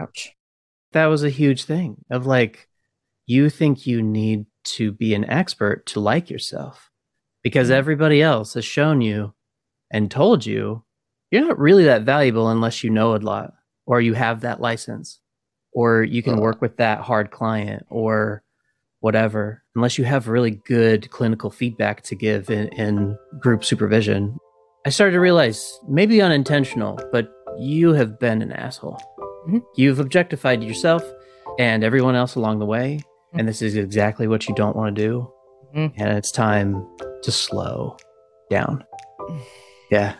Ouch. 0.00 0.34
that 0.92 1.06
was 1.06 1.22
a 1.22 1.30
huge 1.30 1.64
thing 1.64 2.04
of 2.10 2.26
like 2.26 2.68
you 3.26 3.48
think 3.48 3.86
you 3.86 4.02
need 4.02 4.46
to 4.64 4.90
be 4.90 5.14
an 5.14 5.24
expert 5.30 5.86
to 5.86 6.00
like 6.00 6.28
yourself 6.28 6.90
because 7.44 7.70
everybody 7.70 8.20
else 8.20 8.54
has 8.54 8.64
shown 8.64 9.00
you 9.00 9.32
and 9.92 10.10
told 10.10 10.44
you 10.44 10.82
you're 11.30 11.46
not 11.46 11.58
really 11.58 11.84
that 11.84 12.02
valuable 12.02 12.48
unless 12.48 12.82
you 12.82 12.90
know 12.90 13.14
a 13.14 13.18
lot 13.18 13.52
or 13.86 14.00
you 14.00 14.14
have 14.14 14.40
that 14.42 14.60
license 14.60 15.18
or 15.72 16.02
you 16.02 16.22
can 16.22 16.34
Ugh. 16.34 16.40
work 16.40 16.60
with 16.60 16.76
that 16.78 17.00
hard 17.00 17.30
client 17.30 17.86
or 17.90 18.42
whatever 19.00 19.62
unless 19.74 19.96
you 19.98 20.04
have 20.04 20.28
really 20.28 20.50
good 20.66 21.10
clinical 21.10 21.50
feedback 21.50 22.02
to 22.02 22.14
give 22.14 22.50
in, 22.50 22.68
in 22.68 23.16
group 23.40 23.64
supervision 23.64 24.36
i 24.86 24.90
started 24.90 25.12
to 25.12 25.20
realize 25.20 25.78
maybe 25.88 26.20
unintentional 26.20 26.98
but 27.12 27.30
you 27.58 27.92
have 27.94 28.18
been 28.18 28.42
an 28.42 28.52
asshole 28.52 28.98
Mhm. 29.48 29.62
you've 29.76 30.00
objectified 30.00 30.62
yourself 30.62 31.02
and 31.58 31.82
everyone 31.82 32.14
else 32.14 32.34
along 32.34 32.58
the 32.58 32.66
way 32.66 33.00
and 33.32 33.48
this 33.48 33.62
is 33.62 33.74
exactly 33.76 34.26
what 34.28 34.46
you 34.48 34.54
don't 34.54 34.76
want 34.76 34.94
to 34.94 35.02
do 35.02 35.32
Mhm. 35.74 35.92
and 35.96 36.18
it's 36.18 36.30
time 36.30 36.86
to 37.22 37.32
slow 37.32 37.96
down 38.50 38.84
yeah 39.90 40.14